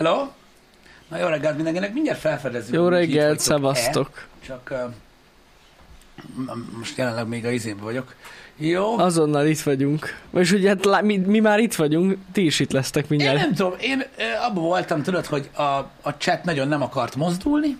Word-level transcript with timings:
Hello? 0.00 0.28
Na 1.08 1.18
jó 1.18 1.26
reggelt 1.26 1.54
mindenkinek, 1.56 1.92
mindjárt 1.92 2.18
felfedezzük. 2.18 2.74
Jó 2.74 2.88
reggelt, 2.88 3.40
szevasztok. 3.40 4.26
Csak 4.46 4.72
uh, 6.46 6.58
most 6.78 6.96
jelenleg 6.96 7.26
még 7.28 7.44
a 7.44 7.50
izében 7.50 7.84
vagyok. 7.84 8.14
Jó. 8.56 8.98
Azonnal 8.98 9.46
itt 9.46 9.60
vagyunk. 9.60 10.16
És 10.34 10.52
ugye 10.52 10.68
hát 10.68 10.84
lá- 10.84 11.02
mi, 11.02 11.16
mi 11.16 11.38
már 11.40 11.58
itt 11.58 11.74
vagyunk, 11.74 12.16
ti 12.32 12.44
is 12.44 12.60
itt 12.60 12.72
lesztek 12.72 13.02
Én 13.02 13.08
mindjárt. 13.08 13.38
nem 13.38 13.54
tudom, 13.54 13.74
én 13.80 13.98
uh, 13.98 14.44
abban 14.46 14.62
voltam, 14.62 15.02
tudod, 15.02 15.26
hogy 15.26 15.50
a, 15.54 15.62
a 16.02 16.10
chat 16.18 16.44
nagyon 16.44 16.68
nem 16.68 16.82
akart 16.82 17.16
mozdulni. 17.16 17.78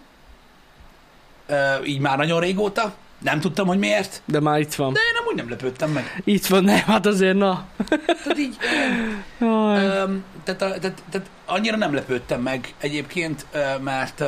Uh, 1.49 1.89
így 1.89 2.01
már 2.01 2.17
nagyon 2.17 2.41
régóta. 2.41 2.95
Nem 3.21 3.41
tudtam, 3.41 3.67
hogy 3.67 3.79
miért. 3.79 4.23
De 4.25 4.41
már 4.41 4.61
itt 4.61 4.75
van. 4.75 4.93
De 4.93 5.01
én 5.01 5.21
amúgy 5.23 5.35
nem 5.37 5.49
lepődtem 5.51 5.91
meg. 5.91 6.23
Itt 6.25 6.47
van, 6.47 6.65
nem, 6.65 6.79
hát 6.79 7.07
azért 7.07 7.37
na. 7.37 7.67
Tehát 8.07 8.39
így... 8.39 8.57
Öm, 9.41 10.25
tehát, 10.45 10.63
a- 10.63 10.79
tehát, 10.79 11.03
tehát 11.11 11.31
annyira 11.47 11.77
nem 11.77 11.95
lepődtem 11.95 12.41
meg 12.41 12.75
egyébként, 12.81 13.47
mert 13.81 14.19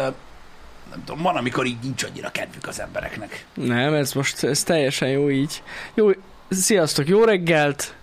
nem 0.91 1.05
tudom, 1.05 1.23
van, 1.23 1.37
amikor 1.37 1.67
így 1.67 1.77
nincs 1.83 2.03
annyira 2.03 2.31
kedvük 2.31 2.67
az 2.69 2.81
embereknek. 2.81 3.45
Nem, 3.55 3.95
ez 3.95 4.13
most 4.13 4.45
ez 4.45 4.63
teljesen 4.63 5.09
jó 5.09 5.31
így. 5.31 5.63
Jó, 5.95 6.11
sziasztok, 6.49 7.09
jó 7.09 7.25
reggelt. 7.25 7.95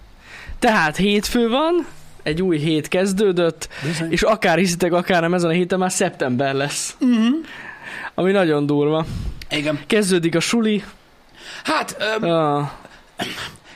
Tehát 0.59 0.95
hétfő 0.95 1.49
van, 1.49 1.85
egy 2.23 2.41
új 2.41 2.58
hét 2.58 2.88
kezdődött, 2.88 3.69
Bizony. 3.83 4.11
és 4.11 4.21
akár 4.21 4.58
hiszitek, 4.58 4.94
akár 4.94 5.21
nem, 5.21 5.33
ezen 5.33 5.49
a 5.49 5.53
héten 5.53 5.80
már 5.80 5.91
szeptember 5.91 6.53
lesz. 6.53 6.95
Uh-huh. 6.99 7.35
Ami 8.16 8.31
nagyon 8.31 8.66
durva. 8.66 9.05
Igen. 9.49 9.80
Kezdődik 9.88 10.35
a 10.35 10.39
suli. 10.39 10.84
Hát, 11.63 11.95
öm, 11.99 12.23
Ah, 12.30 12.70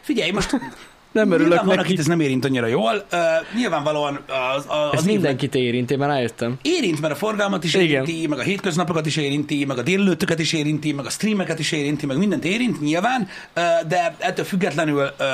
figyelj, 0.02 0.32
most 0.32 0.56
nem 1.14 1.28
nyilván 1.28 1.40
örülök 1.42 1.66
van, 1.66 1.76
neki. 1.76 1.88
akit 1.88 2.00
ez 2.00 2.06
nem 2.06 2.20
érint 2.20 2.46
annyira 2.46 2.68
jól. 2.68 3.06
Uh, 3.12 3.20
nyilvánvalóan 3.56 4.20
az, 4.56 4.66
az, 4.68 4.94
Ez 4.94 5.00
az 5.00 5.00
évnek 5.00 5.06
mindenkit 5.06 5.56
érint, 5.56 5.92
én 5.92 5.98
már 5.98 6.10
rájöttem. 6.10 6.58
érint, 6.62 7.02
mert 7.02 7.14
a 7.14 7.16
forgalmat 7.16 7.64
is 7.64 7.74
Igen. 7.74 7.88
érinti, 7.88 8.28
meg 8.28 8.40
a 8.40 8.42
hétköznapokat 8.42 9.06
is 9.06 9.16
érinti, 9.18 9.66
meg 9.66 9.78
a 9.78 9.82
délelőttöket 9.82 10.40
is 10.40 10.54
érinti, 10.54 10.92
meg 10.92 11.06
a 11.06 11.10
streameket 11.10 11.60
is 11.60 11.72
érinti, 11.72 12.06
meg 12.06 12.18
mindent 12.18 12.46
érint 12.46 12.82
nyilván, 12.82 13.28
ö, 13.54 13.62
de 13.88 14.16
ettől 14.20 14.46
függetlenül 14.46 15.10
ö, 15.18 15.26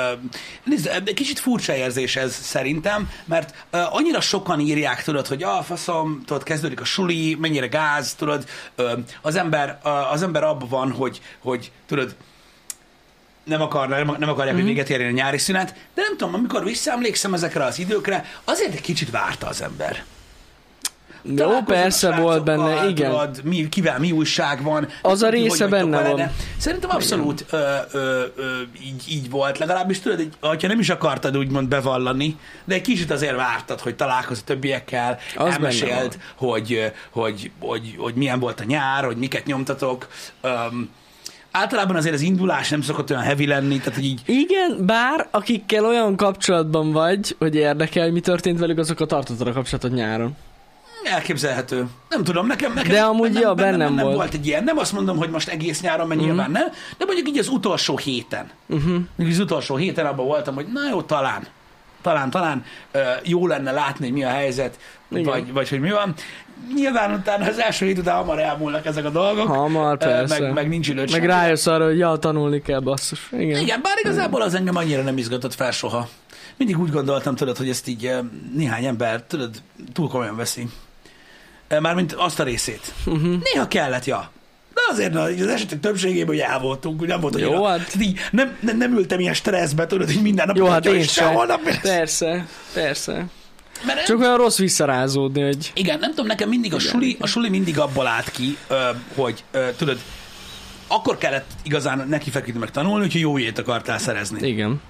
nézd, 0.64 0.90
egy 1.04 1.14
kicsit 1.14 1.38
furcsa 1.38 1.74
érzés 1.76 2.16
ez 2.16 2.34
szerintem, 2.34 3.10
mert 3.24 3.54
ö, 3.70 3.78
annyira 3.90 4.20
sokan 4.20 4.60
írják, 4.60 5.02
tudod, 5.02 5.26
hogy 5.26 5.42
a 5.42 5.62
faszom, 5.62 6.22
tudod, 6.26 6.42
kezdődik 6.42 6.80
a 6.80 6.84
suli, 6.84 7.36
mennyire 7.40 7.66
gáz, 7.66 8.14
tudod, 8.14 8.44
ö, 8.76 8.92
az 9.22 9.36
ember, 9.36 9.78
ö, 9.84 9.88
az 9.88 10.22
ember 10.22 10.44
abban 10.44 10.68
van, 10.68 10.90
hogy, 10.92 11.20
hogy 11.42 11.70
tudod, 11.86 12.14
nem, 13.50 13.60
akarna, 13.60 13.96
nem, 13.96 14.16
nem 14.18 14.28
akarják, 14.28 14.54
hogy 14.54 14.64
véget 14.64 14.90
érjen 14.90 15.10
a 15.10 15.12
nyári 15.12 15.38
szünet, 15.38 15.74
de 15.94 16.02
nem 16.02 16.16
tudom, 16.16 16.34
amikor 16.34 16.64
visszaemlékszem 16.64 17.34
ezekre 17.34 17.64
az 17.64 17.78
időkre, 17.78 18.24
azért 18.44 18.72
egy 18.72 18.80
kicsit 18.80 19.10
várta 19.10 19.46
az 19.46 19.62
ember. 19.62 20.04
Jó, 21.22 21.62
persze 21.62 22.10
volt 22.20 22.44
benne, 22.44 22.88
igen. 22.88 23.10
Tudod, 23.10 23.40
mi, 23.44 23.68
kivel 23.68 23.98
mi 23.98 24.12
újság 24.12 24.62
van. 24.62 24.88
Az 25.02 25.22
a 25.22 25.28
hogy 25.28 25.34
része 25.34 25.66
benne 25.66 25.96
vele, 25.96 26.08
van. 26.08 26.30
Szerintem 26.58 26.90
abszolút 26.90 27.44
ö, 27.50 27.76
ö, 27.92 28.22
ö, 28.36 28.60
így, 28.84 29.04
így 29.08 29.30
volt. 29.30 29.58
Legalábbis 29.58 30.00
tudod, 30.00 30.28
hogy 30.40 30.62
ha 30.62 30.68
nem 30.68 30.78
is 30.78 30.90
akartad 30.90 31.36
úgymond 31.36 31.68
bevallani, 31.68 32.36
de 32.64 32.74
egy 32.74 32.80
kicsit 32.80 33.10
azért 33.10 33.36
vártad, 33.36 33.80
hogy 33.80 33.96
találkozz 33.96 34.40
a 34.40 34.44
többiekkel, 34.44 35.18
Az 35.36 35.52
elmeséld, 35.52 35.90
benne 35.90 36.24
hogy, 36.34 36.72
ö, 36.72 36.86
hogy, 37.10 37.50
hogy, 37.60 37.94
hogy 37.98 38.14
milyen 38.14 38.38
volt 38.38 38.60
a 38.60 38.64
nyár, 38.64 39.04
hogy 39.04 39.16
miket 39.16 39.46
nyomtatok. 39.46 40.08
Um, 40.42 40.90
általában 41.50 41.96
azért 41.96 42.14
az 42.14 42.20
indulás 42.20 42.68
nem 42.68 42.82
szokott 42.82 43.10
olyan 43.10 43.22
heavy 43.22 43.46
lenni, 43.46 43.78
tehát 43.78 43.94
hogy 43.94 44.04
így 44.04 44.22
Igen, 44.26 44.86
bár 44.86 45.28
akikkel 45.30 45.84
olyan 45.84 46.16
kapcsolatban 46.16 46.92
vagy, 46.92 47.36
hogy 47.38 47.54
érdekel, 47.54 48.10
mi 48.10 48.20
történt 48.20 48.58
velük, 48.58 48.78
azokkal 48.78 49.06
tartottad 49.06 49.46
a 49.46 49.52
kapcsolatot 49.52 49.92
nyáron. 49.92 50.36
Elképzelhető. 51.04 51.86
Nem 52.08 52.24
tudom, 52.24 52.46
nekem, 52.46 52.72
nekem 52.72 52.92
De 52.92 53.00
amúgy, 53.00 53.32
bennem, 53.32 53.42
ja, 53.42 53.54
bennem, 53.54 53.78
bennem 53.78 53.94
nem 53.94 54.04
volt. 54.04 54.16
volt 54.16 54.34
egy 54.34 54.46
ilyen. 54.46 54.64
Nem 54.64 54.78
azt 54.78 54.92
mondom, 54.92 55.16
hogy 55.16 55.30
most 55.30 55.48
egész 55.48 55.80
nyáron, 55.80 56.06
mert 56.06 56.20
uh-huh. 56.20 56.36
nyilván 56.36 56.50
nem, 56.50 56.68
de 56.98 57.04
mondjuk 57.04 57.28
így 57.28 57.38
az 57.38 57.48
utolsó 57.48 57.96
héten. 57.96 58.50
Uh-huh. 58.66 59.28
Az 59.28 59.38
utolsó 59.38 59.76
héten 59.76 60.06
abban 60.06 60.26
voltam, 60.26 60.54
hogy 60.54 60.66
na 60.72 60.80
jó, 60.90 61.02
talán, 61.02 61.46
talán, 62.02 62.30
talán 62.30 62.64
jó 63.22 63.46
lenne 63.46 63.70
látni, 63.70 64.04
hogy 64.04 64.14
mi 64.14 64.24
a 64.24 64.28
helyzet, 64.28 64.78
Igen. 65.08 65.24
vagy, 65.24 65.52
vagy 65.52 65.68
hogy 65.68 65.80
mi 65.80 65.90
van. 65.90 66.14
Nyilván 66.74 67.12
utána 67.14 67.46
az 67.46 67.58
első 67.58 67.86
hét 67.86 67.98
után 67.98 68.16
hamar 68.16 68.38
elmúlnak 68.38 68.86
ezek 68.86 69.04
a 69.04 69.10
dolgok. 69.10 69.46
Hamar, 69.46 69.98
persze. 69.98 70.40
Meg, 70.40 70.52
meg 70.52 70.68
nincs 70.68 70.88
időt 70.88 71.10
Meg 71.12 71.24
rájössz 71.24 71.66
arra, 71.66 71.84
hogy 71.84 71.98
ja, 71.98 72.16
tanulni 72.16 72.62
kell, 72.62 72.80
basszus. 72.80 73.28
Igen. 73.32 73.60
Igen, 73.60 73.80
bár 73.82 73.94
igazából 74.02 74.42
az 74.42 74.54
engem 74.54 74.76
annyira 74.76 75.02
nem 75.02 75.18
izgatott 75.18 75.54
fel 75.54 75.70
soha. 75.70 76.08
Mindig 76.56 76.78
úgy 76.78 76.90
gondoltam, 76.90 77.34
tudod, 77.34 77.56
hogy 77.56 77.68
ezt 77.68 77.88
így 77.88 78.10
néhány 78.54 78.84
ember, 78.84 79.22
tudod, 79.22 79.50
túl 79.92 80.08
komolyan 80.08 80.36
veszi. 80.36 80.68
Mármint 81.80 82.12
azt 82.12 82.40
a 82.40 82.42
részét. 82.42 82.92
Uh-huh. 83.06 83.42
Néha 83.52 83.68
kellett, 83.68 84.04
ja. 84.04 84.30
De 84.74 84.80
azért 84.90 85.12
na, 85.12 85.20
az 85.22 85.46
esetek 85.46 85.80
többségében, 85.80 86.26
hogy 86.26 86.38
el 86.38 86.58
voltunk, 86.58 87.00
úgy 87.00 87.08
nem 87.08 87.20
volt, 87.20 87.38
Jó, 87.40 87.64
hát- 87.64 87.76
Tehát 87.76 88.02
így 88.02 88.18
nem, 88.30 88.56
nem, 88.60 88.76
nem, 88.76 88.92
ültem 88.96 89.20
ilyen 89.20 89.34
stresszbe, 89.34 89.86
tudod, 89.86 90.12
hogy 90.12 90.22
minden 90.22 90.46
nap 90.46 90.56
Jó, 90.56 90.66
hát 90.66 90.86
én 90.86 91.02
sem. 91.02 91.34
holnap. 91.34 91.60
Persze, 91.82 92.46
persze. 92.72 93.26
Mert 93.86 94.06
Csak 94.06 94.18
olyan 94.18 94.36
rossz 94.36 94.58
visszarázódni, 94.58 95.42
hogy 95.42 95.70
Igen, 95.74 95.98
nem 95.98 96.10
tudom, 96.10 96.26
nekem 96.26 96.48
mindig 96.48 96.74
a 96.74 96.78
suli, 96.78 97.16
a 97.20 97.26
suli 97.26 97.48
mindig 97.48 97.78
abból 97.78 98.06
állt 98.06 98.30
ki, 98.30 98.56
hogy 99.14 99.44
tudod, 99.76 99.98
akkor 100.86 101.18
kellett 101.18 101.50
igazán 101.62 102.06
neki 102.08 102.30
feküdni 102.30 102.60
meg 102.60 102.70
tanulni, 102.70 103.00
hogyha 103.02 103.18
jó 103.18 103.38
ilyet 103.38 103.58
akartál 103.58 103.98
szerezni. 103.98 104.48
igen. 104.48 104.80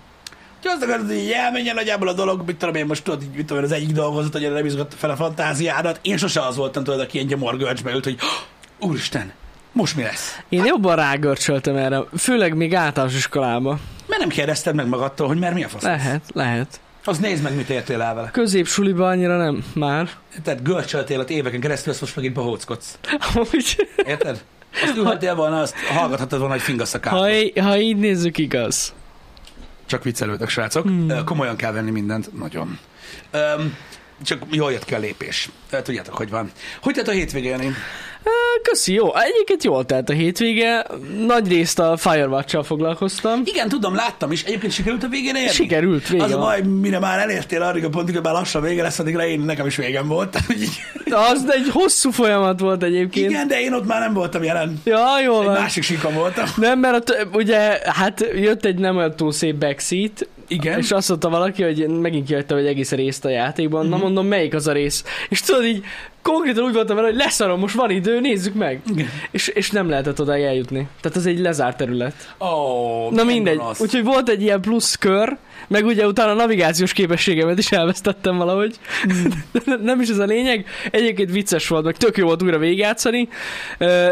Ha 0.64 0.70
azt 0.70 0.82
akarod, 0.82 1.06
hogy 1.06 1.30
elmenjen 1.30 1.74
nagyjából 1.74 2.08
a 2.08 2.12
dolog, 2.12 2.42
mit 2.46 2.56
tudom 2.56 2.74
én 2.74 2.86
most 2.86 3.04
tudod, 3.04 3.22
mit 3.36 3.46
tudom 3.46 3.58
én, 3.58 3.64
az 3.64 3.72
egyik 3.72 3.90
dolgozat, 3.90 4.32
hogy 4.32 4.52
nem 4.52 4.64
izgatta 4.64 4.96
fel 4.96 5.10
a 5.10 5.16
fantáziádat. 5.16 5.98
Én 6.02 6.16
sose 6.16 6.40
az 6.40 6.56
voltam, 6.56 6.84
tudod, 6.84 7.00
aki 7.00 7.14
ilyen 7.16 7.26
gyomorgörcsbe 7.26 7.92
ült, 7.92 8.04
hogy 8.04 8.16
"Oh, 8.78 8.88
úristen, 8.88 9.32
most 9.72 9.96
mi 9.96 10.02
lesz? 10.02 10.38
Én 10.48 10.64
jobban 10.64 10.96
rágörcsöltem 10.96 11.76
erre, 11.76 12.00
főleg 12.18 12.54
még 12.56 12.74
általános 12.74 13.14
iskolába. 13.16 13.78
Mert 14.06 14.20
nem 14.20 14.28
kérdezted 14.28 14.74
meg 14.74 14.86
magadtól, 14.86 15.26
hogy 15.26 15.38
mert 15.38 15.54
mi 15.54 15.64
a 15.64 15.68
fasz? 15.68 15.82
lesz? 15.82 16.02
Lehet, 16.02 16.22
lehet. 16.32 16.80
Az 17.04 17.18
nézd 17.18 17.42
meg, 17.42 17.54
mit 17.54 17.70
értél 17.70 18.00
el 18.02 18.14
vele. 18.14 18.30
Középsuliba 18.30 19.08
annyira 19.08 19.36
nem, 19.36 19.64
már. 19.74 20.10
Tehát 20.42 20.62
görcsöltél 20.62 21.20
ott 21.20 21.30
éveken 21.30 21.60
keresztül, 21.60 21.92
azt 21.92 22.00
most 22.00 22.16
megint 22.16 22.34
behóckodsz. 22.34 22.98
Amúgy, 23.34 23.88
Érted? 23.96 24.44
Azt 24.82 24.96
ülhetél 24.96 25.34
volna, 25.34 25.60
azt 25.60 25.76
hallgathattad 25.76 26.38
volna, 26.38 26.54
hogy 26.54 26.62
fingasz 26.62 26.94
a 26.94 26.98
ha, 27.08 27.30
í- 27.30 27.58
ha 27.58 27.78
így 27.78 27.96
nézzük, 27.96 28.38
igaz. 28.38 28.94
Csak 29.86 30.04
viccelődök, 30.04 30.48
srácok. 30.48 30.82
Hmm. 30.82 31.24
Komolyan 31.24 31.56
kell 31.56 31.72
venni 31.72 31.90
mindent, 31.90 32.38
nagyon. 32.38 32.78
Um, 33.32 33.76
csak 34.22 34.42
jól 34.50 34.72
jött 34.72 34.84
ki 34.84 34.94
a 34.94 34.98
lépés. 34.98 35.48
Tudjátok, 35.82 36.14
hogy 36.16 36.30
van. 36.30 36.50
Hogy 36.82 36.94
tett 36.94 37.08
a? 37.08 37.12
Á, 37.12 37.74
Köszi, 38.62 38.92
jó. 38.92 39.16
Egyébként 39.16 39.64
jól 39.64 39.84
telt 39.86 40.08
a 40.08 40.12
hétvége. 40.12 40.86
Nagy 41.26 41.48
részt 41.48 41.78
a 41.78 41.96
Firewatch-sal 41.96 42.62
foglalkoztam. 42.62 43.42
Igen, 43.44 43.68
tudom, 43.68 43.94
láttam 43.94 44.32
is. 44.32 44.42
Egyébként 44.42 44.72
sikerült 44.72 45.02
a 45.04 45.08
végére 45.08 45.38
érni? 45.38 45.52
Sikerült, 45.52 46.08
vége 46.08 46.24
Az 46.24 46.32
a 46.32 46.38
baj, 46.38 46.60
mire 46.60 46.98
már 46.98 47.18
elértél 47.18 47.62
arra 47.62 47.86
a 47.86 47.88
pontig, 47.88 48.14
hogy 48.14 48.24
már 48.24 48.32
lassan 48.32 48.62
vége 48.62 48.82
lesz, 48.82 48.98
addigra 48.98 49.26
én 49.26 49.40
nekem 49.40 49.66
is 49.66 49.76
végem 49.76 50.06
volt. 50.08 50.38
Az 51.30 51.44
egy 51.48 51.68
hosszú 51.72 52.10
folyamat 52.10 52.60
volt 52.60 52.82
egyébként. 52.82 53.30
Igen, 53.30 53.48
de 53.48 53.60
én 53.60 53.72
ott 53.72 53.86
már 53.86 54.00
nem 54.00 54.12
voltam 54.12 54.42
jelen. 54.42 54.80
Ja, 54.84 55.20
jó 55.24 55.40
Egy 55.40 55.46
van. 55.46 55.60
másik 55.60 55.82
síkon 55.82 56.14
voltam. 56.14 56.44
Nem, 56.56 56.78
mert 56.78 57.10
a 57.10 57.14
ugye, 57.32 57.78
hát 57.84 58.26
jött 58.34 58.64
egy 58.64 58.78
nem 58.78 58.96
olyan 58.96 59.16
túl 59.16 59.32
szép 59.32 59.54
backseat, 59.54 60.28
Igen. 60.50 60.78
és 60.78 60.90
azt 60.90 61.08
mondta 61.08 61.28
valaki, 61.28 61.62
hogy 61.62 61.88
megint 61.88 62.26
kihagyta, 62.26 62.54
hogy 62.54 62.66
egész 62.66 62.90
részt 62.90 63.24
a 63.24 63.28
játékban. 63.28 63.80
Mhm. 63.80 63.90
Na 63.90 63.96
mondom, 63.96 64.26
melyik 64.26 64.54
az 64.54 64.66
a 64.66 64.72
rész? 64.72 65.04
És 65.28 65.40
tudod 65.40 65.64
így, 65.64 65.84
konkrétan 66.22 66.64
úgy 66.64 66.72
voltam 66.74 66.96
vele, 66.96 67.08
hogy 67.08 67.16
leszarom, 67.16 67.60
most 67.60 67.74
van 67.74 67.90
idő, 67.90 68.20
nézzük 68.20 68.54
meg. 68.54 68.80
Igen. 68.92 69.08
És, 69.30 69.48
és 69.48 69.70
nem 69.70 69.88
lehetett 69.88 70.20
oda 70.20 70.36
eljutni. 70.36 70.88
Tehát 71.00 71.16
az 71.16 71.26
egy 71.26 71.38
lezárt 71.38 71.76
terület. 71.76 72.34
Oh, 72.38 73.12
Na 73.12 73.24
mindegy. 73.24 73.60
Úgyhogy 73.78 74.04
volt 74.04 74.28
egy 74.28 74.42
ilyen 74.42 74.60
plusz 74.60 74.96
kör, 74.96 75.36
meg 75.68 75.84
ugye 75.86 76.06
utána 76.06 76.30
a 76.30 76.34
navigációs 76.34 76.92
képességemet 76.92 77.58
is 77.58 77.72
elvesztettem 77.72 78.36
valahogy. 78.36 78.76
De 79.52 79.76
nem 79.82 80.00
is 80.00 80.08
ez 80.08 80.18
a 80.18 80.24
lényeg. 80.24 80.66
Egyébként 80.90 81.30
vicces 81.30 81.68
volt, 81.68 81.84
meg 81.84 81.96
tök 81.96 82.16
jó 82.16 82.26
volt 82.26 82.42
újra 82.42 82.58
végigjátszani, 82.58 83.28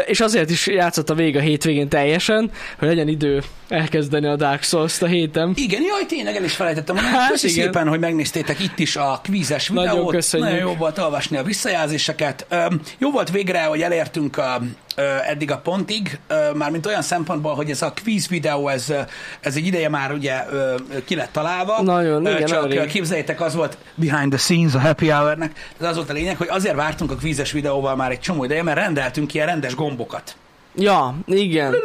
és 0.05 0.19
azért 0.19 0.49
is 0.49 0.67
játszott 0.67 1.09
a 1.09 1.13
vég 1.13 1.35
a 1.35 1.39
hétvégén 1.39 1.89
teljesen, 1.89 2.51
hogy 2.77 2.87
legyen 2.87 3.07
idő 3.07 3.41
elkezdeni 3.67 4.27
a 4.27 4.35
Dark 4.35 4.63
Souls-t 4.63 5.01
a 5.01 5.05
héten. 5.05 5.53
Igen, 5.55 5.81
jaj, 5.81 6.05
tényleg 6.05 6.28
el 6.35 6.43
is 6.43 6.55
felejtettem 6.55 6.95
mondani. 6.95 7.17
Hát 7.17 7.31
Köszi 7.31 7.49
igen. 7.49 7.63
szépen, 7.63 7.87
hogy 7.87 7.99
megnéztétek 7.99 8.59
itt 8.59 8.79
is 8.79 8.95
a 8.95 9.19
kvízes 9.23 9.67
videót. 9.67 9.85
Nagyon 9.85 10.07
köszönjük. 10.07 10.49
Nagyon 10.49 10.67
jó 10.67 10.75
volt 10.75 10.97
olvasni 10.97 11.37
a 11.37 11.43
visszajelzéseket. 11.43 12.45
Jó 12.97 13.11
volt 13.11 13.31
végre, 13.31 13.63
hogy 13.63 13.81
elértünk 13.81 14.37
a, 14.37 14.61
eddig 15.27 15.51
a 15.51 15.57
pontig, 15.57 16.19
mármint 16.53 16.85
olyan 16.85 17.01
szempontból, 17.01 17.53
hogy 17.55 17.69
ez 17.69 17.81
a 17.81 17.91
kvíz 17.91 18.27
videó, 18.27 18.67
ez, 18.67 18.93
ez 19.39 19.55
egy 19.55 19.65
ideje 19.65 19.89
már 19.89 20.11
ugye 20.11 20.43
ki 21.05 21.15
lett 21.15 21.31
találva. 21.31 21.81
Nagyon, 21.81 22.27
igen, 22.27 22.45
Csak 22.45 22.71
rég. 22.71 22.85
képzeljétek, 22.85 23.41
az 23.41 23.55
volt 23.55 23.77
behind 23.95 24.29
the 24.29 24.39
scenes 24.39 24.73
a 24.73 24.79
happy 24.79 25.09
hour-nek. 25.09 25.71
Ez 25.79 25.87
az 25.87 25.95
volt 25.95 26.09
a 26.09 26.13
lényeg, 26.13 26.37
hogy 26.37 26.47
azért 26.49 26.75
vártunk 26.75 27.11
a 27.11 27.15
kvízes 27.15 27.51
videóval 27.51 27.95
már 27.95 28.11
egy 28.11 28.19
csomó 28.19 28.43
ideje, 28.43 28.63
mert 28.63 28.77
rendeltünk 28.77 29.33
ilyen 29.33 29.47
rendes 29.47 29.75
gombokat. 29.75 30.35
Ja, 30.79 31.15
igen. 31.25 31.75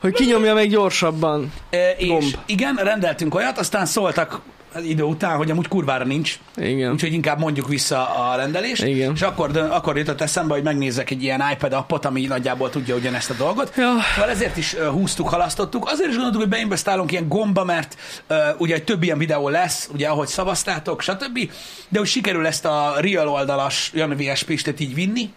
Hogy 0.00 0.12
kinyomja 0.12 0.54
meg 0.54 0.68
gyorsabban. 0.68 1.52
E, 1.70 1.90
és 1.90 2.06
Gomb. 2.08 2.34
igen, 2.46 2.74
rendeltünk 2.74 3.34
olyat, 3.34 3.58
aztán 3.58 3.86
szóltak 3.86 4.40
idő 4.80 5.02
után, 5.02 5.36
hogy 5.36 5.50
amúgy 5.50 5.68
kurvára 5.68 6.04
nincs, 6.04 6.38
Igen. 6.56 6.92
úgyhogy 6.92 7.12
inkább 7.12 7.38
mondjuk 7.38 7.68
vissza 7.68 8.14
a 8.14 8.36
rendelést, 8.36 8.82
Igen. 8.82 9.12
és 9.14 9.22
akkor, 9.22 9.56
akkor 9.56 9.96
jutott 9.96 10.20
eszembe, 10.20 10.54
hogy 10.54 10.62
megnézzek 10.62 11.10
egy 11.10 11.22
ilyen 11.22 11.42
iPad 11.52 11.72
appot, 11.72 12.04
ami 12.04 12.26
nagyjából 12.26 12.70
tudja 12.70 12.94
ugyanezt 12.94 13.30
a 13.30 13.34
dolgot. 13.34 13.72
Ja. 13.76 13.94
Szóval 14.14 14.30
ezért 14.30 14.56
is 14.56 14.74
húztuk, 14.74 15.28
halasztottuk. 15.28 15.88
Azért 15.90 16.08
is 16.08 16.14
gondoltuk, 16.14 16.40
hogy 16.40 16.50
beinvestálunk 16.50 17.12
ilyen 17.12 17.28
gomba, 17.28 17.64
mert 17.64 17.96
uh, 18.30 18.36
ugye 18.58 18.74
egy 18.74 18.84
több 18.84 19.02
ilyen 19.02 19.18
videó 19.18 19.48
lesz, 19.48 19.88
ugye 19.92 20.08
ahogy 20.08 20.28
szavaztátok, 20.28 21.00
stb. 21.00 21.50
De 21.88 21.98
hogy 21.98 22.08
sikerül 22.08 22.46
ezt 22.46 22.64
a 22.64 22.94
real 23.00 23.28
oldalas 23.28 23.90
Jan 23.94 24.16
VS 24.16 24.42
Pistet 24.42 24.80
így 24.80 24.94
vinni, 24.94 25.32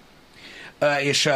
uh, 0.81 1.05
és 1.05 1.25
uh, 1.25 1.33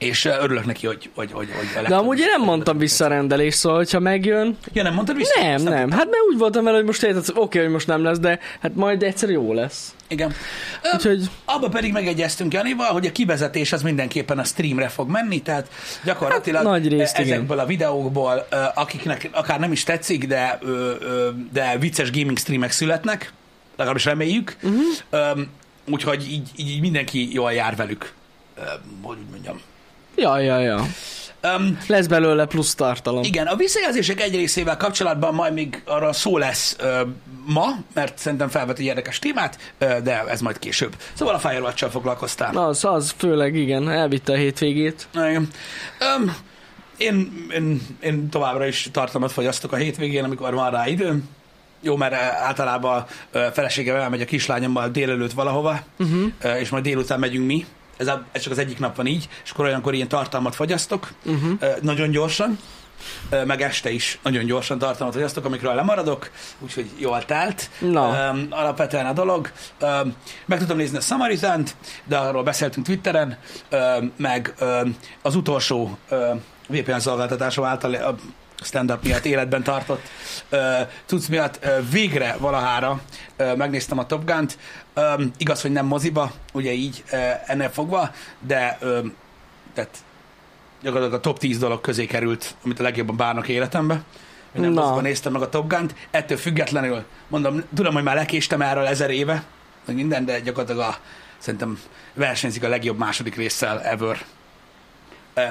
és 0.00 0.24
örülök 0.24 0.64
neki, 0.64 0.86
hogy, 0.86 1.10
hogy, 1.14 1.32
hogy, 1.32 1.48
hogy 1.74 1.86
De 1.86 1.96
amúgy 1.96 2.18
én 2.18 2.26
nem 2.36 2.46
mondtam 2.46 2.78
vissza 2.78 3.04
a 3.04 3.08
rendelést, 3.08 3.58
szóval, 3.58 3.78
hogyha 3.78 3.98
megjön... 3.98 4.56
Ja, 4.72 4.82
nem 4.82 4.94
mondtad 4.94 5.16
vissza? 5.16 5.40
Nem, 5.40 5.48
nem. 5.48 5.56
tudtam. 5.56 5.90
Hát 5.90 6.04
mert 6.04 6.22
úgy 6.32 6.38
voltam 6.38 6.64
vele, 6.64 6.76
hogy 6.76 6.86
most 6.86 7.02
érted, 7.02 7.24
oké, 7.28 7.38
okay, 7.40 7.62
hogy 7.62 7.70
most 7.70 7.86
nem 7.86 8.02
lesz, 8.02 8.18
de 8.18 8.38
hát 8.60 8.74
majd 8.74 9.02
egyszer 9.02 9.30
jó 9.30 9.52
lesz. 9.52 9.94
Igen. 10.08 10.34
Úgyhogy-. 10.94 11.30
Abba 11.44 11.68
pedig 11.68 11.92
megegyeztünk 11.92 12.52
Janival, 12.52 12.92
hogy 12.92 13.06
a 13.06 13.12
kivezetés 13.12 13.72
az 13.72 13.82
mindenképpen 13.82 14.38
a 14.38 14.44
streamre 14.44 14.88
fog 14.88 15.08
menni, 15.08 15.42
tehát 15.42 15.68
gyakorlatilag 16.04 16.62
Hát, 16.62 16.70
nagy 16.70 16.88
részt, 16.88 17.18
ezekből 17.18 17.44
igen. 17.44 17.58
a 17.58 17.66
videókból, 17.66 18.46
akiknek 18.74 19.28
akár 19.32 19.60
nem 19.60 19.72
is 19.72 19.82
tetszik, 19.82 20.26
de, 20.26 20.58
de 21.52 21.76
vicces 21.78 22.10
gaming 22.10 22.38
streamek 22.38 22.70
születnek, 22.70 23.32
legalábbis 23.76 24.04
reméljük, 24.04 24.56
uh-huh. 24.62 25.40
úgyhogy 25.88 26.30
így, 26.30 26.48
így 26.56 26.80
mindenki 26.80 27.32
jól 27.32 27.52
jár 27.52 27.76
velük, 27.76 28.12
hogy 29.02 29.18
úgy 29.18 29.30
mondjam. 29.30 29.60
Ja, 30.20 30.38
ja, 30.38 30.58
ja. 30.58 30.86
Um, 31.56 31.78
Lesz 31.86 32.06
belőle 32.06 32.46
plusz 32.46 32.74
tartalom. 32.74 33.22
igen, 33.22 33.46
a 33.46 33.56
visszajelzések 33.56 34.20
egy 34.20 34.34
részével 34.34 34.76
kapcsolatban 34.76 35.34
majd 35.34 35.52
még 35.52 35.82
arra 35.86 36.12
szó 36.12 36.38
lesz 36.38 36.76
ö, 36.80 37.00
ma, 37.46 37.66
mert 37.94 38.18
szerintem 38.18 38.48
felvet 38.48 38.78
egy 38.78 38.84
érdekes 38.84 39.18
témát, 39.18 39.58
ö, 39.78 40.00
de 40.02 40.24
ez 40.28 40.40
majd 40.40 40.58
később. 40.58 40.96
Szóval 41.12 41.34
a 41.34 41.38
Firewatch-sal 41.38 41.90
foglalkoztál. 41.90 42.56
Az, 42.56 42.84
az 42.84 43.14
főleg, 43.16 43.54
igen, 43.54 43.90
elvitte 43.90 44.32
a 44.32 44.36
hétvégét. 44.36 45.08
Igen. 45.14 45.48
Um, 46.18 46.36
én, 46.96 47.46
én, 47.52 47.80
én 48.00 48.28
továbbra 48.28 48.66
is 48.66 48.88
tartalmat 48.92 49.32
fogyasztok 49.32 49.72
a 49.72 49.76
hétvégén, 49.76 50.24
amikor 50.24 50.54
van 50.54 50.70
rá 50.70 50.88
időm. 50.88 51.28
Jó, 51.80 51.96
mert 51.96 52.14
általában 52.42 53.04
ö, 53.32 53.46
feleségem 53.52 53.96
elmegy 53.96 54.20
a 54.20 54.24
kislányommal 54.24 54.88
délelőtt 54.88 55.32
valahova, 55.32 55.80
uh-huh. 55.98 56.58
és 56.60 56.68
majd 56.68 56.84
délután 56.84 57.18
megyünk 57.18 57.46
mi. 57.46 57.66
Ez, 58.00 58.06
a, 58.06 58.24
ez 58.32 58.42
csak 58.42 58.52
az 58.52 58.58
egyik 58.58 58.78
nap 58.78 58.96
van 58.96 59.06
így, 59.06 59.28
és 59.44 59.50
akkor 59.50 59.64
olyankor 59.64 59.94
ilyen 59.94 60.08
tartalmat 60.08 60.54
fogyasztok, 60.54 61.12
uh-huh. 61.24 61.80
nagyon 61.80 62.10
gyorsan, 62.10 62.58
meg 63.46 63.62
este 63.62 63.90
is 63.90 64.18
nagyon 64.22 64.44
gyorsan 64.44 64.78
tartalmat 64.78 65.14
fogyasztok, 65.14 65.44
amikről 65.44 65.74
lemaradok, 65.74 66.30
úgyhogy 66.58 66.90
jól 66.98 67.24
telt. 67.24 67.70
Na. 67.78 68.30
Um, 68.30 68.46
alapvetően 68.50 69.06
a 69.06 69.12
dolog. 69.12 69.50
Um, 69.80 70.14
meg 70.46 70.58
tudtam 70.58 70.76
nézni 70.76 70.96
a 70.96 71.00
Samarizant, 71.00 71.76
de 72.04 72.16
arról 72.16 72.42
beszéltünk 72.42 72.86
Twitteren, 72.86 73.38
um, 73.70 74.12
meg 74.16 74.54
um, 74.60 74.96
az 75.22 75.34
utolsó 75.34 75.98
um, 76.10 76.42
VPN 76.68 76.98
szolgáltatásom 76.98 77.64
által 77.64 77.94
a 77.94 78.14
stand-up 78.62 79.04
miatt 79.04 79.24
életben 79.24 79.62
tartott 79.62 80.02
cucc 81.06 81.28
miatt 81.28 81.66
végre 81.90 82.36
valahára 82.38 83.00
megnéztem 83.36 83.98
a 83.98 84.06
Top 84.06 84.24
Gun-t. 84.24 84.58
Igaz, 85.36 85.62
hogy 85.62 85.72
nem 85.72 85.86
moziba, 85.86 86.32
ugye 86.52 86.72
így 86.72 87.04
ennél 87.46 87.70
fogva, 87.70 88.10
de 88.40 88.78
tehát 89.74 89.96
gyakorlatilag 90.82 91.18
a 91.18 91.22
top 91.22 91.38
10 91.38 91.58
dolog 91.58 91.80
közé 91.80 92.06
került, 92.06 92.54
amit 92.64 92.80
a 92.80 92.82
legjobban 92.82 93.16
bárnak 93.16 93.48
életembe. 93.48 94.02
Nem 94.52 94.72
Na. 94.72 94.80
moziban 94.80 95.02
néztem 95.02 95.32
meg 95.32 95.42
a 95.42 95.48
Top 95.48 95.68
Gun-t. 95.68 95.94
Ettől 96.10 96.36
függetlenül, 96.36 97.04
mondom, 97.28 97.62
tudom, 97.74 97.94
hogy 97.94 98.02
már 98.02 98.14
lekéstem 98.16 98.62
erről 98.62 98.86
ezer 98.86 99.10
éve, 99.10 99.44
meg 99.86 99.96
minden, 99.96 100.24
de 100.24 100.40
gyakorlatilag 100.40 100.88
a, 100.88 100.96
szerintem 101.38 101.80
versenyzik 102.14 102.64
a 102.64 102.68
legjobb 102.68 102.98
második 102.98 103.36
résszel 103.36 103.82
ever, 103.82 104.24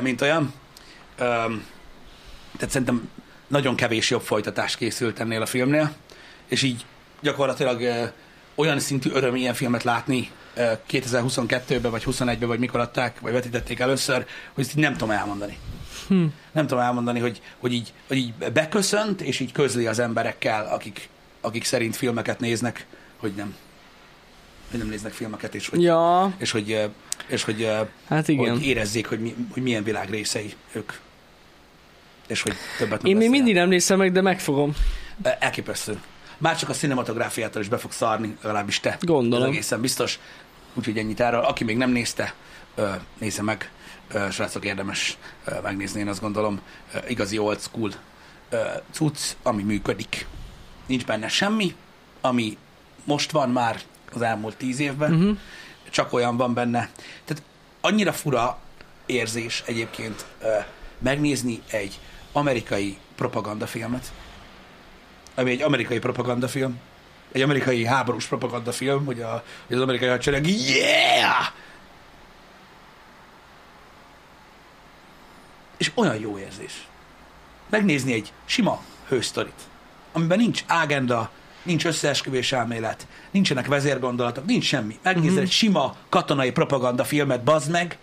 mint 0.01 0.21
olyan. 0.21 0.53
Tehát 2.55 2.69
szerintem 2.69 3.09
nagyon 3.47 3.75
kevés 3.75 4.09
jobb 4.09 4.21
folytatás 4.21 4.75
készült 4.75 5.19
ennél 5.19 5.41
a 5.41 5.45
filmnél, 5.45 5.95
és 6.47 6.61
így 6.61 6.85
gyakorlatilag 7.21 7.81
ö, 7.81 8.03
olyan 8.55 8.79
szintű 8.79 9.09
öröm 9.13 9.35
ilyen 9.35 9.53
filmet 9.53 9.83
látni 9.83 10.29
ö, 10.55 10.71
2022-ben, 10.89 11.91
vagy 11.91 12.03
21-ben, 12.05 12.47
vagy 12.47 12.59
mikor 12.59 12.79
adták, 12.79 13.19
vagy 13.19 13.33
vetítették 13.33 13.79
először, 13.79 14.25
hogy 14.53 14.63
ezt 14.63 14.77
így 14.77 14.83
nem 14.83 14.93
tudom 14.93 15.11
elmondani. 15.11 15.57
Hm. 16.07 16.25
Nem 16.51 16.67
tudom 16.67 16.83
elmondani, 16.83 17.19
hogy, 17.19 17.41
hogy, 17.59 17.73
így, 17.73 17.93
hogy 18.07 18.17
így 18.17 18.33
beköszönt, 18.33 19.21
és 19.21 19.39
így 19.39 19.51
közli 19.51 19.87
az 19.87 19.99
emberekkel, 19.99 20.65
akik, 20.65 21.09
akik 21.41 21.63
szerint 21.63 21.95
filmeket 21.95 22.39
néznek, 22.39 22.85
hogy 23.17 23.31
nem. 23.35 23.55
Hogy 24.69 24.79
nem 24.79 24.87
néznek 24.87 25.11
filmeket, 25.11 25.55
és 25.55 25.67
hogy, 25.67 25.81
Ja, 25.81 26.33
és 26.37 26.51
hogy, 26.51 26.89
és 27.27 27.43
hogy, 27.43 27.71
hát 28.07 28.27
igen. 28.27 28.51
hogy 28.51 28.65
érezzék, 28.65 29.07
hogy, 29.07 29.19
mi, 29.19 29.35
hogy 29.51 29.63
milyen 29.63 29.83
világ 29.83 30.09
részei 30.09 30.53
ők. 30.71 30.91
És 32.29 32.41
hogy 32.41 32.53
többet 32.77 33.01
nem 33.01 33.11
Én 33.11 33.17
még 33.17 33.29
mindig 33.29 33.53
nem 33.53 33.69
nézem 33.69 33.97
meg, 33.97 34.11
de 34.11 34.21
megfogom. 34.21 34.75
Elképesztő. 35.39 36.01
Már 36.37 36.57
csak 36.57 36.69
a 36.69 36.73
cinematográfiától 36.73 37.61
is 37.61 37.67
be 37.67 37.77
fog 37.77 37.91
szarni, 37.91 38.37
legalábbis 38.41 38.79
te. 38.79 38.97
Gondolom. 39.01 39.45
Ez 39.47 39.53
egészen 39.53 39.81
biztos. 39.81 40.19
Úgyhogy 40.73 40.97
ennyit 40.97 41.19
erről. 41.19 41.39
Aki 41.39 41.63
még 41.63 41.77
nem 41.77 41.89
nézte, 41.89 42.33
nézze 43.17 43.41
meg. 43.41 43.71
Srácok, 44.31 44.65
érdemes 44.65 45.17
megnézni, 45.63 45.99
én 45.99 46.07
azt 46.07 46.21
gondolom. 46.21 46.61
Igazi 47.07 47.37
old 47.37 47.59
school 47.59 47.91
cucc, 48.91 49.19
ami 49.43 49.63
működik. 49.63 50.25
Nincs 50.85 51.05
benne 51.05 51.27
semmi, 51.27 51.75
ami 52.21 52.57
most 53.03 53.31
van 53.31 53.49
már 53.49 53.79
az 54.13 54.21
elmúlt 54.21 54.57
tíz 54.57 54.79
évben. 54.79 55.13
Uh-huh. 55.13 55.37
Csak 55.89 56.13
olyan 56.13 56.37
van 56.37 56.53
benne. 56.53 56.89
Tehát 57.25 57.43
annyira 57.81 58.13
fura 58.13 58.59
érzés 59.05 59.63
egyébként 59.65 60.25
megnézni 60.99 61.61
egy 61.69 61.99
amerikai 62.31 62.97
propagandafilmet, 63.15 64.11
ami 65.35 65.51
egy 65.51 65.61
amerikai 65.61 65.99
propagandafilm, 65.99 66.79
egy 67.31 67.41
amerikai 67.41 67.85
háborús 67.85 68.25
propagandafilm, 68.25 69.05
hogy, 69.05 69.21
a, 69.21 69.43
hogy 69.67 69.75
az 69.75 69.81
amerikai 69.81 70.07
hadsereg 70.07 70.47
yeah! 70.47 71.45
És 75.77 75.91
olyan 75.95 76.19
jó 76.19 76.37
érzés. 76.39 76.87
Megnézni 77.69 78.13
egy 78.13 78.33
sima 78.45 78.81
hősztorit, 79.07 79.61
amiben 80.13 80.37
nincs 80.37 80.63
ágenda, 80.67 81.29
nincs 81.63 81.85
összeesküvés 81.85 82.51
elmélet, 82.51 83.07
nincsenek 83.31 83.65
vezérgondolatok, 83.67 84.45
nincs 84.45 84.65
semmi. 84.65 84.99
Megnézel 85.03 85.31
Mhm. 85.31 85.41
egy 85.41 85.51
sima 85.51 85.95
katonai 86.09 86.51
propagandafilmet, 86.51 87.43
bazd 87.43 87.71
meg, 87.71 87.97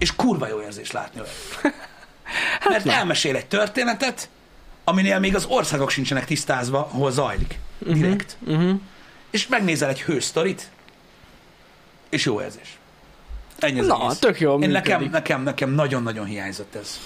és 0.00 0.16
kurva 0.16 0.48
jó 0.48 0.60
érzés 0.62 0.90
látni 0.90 1.20
olyat. 1.20 1.34
Mert 2.68 2.84
na. 2.84 2.92
elmesél 2.92 3.36
egy 3.36 3.46
történetet, 3.46 4.28
aminél 4.84 5.18
még 5.18 5.34
az 5.34 5.44
országok 5.44 5.90
sincsenek 5.90 6.24
tisztázva, 6.24 6.80
hol 6.80 7.10
zajlik. 7.10 7.58
Direkt. 7.78 8.36
Uh-huh. 8.46 8.80
És 9.30 9.46
megnézel 9.46 9.88
egy 9.88 10.02
hősztorit, 10.02 10.70
és 12.08 12.24
jó 12.24 12.40
érzés. 12.40 12.78
Ennyi 13.58 13.80
az 13.80 13.86
Na, 13.86 14.04
egész. 14.04 14.18
tök 14.18 14.40
jól 14.40 14.62
Én 14.62 14.68
működik. 14.68 14.74
nekem, 14.90 15.10
nekem, 15.10 15.42
nekem 15.42 15.70
nagyon-nagyon 15.70 16.24
hiányzott 16.24 16.74
ez. 16.74 17.00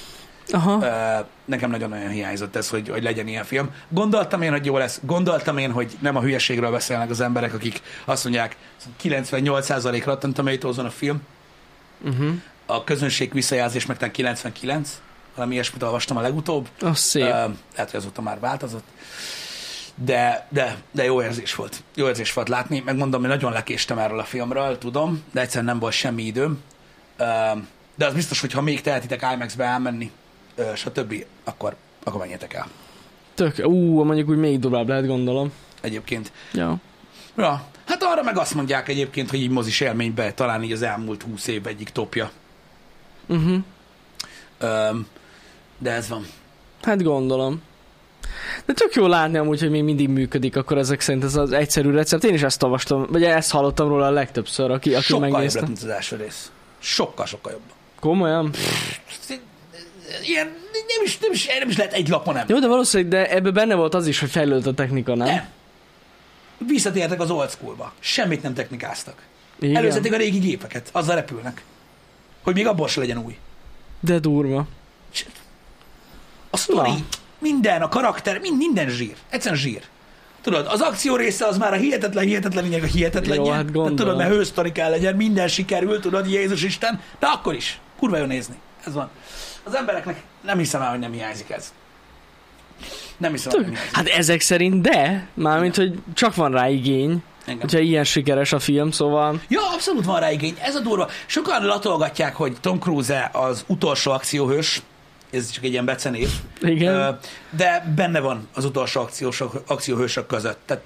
Aha. 0.50 0.76
Uh, 0.76 1.26
nekem 1.44 1.70
nagyon-nagyon 1.70 2.08
hiányzott 2.08 2.56
ez, 2.56 2.68
hogy, 2.68 2.88
hogy 2.88 3.02
legyen 3.02 3.28
ilyen 3.28 3.44
film. 3.44 3.70
Gondoltam 3.88 4.42
én, 4.42 4.50
hogy 4.50 4.64
jó 4.64 4.76
lesz. 4.78 5.00
Gondoltam 5.02 5.58
én, 5.58 5.70
hogy 5.70 5.96
nem 6.00 6.16
a 6.16 6.20
hülyeségről 6.20 6.70
beszélnek 6.70 7.10
az 7.10 7.20
emberek, 7.20 7.54
akik 7.54 7.82
azt 8.04 8.24
mondják, 8.24 8.56
98% 9.02 10.02
Rotten 10.04 10.32
tomatoes 10.32 10.78
a 10.78 10.90
film, 10.90 11.22
Uh-huh. 12.04 12.34
A 12.66 12.84
közönség 12.84 13.32
visszajelzés 13.32 13.86
meg 13.86 13.96
talán 13.96 14.12
99, 14.12 15.00
valami 15.34 15.52
ilyesmit 15.54 15.82
olvastam 15.82 16.16
a 16.16 16.20
legutóbb. 16.20 16.68
Az 16.80 16.98
szép. 16.98 17.22
Ö, 17.22 17.28
lehet, 17.28 17.90
hogy 17.90 17.94
azóta 17.94 18.22
már 18.22 18.40
változott. 18.40 18.84
De, 19.96 20.46
de, 20.50 20.76
de 20.90 21.04
jó 21.04 21.22
érzés 21.22 21.54
volt. 21.54 21.82
Jó 21.94 22.06
érzés 22.06 22.32
volt 22.32 22.48
látni. 22.48 22.82
Megmondom, 22.84 23.20
hogy 23.20 23.28
nagyon 23.30 23.52
lekéstem 23.52 23.98
erről 23.98 24.18
a 24.18 24.24
filmről, 24.24 24.78
tudom, 24.78 25.22
de 25.32 25.40
egyszerűen 25.40 25.64
nem 25.64 25.78
volt 25.78 25.92
semmi 25.92 26.22
időm. 26.22 26.62
Ö, 27.16 27.24
De 27.94 28.06
az 28.06 28.14
biztos, 28.14 28.40
hogy 28.40 28.52
ha 28.52 28.60
még 28.60 28.80
tehetitek 28.80 29.26
IMAX-be 29.34 29.64
elmenni, 29.64 30.10
ö, 30.54 30.62
stb., 30.74 31.24
akkor, 31.44 31.76
akkor 32.04 32.20
menjetek 32.20 32.54
el. 32.54 32.66
Tök, 33.34 33.58
ú, 33.64 34.02
mondjuk 34.04 34.28
úgy 34.28 34.36
még 34.36 34.58
durvább 34.58 34.88
lehet, 34.88 35.06
gondolom. 35.06 35.52
Egyébként. 35.80 36.32
Ja. 36.52 36.76
Ja, 37.36 37.64
hát 37.86 38.02
arra 38.02 38.22
meg 38.22 38.38
azt 38.38 38.54
mondják 38.54 38.88
egyébként, 38.88 39.30
hogy 39.30 39.40
így 39.40 39.50
mozis 39.50 39.80
élménybe 39.80 40.32
talán 40.32 40.62
így 40.62 40.72
az 40.72 40.82
elmúlt 40.82 41.22
húsz 41.22 41.46
év 41.46 41.66
egyik 41.66 41.88
topja. 41.88 42.30
Uh-huh. 43.26 43.56
Ö, 44.58 44.90
De 45.78 45.90
ez 45.90 46.08
van. 46.08 46.26
Hát 46.82 47.02
gondolom. 47.02 47.62
De 48.64 48.72
tök 48.72 48.94
jó 48.94 49.06
látni 49.06 49.38
amúgy, 49.38 49.60
hogy 49.60 49.70
még 49.70 49.82
mindig 49.82 50.08
működik, 50.08 50.56
akkor 50.56 50.78
ezek 50.78 51.00
szerint 51.00 51.24
ez 51.24 51.36
az 51.36 51.52
egyszerű 51.52 51.90
recept. 51.90 52.24
Én 52.24 52.34
is 52.34 52.42
ezt 52.42 52.62
olvastam, 52.62 53.06
vagy 53.10 53.24
ezt 53.24 53.50
hallottam 53.50 53.88
róla 53.88 54.06
a 54.06 54.10
legtöbbször, 54.10 54.70
aki, 54.70 54.94
aki 54.94 55.04
Sokkal 55.04 55.24
jobb 55.24 55.32
megnézte. 55.34 55.58
lett, 55.60 55.68
mint 55.68 55.82
az 55.82 55.88
első 55.88 56.16
rész. 56.16 56.50
Sokkal, 56.78 57.26
sokkal 57.26 57.52
jobb. 57.52 57.62
Komolyan? 58.00 58.50
ilyen 60.22 60.46
nem 60.72 61.04
is, 61.04 61.18
nem 61.18 61.32
is, 61.32 61.46
nem 61.46 61.68
is 61.68 61.76
lehet 61.76 61.92
egy 61.92 62.08
lapon 62.08 62.34
nem. 62.34 62.44
Jó, 62.48 62.58
de 62.58 62.66
valószínűleg, 62.66 63.12
de 63.12 63.30
ebben 63.34 63.54
benne 63.54 63.74
volt 63.74 63.94
az 63.94 64.06
is, 64.06 64.20
hogy 64.20 64.30
fejlődött 64.30 64.66
a 64.66 64.74
technika, 64.74 65.14
nem? 65.14 65.26
Nem. 65.26 65.48
Visszatértek 66.66 67.20
az 67.20 67.30
old 67.30 67.50
schoolba. 67.50 67.92
Semmit 67.98 68.42
nem 68.42 68.54
technikáztak. 68.54 69.22
Igen. 69.58 69.76
Előzetik 69.76 70.12
a 70.12 70.16
régi 70.16 70.38
gépeket, 70.38 70.88
azzal 70.92 71.14
repülnek. 71.14 71.62
Hogy 72.44 72.54
még 72.54 72.66
abból 72.66 72.88
se 72.88 73.00
legyen 73.00 73.18
új. 73.18 73.36
De 74.00 74.18
durva. 74.18 74.66
A 76.50 76.56
sztori, 76.56 76.90
Na. 76.90 76.96
minden, 77.38 77.82
a 77.82 77.88
karakter, 77.88 78.40
mind, 78.40 78.56
minden 78.56 78.88
zsír. 78.88 79.14
Egyszerűen 79.30 79.60
zsír. 79.60 79.82
Tudod, 80.40 80.66
az 80.66 80.80
akció 80.80 81.16
része 81.16 81.46
az 81.46 81.58
már 81.58 81.72
a 81.72 81.76
hihetetlen, 81.76 82.24
hihetetlen 82.24 82.64
lényeg 82.64 82.82
a 82.82 82.86
hihetetlen. 82.86 83.36
Jó, 83.36 83.50
hát 83.50 83.64
gondolom. 83.64 83.96
tudod, 83.96 84.16
mert 84.16 84.30
hősztori 84.30 84.72
kell 84.72 84.90
legyen, 84.90 85.16
minden 85.16 85.48
sikerül, 85.48 86.00
tudod, 86.00 86.30
Jézus 86.30 86.62
Isten, 86.62 87.00
de 87.18 87.26
akkor 87.26 87.54
is. 87.54 87.80
Kurva 87.98 88.16
jó 88.16 88.24
nézni. 88.24 88.54
Ez 88.86 88.92
van. 88.92 89.10
Az 89.62 89.74
embereknek 89.74 90.22
nem 90.42 90.58
hiszem 90.58 90.82
el, 90.82 90.90
hogy 90.90 90.98
nem 90.98 91.12
hiányzik 91.12 91.50
ez. 91.50 91.72
Nem 93.16 93.30
hiszem 93.30 93.52
el, 93.52 93.56
hogy 93.56 93.66
nem 93.66 93.74
hiányzik. 93.74 93.96
Hát 93.96 94.06
ezek 94.08 94.40
szerint 94.40 94.80
de, 94.80 95.28
mármint, 95.34 95.76
hogy 95.76 95.98
csak 96.14 96.34
van 96.34 96.52
rá 96.52 96.68
igény, 96.68 97.22
Engem. 97.44 97.60
hogyha 97.60 97.78
ilyen 97.78 98.04
sikeres 98.04 98.52
a 98.52 98.58
film, 98.58 98.90
szóval 98.90 99.40
Ja, 99.48 99.60
abszolút 99.72 100.04
van 100.04 100.20
rá 100.20 100.30
igény. 100.30 100.56
Ez 100.60 100.74
a 100.74 100.80
durva. 100.80 101.08
Sokan 101.26 101.64
latolgatják, 101.64 102.34
hogy 102.34 102.56
Tom 102.60 102.78
Cruise 102.78 103.30
az 103.32 103.64
utolsó 103.66 104.10
akcióhős, 104.10 104.82
ez 105.30 105.50
csak 105.50 105.64
egy 105.64 105.70
ilyen 105.70 105.84
becenév, 105.84 106.28
igen. 106.60 107.18
De 107.50 107.92
benne 107.96 108.20
van 108.20 108.48
az 108.54 108.64
utolsó 108.64 109.00
akciósok, 109.00 109.62
akcióhősök 109.66 110.26
között. 110.26 110.58
Tehát 110.66 110.82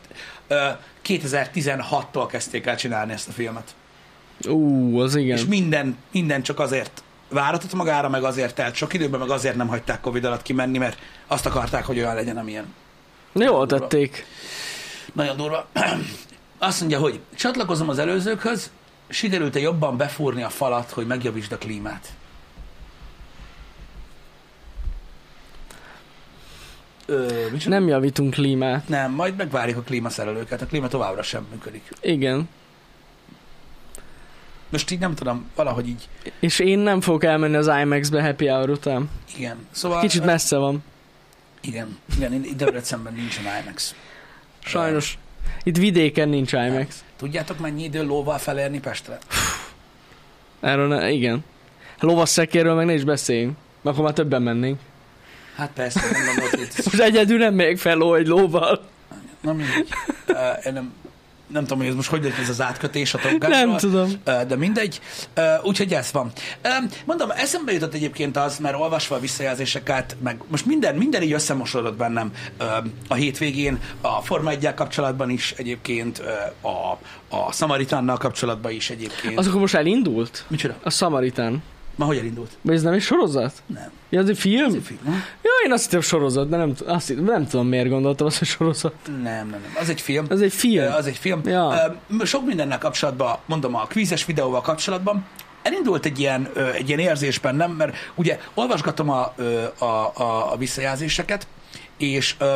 ö, 0.49 0.67
2016-tól 1.07 2.27
kezdték 2.31 2.67
el 2.67 2.77
csinálni 2.77 3.13
ezt 3.13 3.29
a 3.29 3.33
filmet. 3.33 3.75
Ú, 4.49 4.99
az 5.01 5.17
igen. 5.17 5.37
És 5.37 5.45
minden, 5.45 5.97
minden 6.13 6.43
csak 6.43 6.61
azért 6.61 7.03
váratott 7.29 7.73
magára, 7.75 8.09
meg 8.09 8.25
azért 8.25 8.55
telt 8.55 8.75
sok 8.75 8.95
időben, 8.95 9.21
meg 9.21 9.31
azért 9.31 9.57
nem 9.57 9.69
hagyták 9.69 10.01
Covid 10.01 10.25
alatt 10.25 10.43
kimenni, 10.43 10.79
mert 10.79 10.99
azt 11.27 11.47
akarták, 11.47 11.85
hogy 11.85 11.99
olyan 11.99 12.15
legyen, 12.15 12.37
amilyen. 12.37 12.75
Jól 13.33 13.67
tették. 13.67 14.27
Nagyon 15.13 15.37
durva. 15.37 15.67
Azt 16.59 16.81
mondja, 16.81 16.99
hogy 16.99 17.21
csatlakozom 17.35 17.89
az 17.89 17.99
előzőkhöz, 17.99 18.71
sikerült-e 19.09 19.59
jobban 19.61 19.97
befúrni 19.97 20.43
a 20.43 20.49
falat, 20.49 20.91
hogy 20.91 21.07
megjavítsd 21.07 21.53
a 21.53 21.59
klímát? 21.59 22.13
Ö, 27.07 27.47
micsoda? 27.51 27.79
Nem 27.79 27.89
javítunk 27.89 28.35
klímát. 28.35 28.89
Nem, 28.89 29.13
majd 29.13 29.37
megvárjuk 29.37 29.77
a 29.77 29.83
klímaszerelőket. 29.83 30.63
A 30.63 30.67
klíma 30.67 30.89
továbbra 30.89 31.23
sem 31.23 31.47
működik. 31.51 31.91
Igen. 32.01 32.49
Most 34.69 34.91
így 34.91 34.99
nem 34.99 35.15
tudom, 35.15 35.51
valahogy 35.55 35.89
így. 35.89 36.09
És 36.41 36.59
én 36.59 36.79
nem 36.79 37.01
fogok 37.01 37.25
elmenni 37.25 37.57
az 37.57 37.67
IMAX-be 37.67 38.23
happy 38.23 38.47
hour 38.47 38.71
után. 38.71 39.11
Igen. 39.37 39.57
Szóval... 39.71 40.01
Kicsit 40.01 40.25
messze 40.25 40.57
van. 40.57 40.85
Igen, 41.61 41.99
igen, 42.17 42.33
itt 42.33 42.57
Debrecenben 42.57 43.13
nincsen 43.13 43.45
IMAX. 43.63 43.95
Sajnos. 44.59 45.19
Itt 45.63 45.77
vidéken 45.77 46.29
nincs 46.29 46.53
IMAX. 46.53 47.05
Tudjátok, 47.17 47.59
mennyi 47.59 47.83
idő 47.83 48.05
lóval 48.05 48.39
felérni 48.39 48.81
Pestre? 48.81 49.19
Erről 50.61 50.89
ne, 50.89 51.11
igen. 51.11 51.45
Lovasszekérről 52.01 52.75
meg 52.75 52.87
ne 52.87 52.93
is 52.93 53.05
beszéljünk. 53.05 53.57
Mert 53.83 53.97
akkor 53.97 54.05
már 54.05 54.15
többen 54.15 54.43
mennénk. 54.43 54.79
Hát 55.57 55.71
persze, 55.75 56.01
nem 56.01 56.37
volt 56.39 56.53
itt. 56.53 56.85
Most 56.85 57.01
egyedül 57.01 57.39
nem 57.39 57.55
megyek 57.55 57.79
fel 57.79 57.97
ló 57.97 58.15
egy 58.15 58.27
lóval. 58.27 58.81
Na 59.41 59.53
mindegy. 59.53 59.89
Uh, 60.29 60.67
én 60.67 60.73
nem, 60.73 60.93
nem 61.49 61.63
tudom, 61.63 61.79
hogy 61.79 61.87
ez 61.87 61.95
most 61.95 62.09
hogy 62.09 62.23
lett 62.25 62.39
ez 62.39 62.49
az 62.49 62.61
átkötés 62.61 63.15
a 63.15 63.19
Top 63.19 63.31
Gun-ról. 63.31 63.49
Nem 63.49 63.77
tudom. 63.77 64.11
De 64.25 64.57
mindegy. 64.57 65.01
Úgyhogy 65.63 65.93
ez 65.93 66.13
van. 66.13 66.33
Mondom, 67.05 67.31
eszembe 67.31 67.73
jutott 67.73 67.95
egyébként 67.95 68.37
az, 68.37 68.59
mert 68.59 68.77
olvasva 68.77 69.17
a 69.17 69.21
visszajelzéseket, 69.21 70.17
meg 70.23 70.43
most 70.47 70.67
minden, 70.67 70.95
minden 70.95 71.23
így 71.23 71.33
összemosodott 71.33 71.97
bennem 71.97 72.33
a 73.09 73.15
hétvégén, 73.15 73.79
a 74.01 74.21
Forma 74.21 74.51
1 74.51 74.75
kapcsolatban 74.75 75.31
is 75.31 75.55
egyébként, 75.57 76.23
a, 76.61 76.99
a 77.37 77.53
Samaritánnal 77.53 78.17
kapcsolatban 78.17 78.73
is 78.73 78.91
egyébként. 78.91 79.39
Az 79.39 79.47
akkor 79.47 79.61
most 79.61 79.75
elindult? 79.75 80.45
Micsoda? 80.49 80.75
A 80.83 80.91
Samaritan. 80.91 81.63
Ma 81.99 82.05
hogy 82.05 82.17
elindult? 82.17 82.51
Vagy 82.63 82.75
ez 82.75 82.83
nem 82.83 82.93
egy 82.93 83.01
sorozat? 83.03 83.63
Nem. 83.67 83.91
Ja, 84.09 84.21
az 84.21 84.29
egy 84.29 84.39
film? 84.39 84.65
Ez 84.65 84.75
egy 84.75 84.83
film. 84.85 85.01
Ja, 85.43 85.51
én 85.65 85.73
azt 85.73 85.85
hittem 85.85 86.01
sorozat, 86.01 86.49
de 86.49 86.57
nem, 86.57 86.75
azt 86.87 87.09
hittem, 87.09 87.25
nem 87.25 87.47
tudom 87.47 87.67
miért 87.67 87.89
gondoltam 87.89 88.27
azt, 88.27 88.39
hogy 88.39 88.49
sorozat. 88.49 88.95
Nem, 89.07 89.23
nem, 89.23 89.49
nem. 89.49 89.77
Az 89.81 89.89
egy 89.89 90.01
film. 90.01 90.27
Ez 90.31 90.41
egy 90.41 90.53
film. 90.53 90.93
Az 90.93 91.07
egy 91.07 91.17
film. 91.17 91.41
Ja. 91.45 91.97
Sok 92.25 92.47
mindennel 92.47 92.79
kapcsolatban, 92.79 93.39
mondom, 93.47 93.75
a 93.75 93.87
kvízes 93.87 94.25
videóval 94.25 94.61
kapcsolatban, 94.61 95.27
elindult 95.63 96.05
egy 96.05 96.19
ilyen, 96.19 96.49
egy 96.75 96.89
ilyen 96.89 97.01
érzés 97.01 97.39
bennem, 97.39 97.71
mert 97.71 97.97
ugye 98.15 98.39
olvasgatom 98.55 99.11
a, 99.11 99.35
a, 99.79 99.85
a, 99.85 100.53
a 100.53 100.57
visszajelzéseket, 100.57 101.47
és 101.97 102.35
ö, 102.39 102.55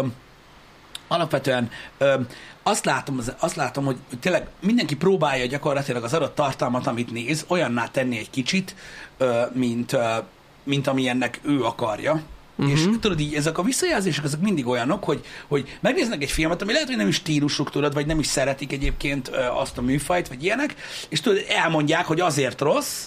alapvetően 1.13 1.71
ö, 1.99 2.15
azt 2.63 2.85
látom, 2.85 3.19
az- 3.19 3.35
azt 3.39 3.57
látom, 3.57 3.85
hogy 3.85 3.97
tényleg 4.21 4.47
mindenki 4.61 4.97
próbálja 4.97 5.47
gyakorlatilag 5.47 6.05
az 6.05 6.15
adott 6.15 6.35
tartalmat, 6.35 6.87
amit 6.87 7.13
néz, 7.13 7.45
olyanná 7.49 7.87
tenni 7.87 8.19
egy 8.19 8.31
kicsit, 8.31 8.75
ö, 9.19 9.43
mint, 9.53 9.93
ö, 9.93 10.17
mint 10.63 10.87
amilyennek 10.87 11.41
ő 11.43 11.63
akarja. 11.65 12.23
Uh-huh. 12.57 12.75
És 12.75 12.85
tudod 13.01 13.21
így, 13.21 13.35
ezek 13.35 13.59
a 13.59 13.63
visszajelzések, 13.63 14.25
ezek 14.25 14.41
mindig 14.41 14.67
olyanok, 14.67 15.05
hogy, 15.05 15.25
hogy 15.49 15.79
megnéznek 15.81 16.23
egy 16.23 16.31
filmet, 16.31 16.63
ami 16.63 16.73
lehet, 16.73 16.89
hogy 16.89 16.97
nem 16.97 17.09
is 17.09 17.15
stílusuk, 17.15 17.71
tudod, 17.71 17.95
vagy 17.95 18.07
nem 18.07 18.19
is 18.19 18.27
szeretik 18.27 18.73
egyébként 18.73 19.29
azt 19.55 19.79
a 19.79 19.83
műfajt, 19.83 20.29
vagy 20.29 20.45
ilyenek, 20.45 20.75
és 21.09 21.21
tudod, 21.21 21.45
elmondják, 21.49 22.07
hogy 22.07 22.21
azért 22.21 22.61
rossz, 22.61 23.07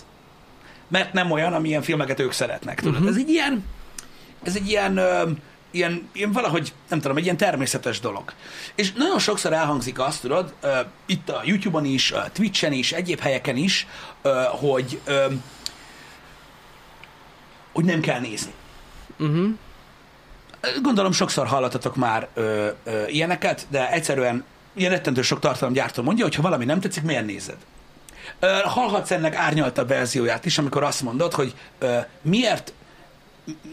mert 0.88 1.13
nem 1.13 1.31
olyan, 1.31 1.53
amilyen 1.53 1.81
filmeket 1.81 2.19
ők 2.19 2.31
szeretnek. 2.31 2.79
Tudod, 2.79 2.93
uh-huh. 2.93 3.09
ez 3.09 3.15
egy 3.15 3.29
ilyen, 3.29 3.63
ez 4.43 4.55
egy 4.55 4.69
ilyen, 4.69 5.00
ilyen, 5.75 6.10
ilyen 6.13 6.32
valahogy, 6.32 6.74
nem 6.89 7.00
tudom, 7.00 7.17
egy 7.17 7.24
ilyen 7.24 7.38
természetes 7.38 8.00
dolog. 8.00 8.34
És 8.75 8.94
nagyon 8.94 9.20
sokszor 9.20 9.53
elhangzik 9.53 10.00
azt, 10.00 10.22
tudod, 10.22 10.53
ö, 10.62 10.79
itt 11.05 11.29
a 11.29 11.41
YouTube-on 11.46 11.86
is, 11.86 12.12
a 12.12 12.29
Twitch-en 12.34 12.72
is, 12.72 12.91
egyéb 12.91 13.20
helyeken 13.20 13.55
is, 13.55 13.88
ö, 14.22 14.44
hogy, 14.50 15.00
ö, 15.05 15.25
hogy 17.74 17.86
nem 17.86 18.00
kell 18.00 18.20
nézni. 18.20 18.53
Uh-huh. 19.20 19.50
Gondolom 20.82 21.12
sokszor 21.12 21.48
hallottatok 21.48 21.96
már 21.96 22.27
ö, 22.34 22.70
ö, 22.84 23.08
ilyeneket, 23.08 23.65
de 23.70 23.91
egyszerűen 23.91 24.44
ilyen 24.74 24.91
rettentő 24.91 25.22
sok 25.22 25.39
tartalomgyártó 25.39 26.03
mondja, 26.03 26.24
hogy 26.24 26.36
ha 26.36 26.41
valami 26.41 26.65
nem 26.65 26.79
tetszik, 26.79 27.03
miért 27.03 27.25
nézed? 27.25 27.58
Ö, 28.39 28.60
hallhatsz 28.63 29.12
ennek 29.12 29.36
árnyaltabb 29.36 29.88
verzióját 29.88 30.46
is, 30.46 30.58
amikor 30.58 30.84
azt 30.84 31.01
mondod, 31.01 31.34
hogy 31.34 31.53
ö, 31.79 31.98
miért, 32.22 32.74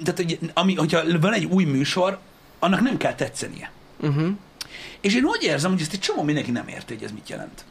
tehát 0.05 0.17
hogy, 0.17 0.39
ami, 0.55 0.75
hogyha 0.75 1.19
van 1.21 1.33
egy 1.33 1.45
új 1.45 1.65
műsor, 1.65 2.19
annak 2.59 2.81
nem 2.81 2.97
kell 2.97 3.15
tetszenie. 3.15 3.71
Uh-huh. 4.01 4.31
És 5.01 5.15
én 5.15 5.25
úgy 5.25 5.43
érzem, 5.43 5.71
hogy 5.71 5.81
ezt 5.81 5.93
egy 5.93 6.01
csomó 6.01 6.23
mindenki 6.23 6.51
nem 6.51 6.69
érti, 6.69 6.95
hogy 6.95 7.05
ez 7.05 7.13
mit 7.13 7.29
jelent. 7.29 7.65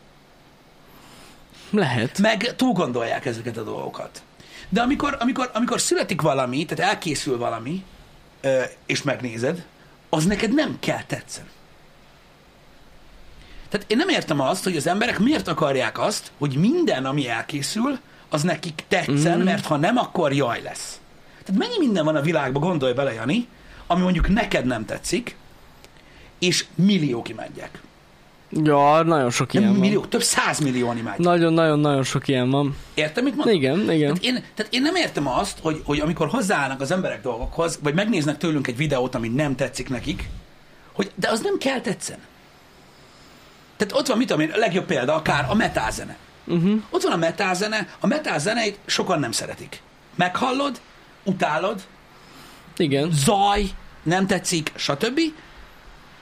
Lehet. 1.69 2.19
Meg 2.19 2.55
túl 2.55 2.73
gondolják 2.73 3.25
ezeket 3.25 3.57
a 3.57 3.63
dolgokat. 3.63 4.21
De 4.69 4.81
amikor, 4.81 5.17
amikor, 5.19 5.49
amikor 5.53 5.81
születik 5.81 6.21
valami, 6.21 6.65
tehát 6.65 6.93
elkészül 6.93 7.37
valami, 7.37 7.83
és 8.85 9.01
megnézed, 9.01 9.65
az 10.09 10.25
neked 10.25 10.53
nem 10.53 10.77
kell 10.79 11.03
tetszen. 11.03 11.45
Tehát 13.69 13.91
én 13.91 13.97
nem 13.97 14.09
értem 14.09 14.39
azt, 14.39 14.63
hogy 14.63 14.75
az 14.75 14.87
emberek 14.87 15.19
miért 15.19 15.47
akarják 15.47 15.99
azt, 15.99 16.31
hogy 16.37 16.55
minden, 16.55 17.05
ami 17.05 17.29
elkészül, 17.29 17.99
az 18.29 18.41
nekik 18.41 18.83
tetszen, 18.87 19.39
mm. 19.39 19.43
mert 19.43 19.65
ha 19.65 19.77
nem, 19.77 19.97
akkor 19.97 20.33
jaj 20.33 20.61
lesz. 20.61 21.00
Tehát 21.43 21.61
mennyi 21.61 21.77
minden 21.79 22.05
van 22.05 22.15
a 22.15 22.21
világban, 22.21 22.61
gondolj 22.61 22.93
bele, 22.93 23.13
Jani, 23.13 23.47
ami 23.87 24.01
mondjuk 24.01 24.29
neked 24.29 24.65
nem 24.65 24.85
tetszik, 24.85 25.35
és 26.39 26.65
milliók 26.75 27.29
imádják. 27.29 27.81
Ja, 28.63 29.03
nagyon 29.03 29.29
sok 29.29 29.53
ilyen 29.53 29.69
van. 29.69 29.79
millió, 29.79 30.05
több 30.05 30.21
százmillióan 30.21 30.97
imádják. 30.97 31.17
Nagyon-nagyon-nagyon 31.17 32.03
sok 32.03 32.27
ilyen 32.27 32.49
van. 32.49 32.77
Értem, 32.93 33.23
mit 33.23 33.35
mondok? 33.35 33.55
Igen, 33.55 33.91
igen. 33.91 34.13
Tehát 34.13 34.23
én, 34.23 34.43
tehát 34.55 34.73
én 34.73 34.81
nem 34.81 34.95
értem 34.95 35.27
azt, 35.27 35.59
hogy, 35.61 35.81
hogy 35.85 35.99
amikor 35.99 36.27
hozzáállnak 36.27 36.81
az 36.81 36.91
emberek 36.91 37.21
dolgokhoz, 37.21 37.79
vagy 37.83 37.93
megnéznek 37.93 38.37
tőlünk 38.37 38.67
egy 38.67 38.77
videót, 38.77 39.15
ami 39.15 39.27
nem 39.27 39.55
tetszik 39.55 39.89
nekik, 39.89 40.29
hogy 40.91 41.11
de 41.15 41.29
az 41.29 41.41
nem 41.41 41.57
kell 41.57 41.81
tetszen. 41.81 42.17
Tehát 43.77 43.93
ott 43.93 44.07
van, 44.07 44.17
mit 44.17 44.27
tudom 44.27 44.41
én, 44.41 44.51
a 44.51 44.57
legjobb 44.57 44.85
példa, 44.85 45.15
akár 45.15 45.45
a 45.49 45.53
metázene. 45.53 46.17
Uh-huh. 46.45 46.81
Ott 46.89 47.01
van 47.01 47.11
a 47.11 47.17
metázene, 47.17 47.87
a 47.99 48.07
metázeneit 48.07 48.79
sokan 48.85 49.19
nem 49.19 49.31
szeretik. 49.31 49.81
Meghallod, 50.15 50.81
utálod, 51.23 51.81
Igen. 52.77 53.09
zaj, 53.13 53.63
nem 54.03 54.27
tetszik, 54.27 54.71
stb. 54.75 55.19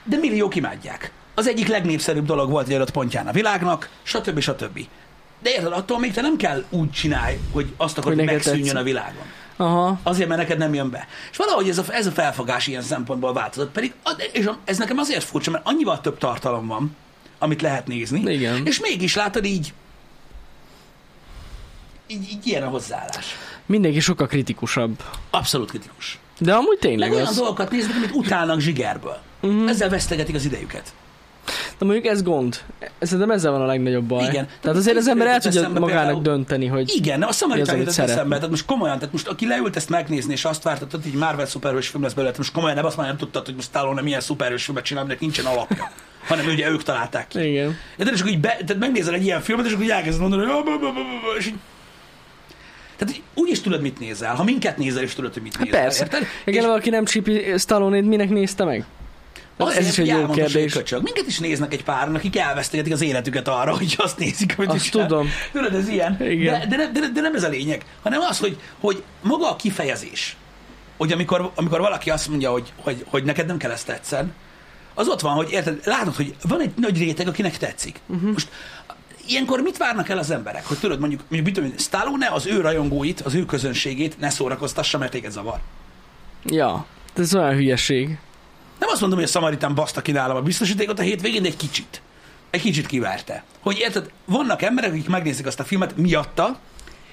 De 0.04 0.16
milliók 0.16 0.54
imádják. 0.54 1.12
Az 1.34 1.46
egyik 1.48 1.66
legnépszerűbb 1.68 2.26
dolog 2.26 2.50
volt 2.50 2.68
egy 2.68 2.74
adott 2.74 2.90
pontján 2.90 3.26
a 3.26 3.32
világnak, 3.32 3.88
stb. 4.02 4.40
stb. 4.40 4.86
De 5.42 5.50
érted, 5.50 5.72
attól 5.72 5.98
még 5.98 6.12
te 6.12 6.20
nem 6.20 6.36
kell 6.36 6.64
úgy 6.70 6.90
csinálj, 6.90 7.38
hogy 7.52 7.72
azt 7.76 7.98
akarod, 7.98 8.18
Hogy 8.18 8.26
megszűnjön 8.26 8.62
tetszik. 8.62 8.78
a 8.78 8.82
világon. 8.82 9.22
Aha. 9.56 10.00
Azért, 10.02 10.28
mert 10.28 10.40
neked 10.40 10.58
nem 10.58 10.74
jön 10.74 10.90
be. 10.90 11.06
És 11.30 11.36
valahogy 11.36 11.68
ez 11.68 11.78
a, 11.78 11.84
ez 11.88 12.06
a 12.06 12.10
felfogás 12.10 12.66
ilyen 12.66 12.82
szempontból 12.82 13.32
változott. 13.32 13.70
Pedig, 13.72 13.94
és 14.32 14.48
ez 14.64 14.78
nekem 14.78 14.98
azért 14.98 15.24
furcsa, 15.24 15.50
mert 15.50 15.66
annyival 15.66 16.00
több 16.00 16.18
tartalom 16.18 16.66
van, 16.66 16.96
amit 17.38 17.62
lehet 17.62 17.86
nézni. 17.86 18.32
Igen. 18.32 18.66
És 18.66 18.80
mégis 18.80 19.14
látod 19.14 19.44
így, 19.44 19.72
így, 22.10 22.30
így 22.30 22.46
ilyen 22.46 22.62
a 22.62 22.68
hozzáállás. 22.68 23.26
Mindenki 23.66 24.00
sokkal 24.00 24.26
kritikusabb. 24.26 25.02
Abszolút 25.30 25.68
kritikus. 25.70 26.18
De 26.38 26.52
amúgy 26.52 26.78
tényleg 26.78 27.08
Meg 27.08 27.16
olyan 27.16 27.26
az. 27.30 27.36
dolgokat 27.36 27.70
néznek, 27.70 27.96
amit 27.96 28.10
utálnak 28.14 28.60
zsigerből. 28.60 29.18
Mhm. 29.40 29.68
Ezzel 29.68 29.88
vesztegetik 29.88 30.34
az 30.34 30.44
idejüket. 30.44 30.92
De 31.78 31.84
mondjuk 31.84 32.06
ez 32.06 32.22
gond. 32.22 32.60
Szerintem 33.00 33.30
ezzel 33.30 33.50
van 33.52 33.60
a 33.60 33.66
legnagyobb 33.66 34.04
baj. 34.04 34.28
Igen. 34.28 34.48
Tehát 34.60 34.76
azért 34.76 34.96
az 34.96 35.08
ember 35.08 35.26
el 35.26 35.40
tudja 35.40 35.68
magának 35.68 35.86
például- 35.88 36.22
dönteni, 36.22 36.66
hogy 36.66 36.92
Igen, 36.96 37.22
a 37.22 37.32
szamaritán 37.32 37.76
jutott 37.76 37.96
eszembe. 37.98 38.34
Tehát 38.34 38.50
most 38.50 38.64
komolyan, 38.64 38.98
tehát 38.98 39.12
most 39.12 39.28
aki 39.28 39.46
leült 39.46 39.76
ezt 39.76 39.88
megnézni, 39.88 40.32
és 40.32 40.44
azt 40.44 40.62
várta, 40.62 40.86
hogy 40.90 41.00
egy 41.04 41.14
Marvel 41.14 41.46
szuperhős 41.46 41.88
film 41.88 42.02
lesz 42.02 42.12
belőle, 42.12 42.34
most 42.36 42.52
komolyan 42.52 42.76
nem 42.76 42.84
azt 42.84 42.96
már 42.96 43.06
nem 43.06 43.16
tudtad, 43.16 43.44
hogy 43.44 43.54
most 43.54 43.68
Stallone 43.68 44.00
milyen 44.02 44.20
szuperhős 44.20 44.64
filmet 44.64 44.84
csinál, 44.84 45.02
aminek 45.02 45.20
nincsen 45.20 45.44
alapja. 45.44 45.90
hanem 46.28 46.46
ugye 46.46 46.70
ők 46.70 46.82
találták 46.82 47.28
ki. 47.28 47.48
igen. 47.50 47.76
De 47.96 48.10
akkor 48.18 48.26
így 48.30 48.40
be, 48.40 48.48
tehát 48.48 48.78
megnézel 48.78 49.14
egy 49.14 49.24
ilyen 49.24 49.40
filmet, 49.40 49.66
és 49.66 49.72
akkor 49.72 49.84
így 49.84 49.90
elkezded 49.90 50.20
mondani, 50.20 50.44
hogy 50.44 51.46
így, 51.46 51.54
tehát 53.00 53.22
úgy 53.34 53.50
is 53.50 53.60
tudod, 53.60 53.80
mit 53.80 53.98
nézel. 53.98 54.34
Ha 54.34 54.44
minket 54.44 54.76
nézel, 54.76 55.02
is 55.02 55.14
tudod, 55.14 55.32
hogy 55.32 55.42
mit 55.42 55.56
Hát 55.56 55.64
nézel. 55.64 55.80
persze. 55.80 56.02
Érted? 56.04 56.26
Igen, 56.44 56.66
valaki 56.66 56.90
nem 56.90 57.04
csípi 57.04 57.54
Stallone-t, 57.58 58.04
minek 58.06 58.28
nézte 58.30 58.64
meg? 58.64 58.84
Azért, 59.56 59.78
ez 59.78 59.88
is 59.88 59.98
egy 59.98 60.06
jó 60.06 60.26
kérdés. 60.26 60.72
Köcsög. 60.72 61.02
Minket 61.02 61.26
is 61.26 61.38
néznek 61.38 61.72
egy 61.72 61.84
páran, 61.84 62.14
akik 62.14 62.36
elvesztegetik 62.36 62.92
az 62.92 63.02
életüket 63.02 63.48
arra, 63.48 63.76
hogy 63.76 63.94
azt 63.98 64.18
nézik, 64.18 64.54
amit 64.56 64.70
Azt 64.70 64.90
csinál. 64.90 65.06
tudom. 65.06 65.28
Tudod, 65.52 65.74
ez 65.74 65.88
ilyen. 65.88 66.16
Igen. 66.20 66.68
De, 66.68 66.76
de, 66.76 66.90
de, 67.00 67.08
de, 67.14 67.20
nem 67.20 67.34
ez 67.34 67.42
a 67.42 67.48
lényeg, 67.48 67.84
hanem 68.02 68.20
az, 68.20 68.38
hogy, 68.38 68.56
hogy 68.80 69.02
maga 69.22 69.50
a 69.50 69.56
kifejezés, 69.56 70.36
hogy 70.96 71.12
amikor, 71.12 71.50
amikor 71.54 71.80
valaki 71.80 72.10
azt 72.10 72.28
mondja, 72.28 72.50
hogy, 72.50 72.72
hogy, 72.76 73.04
hogy 73.08 73.24
neked 73.24 73.46
nem 73.46 73.56
kell 73.56 73.70
ezt 73.70 73.86
tetszen, 73.86 74.32
az 74.94 75.08
ott 75.08 75.20
van, 75.20 75.34
hogy 75.34 75.50
érted, 75.50 75.80
látod, 75.84 76.14
hogy 76.14 76.34
van 76.42 76.60
egy 76.60 76.70
nagy 76.76 76.98
réteg, 76.98 77.28
akinek 77.28 77.56
tetszik. 77.56 78.00
Uh-huh. 78.06 78.32
Most 78.32 78.48
ilyenkor 79.30 79.60
mit 79.60 79.76
várnak 79.76 80.08
el 80.08 80.18
az 80.18 80.30
emberek? 80.30 80.66
Hogy 80.66 80.78
tudod, 80.78 80.98
mondjuk, 81.00 81.20
mondjuk 81.20 81.44
mit 81.44 81.54
tudom, 81.54 81.78
Stallone 81.78 82.28
az 82.28 82.46
ő 82.46 82.60
rajongóit, 82.60 83.20
az 83.20 83.34
ő 83.34 83.44
közönségét 83.44 84.18
ne 84.18 84.30
szórakoztassa, 84.30 84.98
mert 84.98 85.10
téged 85.10 85.30
zavar. 85.30 85.58
Ja. 86.44 86.86
Ez 87.14 87.34
olyan 87.34 87.54
hülyeség. 87.54 88.18
Nem 88.78 88.88
azt 88.88 89.00
mondom, 89.00 89.18
hogy 89.18 89.28
a 89.28 89.30
Szamaritán 89.30 89.74
baszta 89.74 90.02
ki 90.02 90.12
nálam 90.12 90.36
a 90.36 90.42
biztosítékot 90.42 90.98
a 90.98 91.02
hétvégén, 91.02 91.42
de 91.42 91.48
egy 91.48 91.56
kicsit. 91.56 92.02
Egy 92.50 92.60
kicsit 92.60 92.86
kiverte. 92.86 93.44
Hogy 93.60 93.78
érted, 93.78 94.10
vannak 94.24 94.62
emberek, 94.62 94.90
akik 94.90 95.08
megnézik 95.08 95.46
azt 95.46 95.60
a 95.60 95.64
filmet 95.64 95.96
miatta, 95.96 96.58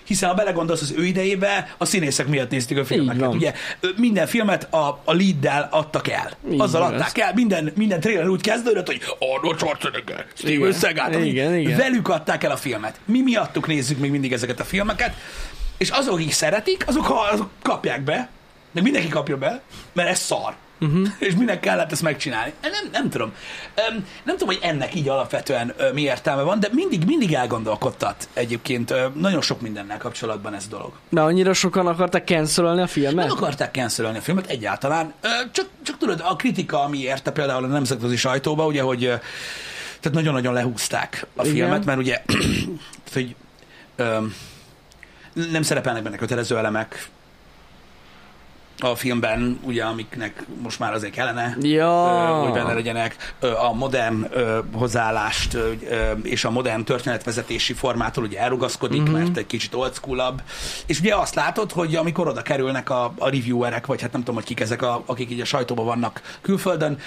hiszen 0.08 0.30
ha 0.30 0.36
belegondolsz 0.36 0.82
az 0.82 0.94
ő 0.98 1.06
idejébe, 1.06 1.76
a 1.78 1.86
színészek 1.86 2.28
miatt 2.28 2.50
nézték 2.50 2.78
a 2.78 2.86
filmeket. 2.86 3.34
Ugye 3.34 3.54
minden 3.96 4.28
filmet 4.28 4.74
a, 4.74 5.02
a 5.04 5.14
leaddel 5.14 5.68
adtak 5.72 6.08
el. 6.08 6.38
Így 6.52 6.62
Azzal 6.62 6.82
van 6.82 6.94
adták 6.94 7.18
el. 7.18 7.32
Minden, 7.34 7.72
minden 7.76 8.00
trailer 8.00 8.28
úgy 8.28 8.42
kezdődött, 8.42 8.86
hogy 8.86 9.02
Arnold 9.20 9.58
Schwarzenegger, 9.58 10.26
Steven. 10.34 10.74
Seagal. 10.74 11.24
Igen, 11.24 11.56
igen. 11.56 11.78
Velük 11.78 12.10
adták 12.10 12.44
el 12.44 12.52
a 12.52 12.58
filmet. 12.58 13.00
Mi 13.06 13.22
miattuk 13.22 13.68
nézzük 13.68 13.98
még 13.98 14.12
mindig 14.12 14.34
ezeket 14.34 14.60
a 14.60 14.64
filmeket. 14.64 15.14
És 15.78 15.90
azok, 15.90 16.14
akik 16.14 16.32
szeretik, 16.32 16.84
azok, 16.88 17.14
azok 17.32 17.50
kapják 17.62 18.02
be, 18.02 18.30
meg 18.72 18.84
mindenki 18.84 19.08
kapja 19.08 19.38
be, 19.38 19.62
mert 19.94 20.10
ez 20.10 20.20
szar. 20.20 20.56
Uh-huh. 20.80 21.08
És 21.28 21.36
minek 21.36 21.60
kellett 21.60 21.92
ezt 21.92 22.02
megcsinálni? 22.02 22.54
Nem, 22.62 22.90
nem 22.92 23.10
tudom. 23.10 23.34
Nem 24.24 24.38
tudom, 24.38 24.56
hogy 24.56 24.60
ennek 24.62 24.96
így 24.96 25.10
alapvetően 25.10 25.74
mi 25.94 26.02
értelme 26.02 26.42
van, 26.42 26.60
de 26.60 26.68
mindig, 26.72 27.06
mindig 27.06 27.34
elgondolkodtat 27.34 28.30
egyébként 28.34 28.94
nagyon 29.14 29.42
sok 29.42 29.62
mindennel 29.62 29.98
kapcsolatban 29.98 30.54
ez 30.54 30.64
a 30.66 30.70
dolog. 30.70 30.92
De 31.10 31.22
annyira 31.22 31.54
sokan 31.54 31.88
akarták 31.88 32.28
cancelölni 32.28 32.82
a 32.82 32.88
filmet? 32.88 33.28
Nem 33.28 33.38
akarták 33.38 33.74
cancelölni 33.74 34.18
a 34.18 34.22
filmet 34.22 34.48
egyáltalán, 34.48 35.14
csak, 35.52 35.66
csak 35.84 35.98
tudod, 35.98 36.22
a 36.26 36.36
kritika, 36.36 36.84
ami 36.84 37.00
érte 37.00 37.32
például 37.32 37.64
a 37.64 37.68
nemzetközi 37.68 38.16
sajtóba, 38.16 38.66
ugye, 38.66 38.82
hogy 38.82 39.00
tehát 40.00 40.18
nagyon-nagyon 40.18 40.54
lehúzták 40.54 41.26
a 41.36 41.42
Igen. 41.42 41.56
filmet, 41.56 41.86
mert 41.86 42.00
ugye, 42.00 42.22
hogy 43.14 43.36
nem 45.34 45.62
szerepelnek 45.62 46.04
benne 46.04 46.16
kötelező 46.16 46.58
elemek 46.58 47.10
a 48.80 48.96
filmben, 48.96 49.60
ugye, 49.64 49.84
amiknek 49.84 50.46
most 50.62 50.80
már 50.80 50.94
azért 50.94 51.14
kellene, 51.14 51.58
Ja. 51.62 52.28
hogy 52.44 52.52
benne 52.52 52.74
legyenek, 52.74 53.36
a 53.40 53.74
modern 53.74 54.28
hozzáállást 54.74 55.58
és 56.24 56.46
a 56.46 56.52
modern 56.52 56.84
történetvezetési 56.84 57.74
formától 57.74 58.24
ugye 58.24 58.40
elrugaszkodik, 58.40 59.02
uh-huh. 59.02 59.18
mert 59.18 59.38
egy 59.38 59.46
kicsit 59.46 59.74
old 59.74 59.94
school 59.94 60.36
és 60.86 61.00
ugye 61.00 61.16
azt 61.16 61.36
látod, 61.36 61.72
hogy 61.72 61.96
amikor 61.96 62.28
oda 62.28 62.42
kerülnek 62.42 62.90
a, 62.90 63.14
a 63.18 63.30
reviewerek, 63.30 63.86
vagy 63.86 64.02
hát 64.02 64.12
nem 64.12 64.22
tudom, 64.22 64.36
hogy 64.36 64.46
kik 64.46 64.60
ezek, 64.60 64.82
a, 64.82 65.04
akik 65.06 65.32
így 65.32 65.42
a 65.42 65.46
sajtóban 65.46 65.86
vannak 65.86 66.22
külföldön, 66.42 66.98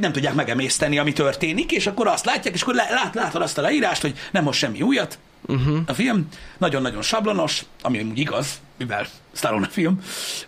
nem 0.00 0.12
tudják 0.12 0.34
megemészteni, 0.34 0.98
ami 0.98 1.12
történik, 1.12 1.72
és 1.72 1.86
akkor 1.86 2.06
azt 2.06 2.24
látják, 2.24 2.54
és 2.54 2.62
akkor 2.62 2.74
lát, 2.74 3.14
látod 3.14 3.42
azt 3.42 3.58
a 3.58 3.62
leírást, 3.62 4.00
hogy 4.00 4.18
nem 4.30 4.42
most 4.44 4.58
semmi 4.58 4.82
újat, 4.82 5.18
uh-huh. 5.46 5.78
a 5.86 5.92
film, 5.94 6.28
nagyon-nagyon 6.58 7.02
sablonos, 7.02 7.64
ami 7.82 7.98
amúgy 8.00 8.18
igaz, 8.18 8.60
mivel 8.78 9.06
Stallone 9.32 9.66
a 9.66 9.70
film, 9.70 10.00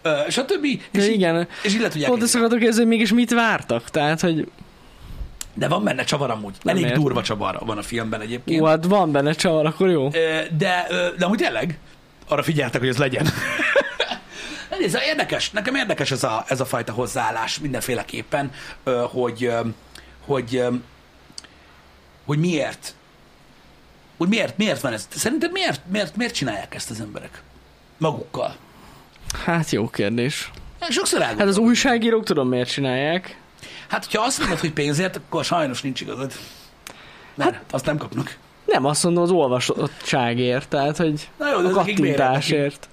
ö, 0.02 0.20
és 0.20 0.36
a 0.38 0.44
többi, 0.44 0.82
De 0.90 0.98
és, 1.00 1.06
így- 1.08 1.14
igen. 1.14 1.48
és 1.62 1.74
így 1.74 1.80
le 1.80 1.88
tudják 1.88 2.10
Pont 2.10 2.22
ezt 2.22 2.34
akartok 2.34 2.58
kérdezni, 2.58 2.82
hogy 2.82 2.90
mégis 2.90 3.12
mit 3.12 3.30
vártak? 3.34 3.90
Tehát, 3.90 4.20
hogy 4.20 4.48
De 5.54 5.68
van 5.68 5.84
benne 5.84 6.04
csavar 6.04 6.30
amúgy. 6.30 6.54
Nem 6.62 6.74
Elég 6.76 6.86
értem. 6.88 7.02
durva 7.02 7.22
csavar 7.22 7.58
van 7.64 7.78
a 7.78 7.82
filmben 7.82 8.20
egyébként. 8.20 8.58
jó, 8.60 8.66
hát 8.66 8.84
van 8.84 9.12
benne 9.12 9.32
csavar, 9.32 9.66
akkor 9.66 9.90
jó. 9.90 10.08
De, 10.58 10.86
ö, 10.90 11.08
de 11.18 11.24
amúgy 11.24 11.38
tényleg 11.38 11.78
arra 12.28 12.42
figyeltek, 12.42 12.80
hogy 12.80 12.88
ez 12.90 12.96
legyen. 12.96 13.26
Ez 14.84 14.94
érdekes, 15.06 15.50
nekem 15.50 15.74
érdekes 15.74 16.10
ez 16.10 16.24
a, 16.24 16.44
ez 16.48 16.60
a 16.60 16.64
fajta 16.64 16.92
hozzáállás 16.92 17.58
mindenféleképpen, 17.58 18.50
hogy, 19.10 19.52
hogy, 20.26 20.62
hogy 22.24 22.38
miért, 22.38 22.94
hogy 24.16 24.28
miért, 24.28 24.56
miért 24.56 24.80
van 24.80 24.92
ez. 24.92 25.08
Szerinted 25.10 25.52
miért, 25.52 25.80
miért, 25.86 26.16
miért 26.16 26.34
csinálják 26.34 26.74
ezt 26.74 26.90
az 26.90 27.00
emberek? 27.00 27.42
Magukkal. 27.98 28.56
Hát 29.44 29.70
jó 29.70 29.88
kérdés. 29.88 30.50
Sokszor 30.88 31.20
Hát 31.20 31.40
az 31.40 31.58
újságírók 31.58 32.24
tudom 32.24 32.48
miért 32.48 32.70
csinálják. 32.70 33.38
Hát, 33.88 34.04
hogyha 34.04 34.22
azt 34.22 34.38
mondod, 34.38 34.58
hogy 34.58 34.72
pénzért, 34.72 35.16
akkor 35.16 35.44
sajnos 35.44 35.82
nincs 35.82 36.00
igazad. 36.00 36.32
Mert 37.34 37.54
hát, 37.54 37.64
azt 37.70 37.84
nem 37.84 37.96
kapnak. 37.96 38.36
Nem 38.64 38.84
azt 38.84 39.04
mondom 39.04 39.22
az 39.22 39.30
olvasottságért, 39.30 40.68
tehát 40.68 40.96
hogy 40.96 41.30
Na 41.38 41.50
jó, 41.50 41.60
de 41.60 41.68
a 41.68 41.72
kattintásért. 41.72 42.88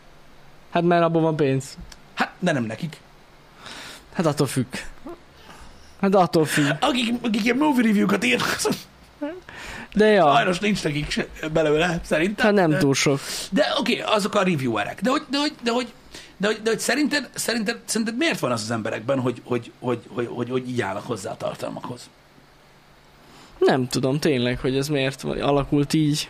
Hát 0.71 0.83
mert 0.83 1.03
abban 1.03 1.21
van 1.21 1.35
pénz. 1.35 1.77
Hát, 2.13 2.31
de 2.39 2.51
nem 2.51 2.63
nekik. 2.63 2.97
Hát 4.13 4.25
attól 4.25 4.47
függ. 4.47 4.75
Hát 6.01 6.15
attól 6.15 6.45
függ. 6.45 6.69
Akik, 6.79 7.13
akik 7.21 7.43
ilyen 7.43 7.57
movie 7.57 7.83
review-kat 7.83 8.23
írnak, 8.23 8.57
De 9.93 10.05
ja, 10.05 10.33
sajnos 10.33 10.59
nincs 10.59 10.83
nekik 10.83 11.09
se 11.09 11.27
belőle, 11.53 11.99
szerintem. 12.03 12.45
hát 12.45 12.55
nem 12.55 12.69
de, 12.69 12.77
túl 12.77 12.93
sok. 12.93 13.19
De 13.49 13.73
oké, 13.79 14.01
okay, 14.01 14.15
azok 14.15 14.35
a 14.35 14.43
reviewerek. 14.43 15.01
De 15.01 15.09
hogy, 15.09 15.23
de 15.29 15.37
hogy, 15.37 15.53
de 15.63 15.71
hogy, 15.71 15.93
de 16.37 16.47
hogy, 16.47 16.59
de 16.63 16.69
hogy 16.69 16.79
szerinted, 16.79 17.29
szerinted, 17.33 17.79
szerinted 17.85 18.17
miért 18.17 18.39
van 18.39 18.51
az 18.51 18.61
az 18.61 18.71
emberekben, 18.71 19.19
hogy, 19.19 19.41
hogy, 19.45 19.71
hogy, 19.79 19.99
hogy, 20.07 20.27
hogy, 20.31 20.49
hogy 20.49 20.69
így 20.69 20.81
állnak 20.81 21.05
hozzá 21.05 21.31
a 21.31 21.37
tartalmakhoz? 21.37 22.09
Nem 23.59 23.87
tudom 23.87 24.19
tényleg, 24.19 24.59
hogy 24.59 24.77
ez 24.77 24.87
miért 24.87 25.23
alakult 25.23 25.93
így. 25.93 26.29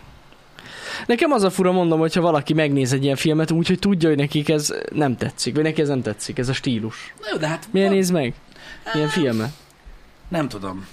Nekem 1.06 1.32
az 1.32 1.42
a 1.42 1.50
fura 1.50 1.72
mondom, 1.72 1.98
hogyha 1.98 2.20
valaki 2.20 2.52
megnéz 2.52 2.92
egy 2.92 3.04
ilyen 3.04 3.16
filmet 3.16 3.50
úgy, 3.50 3.66
hogy 3.66 3.78
tudja, 3.78 4.08
hogy 4.08 4.18
nekik 4.18 4.48
ez 4.48 4.74
nem 4.92 5.16
tetszik, 5.16 5.54
vagy 5.54 5.62
neki 5.62 5.80
ez 5.80 5.88
nem 5.88 6.02
tetszik, 6.02 6.38
ez 6.38 6.48
a 6.48 6.52
stílus. 6.52 7.14
Na 7.20 7.26
jó, 7.32 7.38
de 7.38 7.46
hát... 7.46 7.68
Milyen 7.70 7.88
van- 7.88 7.96
néz 7.96 8.10
meg? 8.10 8.34
Ilyen 8.94 9.08
filmet. 9.08 9.50
Nem 10.28 10.48
tudom. 10.48 10.86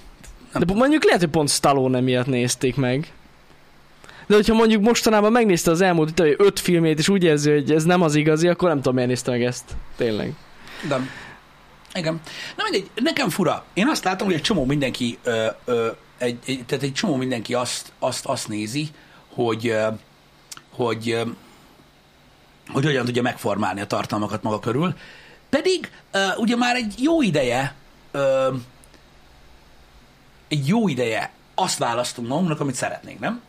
De 0.54 0.74
mondjuk 0.74 1.06
lehet, 1.06 1.20
hogy 1.20 1.30
pont 1.30 1.50
Stallone 1.50 2.00
miatt 2.00 2.26
nézték 2.26 2.76
meg. 2.76 3.14
De 4.28 4.36
hogyha 4.36 4.54
mondjuk 4.54 4.82
mostanában 4.82 5.32
megnézte 5.32 5.72
az 5.72 5.82
elmúlt 5.82 6.14
tudom, 6.14 6.34
öt 6.38 6.60
filmét, 6.60 7.00
és 7.00 7.10
úgy 7.10 7.24
érzi, 7.24 7.52
hogy 7.52 7.72
ez 7.72 7.84
nem 7.84 8.02
az 8.02 8.16
igazi, 8.16 8.48
akkor 8.48 8.68
nem 8.68 8.78
tudom, 8.78 8.94
miért 8.94 9.10
nézte 9.10 9.32
meg 9.32 9.44
ezt. 9.44 9.64
Tényleg. 9.98 10.34
De, 10.88 11.00
igen. 11.94 12.22
Na 12.56 12.64
mindegy, 12.64 12.90
nekem 12.96 13.30
fura. 13.30 13.66
Én 13.74 13.88
azt 13.88 14.04
látom, 14.04 14.28
hogy 14.28 14.36
egy 14.36 14.42
csomó 14.42 14.66
mindenki, 14.66 15.18
ö, 15.24 15.46
ö, 15.66 15.88
egy, 16.18 16.38
egy, 16.46 16.66
tehát 16.66 16.84
egy 16.84 16.94
csomó 16.94 17.16
mindenki 17.16 17.54
azt, 17.54 17.92
azt, 18.00 18.26
azt 18.26 18.48
nézi, 18.48 18.88
hogy, 19.34 19.68
ö, 19.68 19.88
hogy, 20.70 21.10
ö, 21.10 21.22
hogy 22.68 22.86
hogyan 22.86 23.06
tudja 23.06 23.22
megformálni 23.22 23.82
a 23.82 23.86
tartalmakat 23.86 24.44
maga 24.44 24.60
körül. 24.60 24.96
Pedig 25.50 25.92
ö, 26.12 26.28
ugye 26.38 26.56
már 26.56 26.76
egy 26.76 26.94
jó 26.98 27.22
ideje, 27.22 27.76
ö, 28.12 28.48
egy 30.50 30.68
jó 30.68 30.88
ideje 30.88 31.32
azt 31.56 31.78
választunk 31.78 32.28
magunknak, 32.28 32.60
amit 32.60 32.76
szeretnénk, 32.76 33.20
nem? 33.20 33.42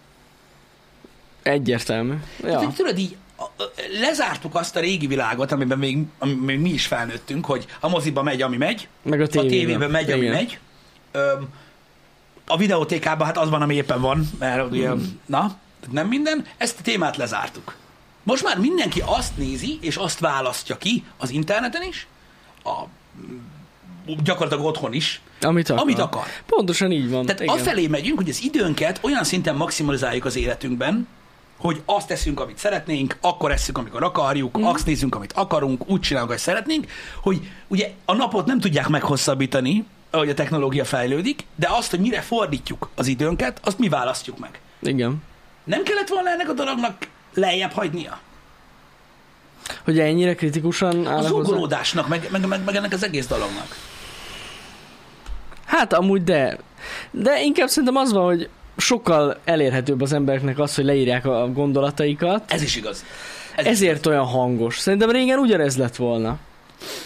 Egyértelmű. 1.43 2.15
Ja. 2.43 2.59
Tehát, 2.59 2.75
tudod, 2.75 2.99
így 2.99 3.17
lezártuk 4.01 4.55
azt 4.55 4.77
a 4.77 4.81
régi 4.81 5.07
világot, 5.07 5.53
amiben 5.53 5.79
még, 5.79 5.99
amiben 6.19 6.45
még 6.45 6.59
mi 6.59 6.71
is 6.71 6.87
felnőttünk, 6.87 7.45
hogy 7.45 7.67
a 7.81 7.89
moziba 7.89 8.23
megy, 8.23 8.43
ami 8.43 8.57
megy, 8.57 8.89
Meg 9.03 9.21
a 9.21 9.23
a 9.23 9.27
tévében. 9.27 9.51
tévében 9.51 9.91
megy, 9.91 10.11
ami 10.11 10.21
Igen. 10.21 10.33
megy. 10.35 10.59
Öm, 11.13 11.49
a 12.47 12.57
videótékában 12.57 13.27
hát 13.27 13.39
az 13.39 13.49
van, 13.51 13.63
ami 13.63 13.75
éppen 13.75 14.01
van, 14.01 14.31
mert 14.39 14.71
ugye, 14.71 14.91
na, 15.27 15.57
nem 15.91 16.09
minden. 16.09 16.47
Ezt 16.57 16.79
a 16.79 16.83
témát 16.83 17.17
lezártuk. 17.17 17.77
Most 18.23 18.43
már 18.45 18.59
mindenki 18.59 19.03
azt 19.05 19.37
nézi, 19.37 19.79
és 19.81 19.97
azt 19.97 20.19
választja 20.19 20.77
ki 20.77 21.05
az 21.17 21.31
interneten 21.31 21.83
is, 21.83 22.07
a, 22.65 22.83
gyakorlatilag 24.25 24.65
otthon 24.65 24.93
is, 24.93 25.21
Amit 25.41 25.71
akar. 25.71 25.83
amit 25.83 25.99
akar. 25.99 26.25
Pontosan 26.47 26.93
így 26.93 27.11
van. 27.11 27.27
Tehát 27.27 27.41
igen. 27.41 27.55
afelé 27.55 27.87
megyünk, 27.87 28.19
hogy 28.19 28.29
az 28.29 28.43
időnket 28.43 28.99
olyan 29.03 29.25
szinten 29.25 29.57
maximalizáljuk 29.57 30.25
az 30.25 30.37
életünkben, 30.37 31.09
hogy 31.59 31.83
azt 31.85 32.07
teszünk, 32.07 32.41
amit 32.41 32.59
szeretnénk, 32.59 33.17
akkor 33.21 33.51
eszünk, 33.53 33.79
amikor 33.79 34.03
akarjuk, 34.03 34.59
mm. 34.59 34.65
azt 34.65 34.87
nézzünk, 34.87 35.15
amit 35.15 35.33
akarunk, 35.33 35.89
úgy 35.89 36.01
csinálunk, 36.01 36.31
ahogy 36.31 36.43
szeretnénk, 36.43 36.87
hogy 37.23 37.41
ugye 37.69 37.91
a 38.05 38.15
napot 38.15 38.47
nem 38.47 38.61
tudják 38.61 38.89
meghosszabbítani, 38.89 39.85
ahogy 40.11 40.29
a 40.29 40.35
technológia 40.35 40.85
fejlődik, 40.85 41.45
de 41.57 41.69
azt, 41.71 41.91
hogy 41.91 42.01
mire 42.01 42.21
fordítjuk 42.21 42.91
az 42.95 43.07
időnket, 43.07 43.61
azt 43.65 43.79
mi 43.79 43.89
választjuk 43.89 44.39
meg. 44.39 44.61
Igen. 44.83 45.23
Nem 45.65 45.83
kellett 45.83 46.09
volna 46.09 46.31
ennek 46.31 46.49
a 46.49 46.53
dolognak 46.53 47.09
lejjebb 47.35 47.73
hagynia? 47.73 48.19
Hogy 49.85 49.99
ennyire 49.99 50.35
kritikusan 50.35 51.07
áll 51.07 51.17
Az 51.17 51.29
hozzá? 51.29 51.49
ugolódásnak, 51.51 52.09
meg, 52.09 52.29
meg, 52.31 52.47
meg, 52.47 52.65
meg 52.65 52.75
ennek 52.75 52.93
az 52.93 53.05
egész 53.05 53.27
dolognak. 53.27 53.77
Hát 55.65 55.93
amúgy 55.93 56.25
de. 56.25 56.59
De 57.11 57.43
inkább 57.43 57.69
szerintem 57.69 57.97
az 57.97 58.13
van, 58.13 58.25
hogy 58.25 58.49
sokkal 58.77 59.37
elérhetőbb 59.45 60.01
az 60.01 60.13
embereknek 60.13 60.59
az, 60.59 60.75
hogy 60.75 60.85
leírják 60.85 61.27
a 61.27 61.49
gondolataikat. 61.53 62.53
Ez 62.53 62.63
is 62.63 62.77
igaz. 62.77 63.05
Ez 63.57 63.65
is 63.65 63.71
Ezért 63.71 64.07
olyan 64.07 64.25
hangos. 64.27 64.79
Szerintem 64.79 65.11
régen 65.11 65.39
ugyanez 65.39 65.77
lett 65.77 65.97
volna. 65.97 66.39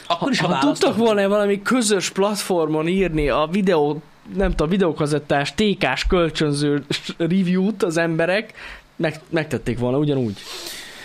Akkor 0.07 0.31
is, 0.31 0.41
ha, 0.41 0.47
Ha 0.55 0.59
tudtak 0.59 0.97
volna 0.97 1.29
valami 1.29 1.63
közös 1.63 2.11
platformon 2.11 2.89
írni 2.89 3.29
a 3.29 3.49
videó, 3.51 4.03
nem 4.37 4.51
tudom, 4.51 4.69
videókazettás, 4.69 5.55
tékás, 5.55 6.07
kölcsönző 6.07 6.85
review-t 7.17 7.83
az 7.83 7.97
emberek, 7.97 8.53
meg, 8.97 9.21
megtették 9.29 9.79
volna 9.79 9.99
ugyanúgy. 9.99 10.37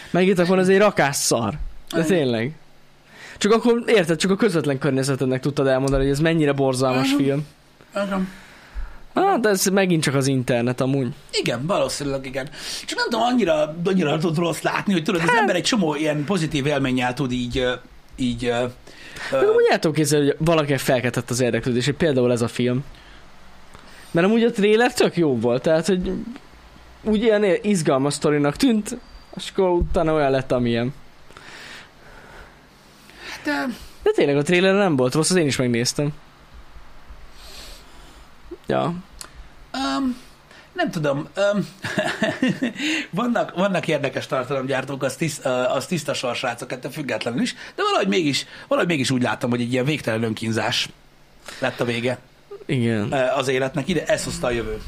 Megírtak 0.10 0.48
volna, 0.48 0.62
ez 0.62 0.68
egy 0.68 0.78
rakásszar. 0.78 1.54
De 1.94 2.04
tényleg. 2.04 2.54
Csak 3.38 3.52
akkor, 3.52 3.84
érted, 3.88 4.18
csak 4.18 4.32
a 4.32 4.36
közvetlen 4.36 4.78
környezetednek 4.78 5.42
tudtad 5.42 5.68
elmondani, 5.68 6.04
hogy 6.04 6.12
ez 6.12 6.20
mennyire 6.20 6.52
borzalmas 6.52 7.14
film. 7.14 7.48
Ah, 9.14 9.40
de 9.40 9.50
ez 9.50 9.66
megint 9.66 10.04
csak 10.04 10.16
az 10.16 10.28
internet 10.28 10.82
amúgy. 10.82 11.14
Igen, 11.32 11.66
valószínűleg 11.66 12.26
igen. 12.26 12.50
Csak 12.86 12.98
nem 12.98 13.10
tudom, 13.10 13.26
annyira, 13.26 13.76
annyira 13.86 14.18
tudod 14.18 14.38
rossz 14.38 14.62
látni, 14.62 14.94
hogy 14.94 15.04
tudod, 15.04 15.22
az 15.22 15.34
ember 15.38 15.56
egy 15.56 15.64
csomó 15.64 15.96
ilyen 15.96 16.24
pozitív 16.24 16.66
élménnyel 16.66 17.14
tud 17.14 17.32
így, 17.32 17.68
így 18.16 18.44
Meg 19.32 19.42
ö, 19.44 19.50
amúgy 19.50 19.68
el 19.70 19.80
tudom 19.80 19.96
képzelni, 19.96 20.26
hogy 20.26 20.36
valaki 20.40 20.78
felkeltett 20.78 21.30
az 21.30 21.40
érdeklődését, 21.40 21.96
például 21.96 22.32
ez 22.32 22.42
a 22.42 22.48
film. 22.48 22.84
Mert 24.12 24.28
amúgy 24.28 24.44
a 24.44 24.52
trailer 24.52 24.94
tök 24.94 25.18
jó 25.18 25.38
volt, 25.38 25.62
tehát, 25.62 25.86
hogy 25.86 26.12
úgy 27.04 27.24
ilyen 27.24 27.46
izgalmas 27.62 28.14
sztorinak 28.14 28.56
tűnt, 28.56 28.98
és 29.36 29.50
akkor 29.50 29.70
utána 29.70 30.14
olyan 30.14 30.32
lett, 30.32 30.52
amilyen. 30.52 30.94
de 33.44 33.66
De 34.04 34.12
tényleg 34.12 34.38
a 34.38 34.42
trailer 34.42 34.74
nem 34.74 34.96
volt 34.96 35.14
rossz, 35.14 35.30
az 35.30 35.36
én 35.36 35.46
is 35.46 35.56
megnéztem. 35.56 36.14
Ja. 38.68 38.94
Um, 39.74 40.18
nem 40.74 40.92
tudom. 40.92 41.28
Um, 41.54 41.68
vannak, 43.22 43.54
vannak 43.56 43.88
érdekes 43.88 44.28
tartalomgyártók, 44.28 45.04
az, 45.04 45.16
tiszt, 45.16 45.46
az 45.46 45.86
tiszta 45.86 46.14
sorsrácok, 46.14 46.72
ettől 46.72 46.92
függetlenül 46.92 47.42
is, 47.42 47.54
de 47.76 47.84
valahogy 47.84 48.08
mégis, 48.08 48.46
valahogy 48.68 48.90
mégis 48.90 49.12
úgy 49.12 49.22
látom, 49.22 49.50
hogy 49.50 49.62
egy 49.62 49.72
ilyen 49.72 49.86
végtelen 49.86 50.24
önkínzás 50.24 50.90
lett 51.60 51.80
a 51.80 51.86
vége 51.86 52.20
Igen. 52.66 53.12
az 53.12 53.48
életnek. 53.48 53.88
Ide 53.88 54.06
ezt 54.06 54.24
hozta 54.24 54.48
a 54.48 54.52
jövő. 54.52 54.82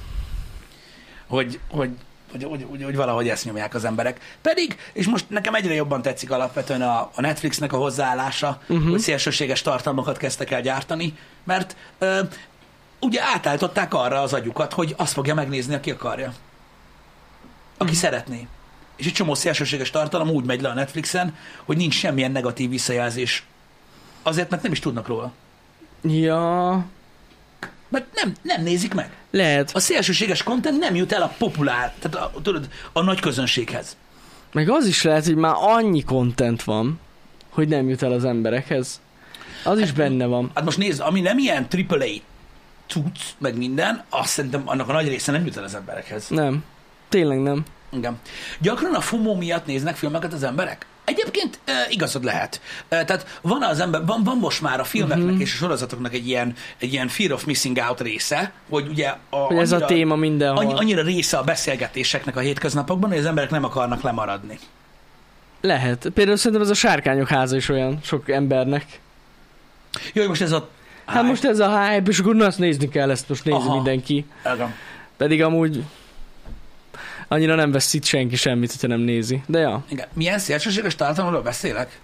Hogy, 1.28 1.60
hogy, 1.70 1.90
hogy, 2.32 2.44
hogy, 2.44 2.66
hogy, 2.70 2.84
hogy 2.84 2.96
valahogy 2.96 3.30
ezt 3.30 3.46
nyomják 3.46 3.74
az 3.74 3.86
emberek. 3.86 4.20
Pedig, 4.42 4.78
és 4.94 5.08
most 5.08 5.26
nekem 5.30 5.56
egyre 5.56 5.74
jobban 5.74 6.02
tetszik 6.02 6.32
alapvetően 6.32 6.82
a, 6.82 7.00
a 7.16 7.22
Netflixnek 7.22 7.74
a 7.74 7.78
hozzáállása, 7.78 8.62
uh-huh. 8.68 8.90
hogy 8.90 9.00
szélsőséges 9.00 9.62
tartalmakat 9.62 10.18
kezdtek 10.18 10.52
el 10.52 10.62
gyártani, 10.62 11.18
mert 11.44 11.76
uh, 12.00 12.20
ugye 13.00 13.22
átállították 13.22 13.94
arra 13.94 14.22
az 14.22 14.34
agyukat, 14.34 14.74
hogy 14.74 14.94
azt 14.98 15.14
fogja 15.14 15.34
megnézni, 15.34 15.74
aki 15.74 15.92
akarja. 15.92 16.34
Aki 17.78 17.96
szeretné. 17.96 18.48
És 18.96 19.06
egy 19.06 19.14
csomó 19.14 19.34
szélsőséges 19.34 19.90
tartalom 19.90 20.30
úgy 20.30 20.46
megy 20.46 20.62
le 20.62 20.70
a 20.70 20.74
Netflixen, 20.74 21.36
hogy 21.66 21.78
nincs 21.78 21.94
semmilyen 21.94 22.32
negatív 22.32 22.70
visszajelzés. 22.70 23.46
Azért, 24.24 24.50
mert 24.50 24.64
nem 24.64 24.72
is 24.72 24.80
tudnak 24.80 25.08
róla. 25.08 25.32
Ja, 26.04 26.86
Mert 27.92 28.06
nem, 28.14 28.34
nem 28.42 28.64
nézik 28.64 28.94
meg. 28.94 29.12
lehet. 29.32 29.72
A 29.74 29.80
szélsőséges 29.80 30.44
content 30.44 30.80
nem 30.80 30.96
jut 30.96 31.12
el 31.12 31.22
a 31.22 31.34
populár, 31.38 31.94
tehát 32.00 32.28
a, 32.28 32.42
tudod, 32.42 32.68
a 32.94 33.02
nagy 33.02 33.20
közönséghez. 33.20 33.98
Meg 34.52 34.70
az 34.70 34.86
is 34.86 35.04
lehet, 35.04 35.26
hogy 35.26 35.36
már 35.36 35.56
annyi 35.58 36.04
content 36.04 36.64
van, 36.64 37.00
hogy 37.50 37.68
nem 37.68 37.90
jut 37.90 38.04
el 38.04 38.12
az 38.12 38.26
emberekhez. 38.26 39.02
Az 39.64 39.80
is 39.80 39.92
benne 39.92 40.26
van. 40.26 40.52
Hát 40.56 40.64
most 40.64 40.78
nézd, 40.78 41.00
ami 41.02 41.22
nem 41.22 41.38
ilyen 41.38 41.68
AAA 41.90 42.06
cucc, 42.88 43.20
meg 43.38 43.58
minden, 43.58 44.04
azt 44.10 44.30
szerintem 44.30 44.62
annak 44.66 44.90
a 44.90 44.94
nagy 44.94 45.08
része 45.08 45.32
nem 45.32 45.46
jut 45.46 45.58
el 45.58 45.64
az 45.64 45.76
emberekhez. 45.76 46.28
Nem. 46.30 46.64
Tényleg 47.10 47.40
nem. 47.42 47.64
Igen. 47.90 48.20
Gyakran 48.60 48.94
a 48.94 49.02
FOMO 49.02 49.36
miatt 49.36 49.66
néznek 49.66 49.96
filmeket 49.96 50.34
az 50.34 50.44
emberek? 50.44 50.86
Egyébként 51.06 51.60
e, 51.66 51.72
igazad 51.90 52.24
lehet. 52.24 52.62
E, 52.90 53.06
tehát 53.06 53.40
van 53.42 53.64
az 53.64 53.80
ember, 53.80 54.06
van, 54.06 54.24
van 54.24 54.38
most 54.38 54.62
már 54.62 54.80
a 54.80 54.84
filmeknek 54.84 55.26
uh-huh. 55.26 55.42
és 55.42 55.54
a 55.54 55.56
sorozatoknak 55.56 56.14
egy 56.14 56.28
ilyen, 56.28 56.56
egy 56.78 56.94
ilyen 56.94 57.08
fear 57.08 57.32
of 57.32 57.44
missing 57.44 57.78
out 57.88 58.02
része, 58.02 58.52
hogy 58.70 58.88
ugye 58.88 59.14
a, 59.30 59.36
Hogy 59.38 59.58
ez 59.58 59.72
a 59.72 59.86
téma 59.86 60.16
mindenhol. 60.16 60.66
annyi, 60.66 60.74
annyira 60.74 61.02
része 61.04 61.38
a 61.38 61.44
beszélgetéseknek 61.44 62.36
a 62.36 62.40
hétköznapokban, 62.40 63.10
hogy 63.10 63.20
az 63.20 63.26
emberek 63.26 63.50
nem 63.50 63.64
akarnak 63.64 64.02
lemaradni. 64.02 64.60
Lehet. 65.62 66.10
Például 66.14 66.38
szerintem 66.38 66.62
ez 66.62 66.70
a 66.70 66.74
sárkányok 66.74 67.28
háza 67.28 67.56
is 67.56 67.70
olyan 67.70 68.00
sok 68.04 68.30
embernek. 68.30 69.00
Jó, 70.14 70.28
most 70.28 70.42
ez 70.42 70.52
a... 70.52 70.70
Hát 71.06 71.24
most 71.24 71.46
ez 71.46 71.60
a 71.60 71.86
hype, 71.86 72.10
és 72.10 72.20
akkor 72.20 72.42
azt 72.42 72.60
nézni 72.60 72.90
kell, 72.90 73.10
ezt 73.10 73.30
most 73.30 73.46
nézi 73.46 73.58
Aha. 73.58 73.74
mindenki. 73.76 74.26
Igen. 74.54 74.74
Pedig 75.18 75.44
amúgy 75.44 75.84
annyira 77.32 77.56
nem 77.56 77.72
veszít 77.72 78.06
senki 78.06 78.36
semmit, 78.36 78.72
hogyha 78.72 78.88
nem 78.88 79.00
nézi. 79.00 79.44
De 79.48 79.60
ja. 79.60 79.84
Igen. 79.90 80.08
Milyen 80.14 80.40
szélsőséges 80.40 80.96
tartalomról 80.96 81.42
beszélek? 81.42 82.00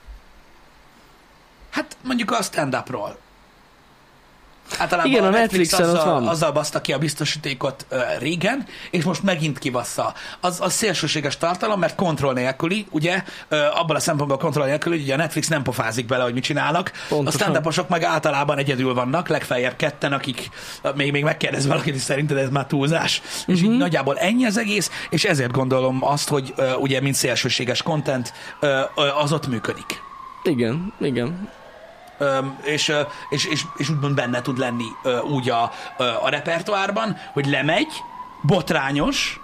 Hát 1.70 1.98
mondjuk 2.04 2.32
a 2.32 2.42
stand-upról. 2.42 3.18
Általában 4.78 5.12
Igen, 5.12 5.24
a 5.24 5.30
Netflix 5.30 5.72
Netflixen 5.72 5.90
ott 5.90 5.96
azzal, 5.96 6.14
van. 6.14 6.28
azzal 6.28 6.52
baszta 6.52 6.82
ki 6.82 6.94
a 6.94 6.98
biztosítékot 6.98 7.86
uh, 7.92 8.00
régen, 8.20 8.66
és 8.92 9.04
most 9.04 9.24
megint 9.24 9.60
kivassza. 9.60 10.14
Az, 10.40 10.62
az 10.62 10.74
szélsőséges 10.74 11.38
tartalom, 11.38 11.80
mert 11.80 11.96
kontroll 11.96 12.34
nélküli, 12.34 12.88
ugye, 12.90 13.24
uh, 13.52 13.60
abban 13.80 13.96
a 13.96 14.00
szempontból 14.00 14.38
kontroll 14.38 14.66
nélküli, 14.66 14.96
hogy 14.96 15.04
ugye 15.04 15.14
a 15.14 15.18
Netflix 15.18 15.48
nem 15.48 15.64
pofázik 15.64 16.06
bele, 16.06 16.24
hogy 16.24 16.34
mit 16.34 16.44
csinálnak. 16.44 16.92
Pontosan. 17.10 17.56
A 17.56 17.72
stand 17.72 17.90
meg 17.90 18.04
általában 18.04 18.58
egyedül 18.58 18.94
vannak, 18.94 19.28
legfeljebb 19.28 19.76
ketten, 19.76 20.14
akik 20.14 20.50
uh, 20.84 20.96
még, 20.96 21.12
még 21.12 21.24
megkérdez 21.24 21.68
valakit, 21.68 21.96
és 21.96 22.02
szerinted 22.02 22.38
ez 22.38 22.50
már 22.50 22.66
túlzás. 22.66 23.22
Uh-huh. 23.24 23.56
És 23.56 23.62
így 23.62 23.78
nagyjából 23.78 24.18
ennyi 24.18 24.46
az 24.46 24.58
egész, 24.58 24.92
és 25.10 25.24
ezért 25.24 25.52
gondolom 25.52 26.04
azt, 26.04 26.30
hogy 26.30 26.54
uh, 26.58 26.82
ugye, 26.82 27.02
mint 27.02 27.16
szélsőséges 27.16 27.82
content, 27.82 28.34
uh, 28.62 28.70
uh, 28.96 29.24
az 29.24 29.32
ott 29.32 29.48
működik. 29.48 30.02
Igen, 30.44 30.94
igen. 31.00 31.50
És, 32.64 32.94
és, 33.30 33.46
és, 33.46 33.64
és 33.78 33.90
úgymond 33.90 34.16
benne 34.16 34.42
tud 34.42 34.58
lenni 34.58 34.86
úgy 35.32 35.50
a, 35.50 35.72
a 36.22 36.30
repertoárban, 36.30 37.18
hogy 37.34 37.46
lemegy, 37.46 37.92
botrányos, 38.42 39.40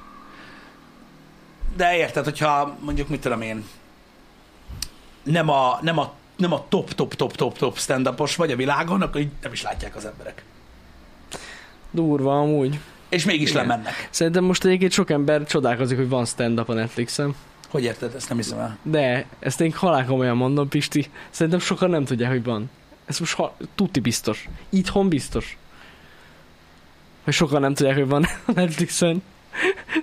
de 1.76 1.98
érted, 1.98 2.24
hogyha 2.24 2.78
mondjuk, 2.80 3.08
mit 3.08 3.22
tudom 3.22 3.42
én, 3.42 3.66
nem 5.24 5.50
a, 5.50 5.80
nem 5.82 5.98
a, 5.98 6.14
nem 6.36 6.54
a 6.54 6.66
top, 6.70 6.94
top, 6.94 7.16
top, 7.16 7.36
top, 7.36 7.58
top 7.58 7.78
stand 7.78 8.36
vagy 8.36 8.52
a 8.52 8.56
világon, 8.56 9.02
akkor 9.02 9.22
így 9.22 9.32
nem 9.42 9.52
is 9.52 9.62
látják 9.62 9.96
az 9.96 10.06
emberek. 10.06 10.44
Durva 11.92 12.40
amúgy. 12.40 12.80
És 13.10 13.26
mégis 13.26 13.50
Igen. 13.50 13.62
lemennek. 13.62 14.08
Szerintem 14.10 14.44
most 14.44 14.66
egyébként 14.66 14.92
sok 14.92 15.10
ember 15.10 15.46
csodálkozik, 15.46 15.98
hogy 15.98 16.10
van 16.10 16.26
stand-up 16.26 16.70
a 16.70 16.74
Netflixen. 16.74 17.36
Hogy 17.74 17.84
érted? 17.84 18.16
Ezt 18.16 18.28
nem 18.30 18.38
hiszem 18.38 18.60
el. 18.60 18.78
De, 18.84 19.26
ezt 19.40 19.62
én 19.62 19.72
halál 19.72 20.06
komolyan 20.06 20.38
mondom, 20.38 20.70
Pisti. 20.70 21.10
Szerintem 21.30 21.60
sokan 21.62 21.90
nem 21.90 22.06
tudják, 22.06 22.32
hogy 22.32 22.44
van. 22.44 22.70
Ez 23.06 23.20
most 23.20 23.34
ha- 23.34 23.58
tuti 23.76 24.00
biztos. 24.00 24.50
Itthon 24.70 25.10
biztos. 25.10 25.58
Hogy 27.24 27.34
sokan 27.34 27.62
nem 27.62 27.74
tudják, 27.74 27.96
hogy 27.96 28.08
van 28.08 28.24
a 28.46 28.52
Netflixen 28.52 29.24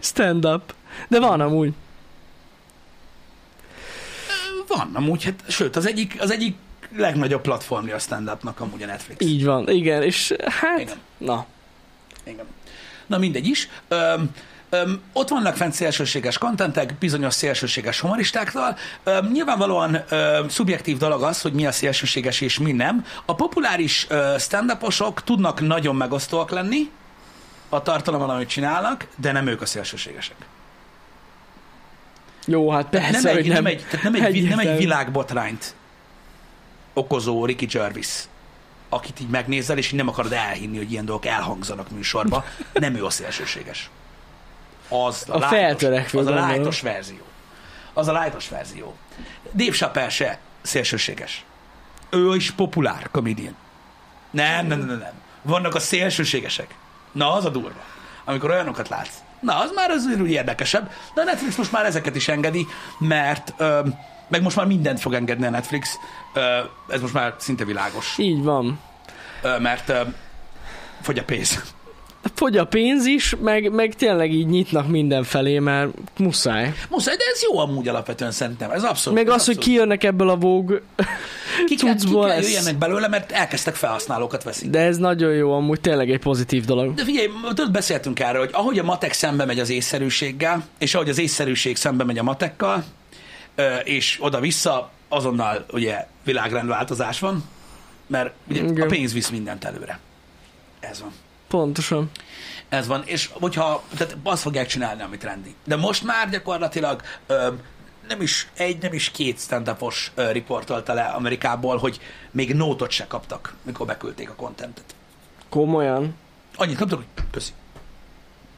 stand-up. 0.01 0.75
De 1.09 1.21
van 1.21 1.41
amúgy. 1.41 1.73
Van, 4.69 4.91
amúgy, 4.95 5.25
hát, 5.25 5.45
sőt, 5.49 5.77
az 5.77 5.87
egyik, 5.87 6.17
az 6.21 6.31
egyik 6.31 6.57
legnagyobb 6.97 7.41
platformja 7.41 7.95
a 7.95 7.99
stand-upnak 7.99 8.61
amúgy 8.61 8.83
a 8.83 8.87
Netflix. 8.87 9.25
Így 9.25 9.45
van, 9.45 9.69
igen, 9.69 10.03
és 10.03 10.35
hát, 10.45 10.81
Igen. 10.81 10.97
na, 11.19 11.47
Igen. 12.25 12.47
Na 13.07 13.19
mindegy 13.19 13.47
is. 13.47 13.69
Öm, 13.89 14.31
öm, 14.71 15.01
ott 15.13 15.29
vannak 15.29 15.57
fent 15.57 15.73
szélsőséges 15.73 16.39
kontentek, 16.39 16.95
bizonyos 16.99 17.35
szélsőséges 17.35 18.01
humoristáktól. 18.01 18.77
Öm, 19.05 19.31
nyilvánvalóan 19.33 20.05
öm, 20.09 20.49
szubjektív 20.49 20.97
dolog 20.97 21.23
az, 21.23 21.41
hogy 21.41 21.53
mi 21.53 21.67
a 21.67 21.73
szélsőséges 21.73 22.41
és 22.41 22.59
mi 22.59 22.73
nem. 22.73 23.05
A 23.25 23.35
populáris 23.35 24.07
stand-uposok 24.39 25.25
tudnak 25.25 25.61
nagyon 25.61 25.97
megosztóak 25.97 26.51
lenni 26.51 26.91
a 27.69 27.83
tartalommal, 27.83 28.31
amit 28.31 28.49
csinálnak, 28.49 29.07
de 29.17 29.33
nem 29.33 29.47
ők 29.47 29.63
a 29.63 29.67
szélsőségesek. 29.67 30.37
jó, 32.47 32.71
hát 32.71 32.87
persze, 32.89 33.11
nem, 33.11 33.27
egy, 33.27 33.35
hogy 33.35 33.47
nem, 33.47 33.63
nem. 33.63 33.67
egy, 33.67 33.85
tehát 33.91 34.03
nem, 34.03 34.15
egy, 34.25 34.33
vi- 34.33 34.49
nem 34.49 34.59
egy 34.59 34.77
világbotrányt 34.77 35.75
okozó 36.93 37.45
Ricky 37.45 37.67
Gervais, 37.67 38.25
akit 38.89 39.21
így 39.21 39.29
megnézel, 39.29 39.79
és 39.79 39.87
így 39.87 39.99
nem 39.99 40.09
akarod 40.09 40.33
elhinni, 40.33 40.77
hogy 40.77 40.93
ilyen 40.93 41.05
dolgok 41.05 41.27
elhangzanak 41.27 41.91
műsorba. 41.91 42.45
Nem 42.73 42.95
ő 42.95 43.05
a 43.05 43.11
szélsőséges. 43.11 43.91
Az 44.91 45.25
A 45.29 45.41
feltörekvő, 45.41 46.19
az 46.19 46.27
a 46.27 46.35
lájtos 46.35 46.81
verzió. 46.81 47.23
Az 47.93 48.09
a 48.09 48.13
lájtos 48.13 48.49
verzió. 48.49 48.97
Dave 49.55 49.71
Chappelle 49.71 50.09
se 50.09 50.39
szélsőséges. 50.63 51.45
Ő 52.11 52.35
is 52.35 52.51
populár 52.51 53.09
comedian. 53.11 53.57
Nem, 54.31 54.67
nem, 54.67 54.79
nem, 54.79 54.99
nem. 54.99 55.13
Vannak 55.43 55.75
a 55.75 55.81
szélsőségesek. 55.81 56.75
Na, 57.13 57.33
az 57.33 57.45
a 57.45 57.49
durva. 57.49 57.81
Amikor 58.25 58.51
olyanokat 58.51 58.89
látsz. 58.89 59.15
Na, 59.41 59.59
az 59.59 59.71
már 59.75 59.91
az 59.91 60.07
úgy 60.21 60.31
érdekesebb. 60.31 60.91
De 61.15 61.21
a 61.21 61.25
Netflix 61.25 61.57
most 61.57 61.73
már 61.73 61.85
ezeket 61.85 62.17
is 62.17 62.29
engedi, 62.29 62.67
mert 62.99 63.55
ö, 63.57 63.81
meg 64.29 64.43
most 64.43 64.57
már 64.57 64.67
mindent 64.67 65.01
fog 65.01 65.15
engedni 65.15 65.47
a 65.47 65.51
Netflix. 65.51 65.99
Ö, 66.35 66.59
ez 66.89 67.01
most 67.01 67.15
már 67.15 67.35
szinte 67.39 67.65
világos. 67.65 68.19
Így 68.19 68.43
van. 68.43 68.81
Ö, 69.43 69.59
mert 69.59 69.89
ö, 69.89 70.01
fogy 71.01 71.19
a 71.19 71.25
pénz. 71.25 71.63
Fogy 72.35 72.57
a 72.57 72.67
pénz 72.67 73.07
is, 73.07 73.35
meg, 73.43 73.73
meg 73.73 73.95
tényleg 73.95 74.33
így 74.33 74.47
nyitnak 74.47 74.89
mindenfelé, 74.89 75.59
mert 75.59 75.91
muszáj. 76.19 76.75
Muszáj, 76.91 77.17
de 77.17 77.23
ez 77.35 77.43
jó 77.43 77.59
amúgy 77.59 77.89
alapvetően 77.89 78.31
szerintem. 78.31 78.71
Ez 78.71 78.83
abszolút. 78.83 79.19
Meg 79.19 79.29
ez 79.29 79.35
az, 79.35 79.47
hogy 79.47 79.59
kijönnek 79.59 80.05
ebből 80.05 80.29
a 80.29 80.37
Vogue 80.37 80.79
ki 81.67 81.77
kell, 81.77 81.95
ki 81.95 82.11
kell 82.11 82.31
ez- 82.31 82.45
jöjjenek 82.45 82.77
belőle, 82.79 83.09
mert 83.09 83.33
elkezdtek 83.33 83.75
felhasználókat 83.75 84.43
veszni. 84.43 84.69
De 84.69 84.81
ez 84.81 84.97
nagyon 84.97 85.33
jó, 85.33 85.53
amúgy 85.53 85.81
tényleg 85.81 86.11
egy 86.11 86.19
pozitív 86.19 86.65
dolog. 86.65 86.95
De 86.95 87.05
figyelj, 87.05 87.29
tudod, 87.49 87.71
beszéltünk 87.71 88.21
erről, 88.21 88.41
hogy 88.41 88.51
ahogy 88.53 88.79
a 88.79 88.83
matek 88.85 89.13
szembe 89.13 89.45
megy 89.45 89.61
az 89.61 89.71
észszerűséggel, 89.71 90.65
és 90.79 90.95
ahogy 90.95 91.09
az 91.09 91.19
észszerűség 91.19 91.77
szembe 91.77 92.05
megy 92.05 92.19
a 92.19 92.23
matekkal, 92.23 92.85
és 93.85 94.19
oda-vissza, 94.21 94.91
azonnal 95.09 95.65
ugye 95.73 96.07
világrendváltozás 96.25 97.19
van, 97.21 97.45
mert 98.07 98.31
ugye 98.49 98.63
Igen. 98.63 98.81
a 98.81 98.87
pénz 98.87 99.13
visz 99.13 99.29
mindent 99.29 99.65
előre. 99.65 99.99
Ez 100.81 101.01
van. 101.01 101.13
Pontosan. 101.51 102.11
Ez 102.69 102.87
van, 102.87 103.03
és 103.05 103.31
hogyha, 103.33 103.83
tehát 103.97 104.17
azt 104.23 104.43
fogják 104.43 104.67
csinálni, 104.67 105.03
amit 105.03 105.25
rendi. 105.25 105.55
De 105.65 105.77
most 105.77 106.05
már 106.05 106.31
gyakorlatilag 106.31 107.03
ö, 107.27 107.49
nem 108.09 108.21
is 108.21 108.49
egy, 108.57 108.83
nem 108.83 108.93
is 108.93 109.11
két 109.11 109.41
stand 109.41 109.77
ö, 110.15 110.31
riportolta 110.31 110.95
le 110.95 111.03
Amerikából, 111.03 111.77
hogy 111.77 112.01
még 112.31 112.55
nótot 112.55 112.91
se 112.91 113.07
kaptak, 113.07 113.55
mikor 113.63 113.87
beküldték 113.87 114.31
a 114.31 114.35
kontentet. 114.35 114.95
Komolyan. 115.49 116.15
Annyit 116.57 116.77
kaptak, 116.77 116.99
hogy 116.99 117.25
köszi. 117.31 117.53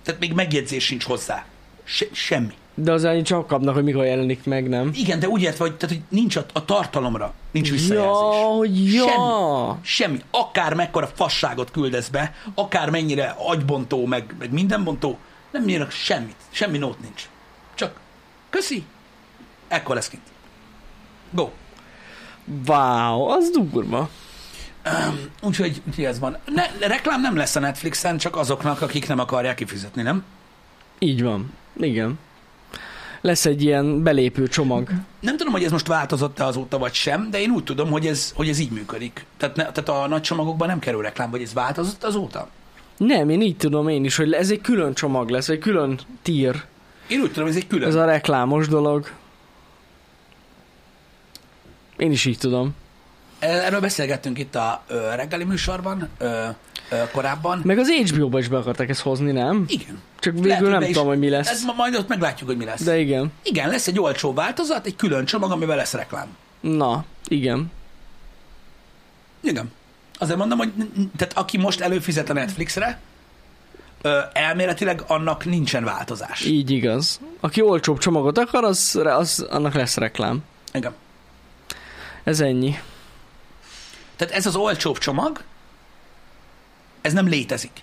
Tehát 0.03 0.21
még 0.21 0.33
megjegyzés 0.33 0.85
sincs 0.85 1.05
hozzá. 1.05 1.45
Se, 1.85 2.07
semmi. 2.13 2.55
De 2.75 2.93
az 2.93 3.05
annyit 3.05 3.25
csak 3.25 3.47
kapnak, 3.47 3.75
hogy 3.75 3.85
mikor 3.85 4.05
jelenik 4.05 4.45
meg, 4.45 4.69
nem? 4.69 4.91
Igen, 4.95 5.19
de 5.19 5.29
úgy 5.29 5.43
értve, 5.43 5.65
hogy, 5.65 5.77
tehát, 5.77 5.97
hogy 5.97 6.05
nincs 6.09 6.37
a, 6.37 6.45
a 6.53 6.65
tartalomra, 6.65 7.35
nincs 7.51 7.71
visszajelzés. 7.71 8.93
Ja, 8.93 9.05
ja. 9.05 9.09
Semmi. 9.09 9.79
Semmi. 9.83 10.21
Akár 10.31 10.75
mekkora 10.75 11.07
fasságot 11.07 11.71
küldesz 11.71 12.09
be, 12.09 12.35
akár 12.55 12.91
mennyire 12.91 13.35
agybontó, 13.39 14.07
meg, 14.07 14.35
meg 14.39 14.53
mindenbontó, 14.53 15.19
nem 15.51 15.69
írnak 15.69 15.91
semmit. 15.91 16.37
Semmi 16.51 16.79
nót 16.79 17.01
nincs. 17.01 17.29
Csak 17.75 18.01
köszi, 18.51 18.85
ekkor 19.69 19.95
lesz 19.95 20.09
kint. 20.09 20.23
Go. 21.31 21.51
Wow, 22.67 23.29
az 23.29 23.51
durva. 23.51 24.09
Úgyhogy, 25.43 25.83
úgyhogy 25.87 26.05
ez 26.05 26.19
van. 26.19 26.37
Ne, 26.45 26.87
reklám 26.87 27.21
nem 27.21 27.37
lesz 27.37 27.57
a 27.57 27.61
Netflixen, 27.61 28.19
csak 28.19 28.37
azoknak, 28.37 28.81
akik 28.81 29.09
nem 29.09 29.19
akarják 29.19 29.55
kifizetni, 29.55 30.03
nem? 30.03 30.25
Így 30.99 31.23
van. 31.23 31.53
Igen. 31.77 32.19
Lesz 33.23 33.47
egy 33.47 33.63
ilyen 33.63 34.03
belépő 34.03 34.49
csomag. 34.49 34.89
Nem 35.21 35.37
tudom, 35.37 35.53
hogy 35.53 35.65
ez 35.65 35.71
most 35.71 35.87
változott-e 35.87 36.45
azóta, 36.45 36.79
vagy 36.79 36.93
sem, 36.93 37.31
de 37.31 37.41
én 37.41 37.51
úgy 37.51 37.65
tudom, 37.65 37.91
hogy 37.91 38.07
ez, 38.07 38.33
hogy 38.35 38.49
ez 38.49 38.59
így 38.59 38.71
működik. 38.71 39.27
Tehát, 39.37 39.57
ne, 39.57 39.63
tehát 39.73 39.89
a 39.89 40.07
nagy 40.07 40.21
csomagokban 40.21 40.69
nem 40.69 40.79
kerül 40.79 41.03
reklám, 41.03 41.31
vagy 41.31 41.43
ez 41.43 41.53
változott 41.53 42.05
azóta? 42.05 42.49
Nem, 42.97 43.29
én 43.29 43.41
így 43.41 43.57
tudom 43.57 43.89
én 43.89 44.05
is, 44.05 44.17
hogy 44.17 44.33
ez 44.33 44.51
egy 44.51 44.61
külön 44.61 44.95
csomag 44.95 45.29
lesz, 45.29 45.49
egy 45.49 45.59
külön 45.59 46.01
tír. 46.23 46.63
Én 47.07 47.21
úgy 47.21 47.33
tudom, 47.33 47.49
ez 47.49 47.57
egy 47.57 47.67
külön. 47.67 47.89
Ez 47.89 47.95
a 47.95 48.05
reklámos 48.05 48.69
dolog. 48.69 49.11
Én 51.97 52.11
is 52.11 52.25
így 52.25 52.39
tudom. 52.39 52.75
Erről 53.39 53.81
beszélgettünk 53.81 54.39
itt 54.39 54.55
a 54.55 54.83
ö, 54.89 55.15
reggeli 55.15 55.45
műsorban 55.45 56.09
ö, 56.19 56.47
korábban. 57.13 57.61
Meg 57.65 57.79
az 57.79 57.91
HBO-ba 57.91 58.39
is 58.39 58.49
be 58.49 58.57
akarták 58.57 58.89
ezt 58.89 59.01
hozni, 59.01 59.33
nem? 59.33 59.65
Igen. 59.69 60.01
Csak 60.19 60.33
végül 60.35 60.49
Lehet, 60.49 60.81
nem 60.81 60.83
tudom, 60.93 61.07
hogy 61.07 61.19
mi 61.19 61.27
Ez 61.27 61.33
lesz. 61.47 61.65
ma- 61.65 61.73
majd 61.77 61.95
ott 61.95 62.09
meglátjuk, 62.09 62.49
hogy 62.49 62.59
mi 62.59 62.65
lesz. 62.65 62.83
De 62.83 62.99
igen. 62.99 63.33
Igen, 63.43 63.69
lesz 63.69 63.87
egy 63.87 63.99
olcsó 64.01 64.33
változat, 64.35 64.87
egy 64.87 64.97
külön 64.97 65.25
csomag, 65.25 65.51
amiben 65.51 65.77
lesz 65.77 65.93
reklám. 65.93 66.27
Na, 66.61 67.05
igen. 67.29 67.71
Igen. 69.41 69.73
Azért 70.19 70.39
mondom, 70.39 70.59
hogy 70.59 70.73
tehát 71.17 71.33
aki 71.37 71.59
most 71.59 71.81
előfizet 71.81 72.31
a 72.31 72.33
Netflixre, 72.33 73.01
elméletileg 74.33 75.03
annak 75.07 75.45
nincsen 75.45 75.85
változás. 75.85 76.45
Így 76.45 76.71
igaz. 76.71 77.21
Aki 77.41 77.61
olcsóbb 77.63 77.99
csomagot 77.99 78.39
akar, 78.39 78.65
az, 78.65 79.01
az 79.05 79.47
annak 79.51 79.75
lesz 79.75 79.97
reklám. 79.97 80.39
Igen. 80.73 80.93
Ez 82.25 82.41
ennyi. 82.41 82.79
Tehát 84.17 84.35
ez 84.35 84.47
az 84.47 84.57
olcsóbb 84.57 84.99
csomag, 84.99 85.43
ez 87.03 87.13
nem 87.13 87.29
létezik 87.29 87.83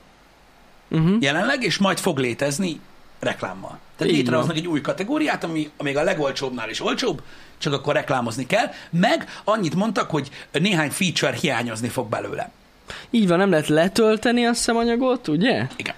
Uh-huh. 0.91 1.17
jelenleg, 1.19 1.63
és 1.63 1.77
majd 1.77 1.97
fog 1.97 2.17
létezni 2.17 2.79
reklámmal. 3.19 3.79
Tehát 3.97 4.13
Így 4.13 4.19
létrehoznak 4.19 4.55
egy 4.55 4.67
új 4.67 4.81
kategóriát, 4.81 5.43
ami 5.43 5.69
még 5.83 5.97
a 5.97 6.03
legolcsóbbnál 6.03 6.69
is 6.69 6.81
olcsóbb, 6.81 7.21
csak 7.57 7.73
akkor 7.73 7.93
reklámozni 7.93 8.45
kell, 8.45 8.65
meg 8.89 9.27
annyit 9.43 9.75
mondtak, 9.75 10.09
hogy 10.09 10.29
néhány 10.51 10.89
feature 10.89 11.33
hiányozni 11.33 11.87
fog 11.87 12.09
belőle. 12.09 12.51
Így 13.09 13.27
van, 13.27 13.37
nem 13.37 13.49
lehet 13.49 13.67
letölteni 13.67 14.45
a 14.45 14.53
szemanyagot, 14.53 15.27
ugye? 15.27 15.67
Igen. 15.75 15.95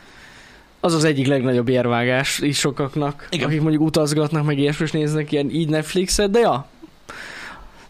Az 0.79 0.93
az 0.93 1.03
egyik 1.03 1.27
legnagyobb 1.27 1.69
érvágás 1.69 2.39
is 2.39 2.57
sokaknak, 2.57 3.27
Igen. 3.31 3.47
akik 3.47 3.61
mondjuk 3.61 3.81
utazgatnak, 3.81 4.45
meg 4.45 4.57
ilyesmi, 4.57 4.85
és 4.85 4.91
néznek 4.91 5.31
ilyen 5.31 5.49
így 5.49 5.69
Netflixet, 5.69 6.31
de 6.31 6.39
ja. 6.39 6.67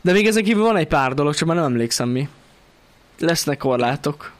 De 0.01 0.11
még 0.11 0.27
ezen 0.27 0.43
kívül 0.43 0.63
van 0.63 0.77
egy 0.77 0.87
pár 0.87 1.13
dolog, 1.13 1.35
csak 1.35 1.47
már 1.47 1.55
nem 1.57 1.65
emlékszem 1.65 2.09
mi. 2.09 2.29
Lesznek 3.19 3.57
korlátok. 3.57 4.31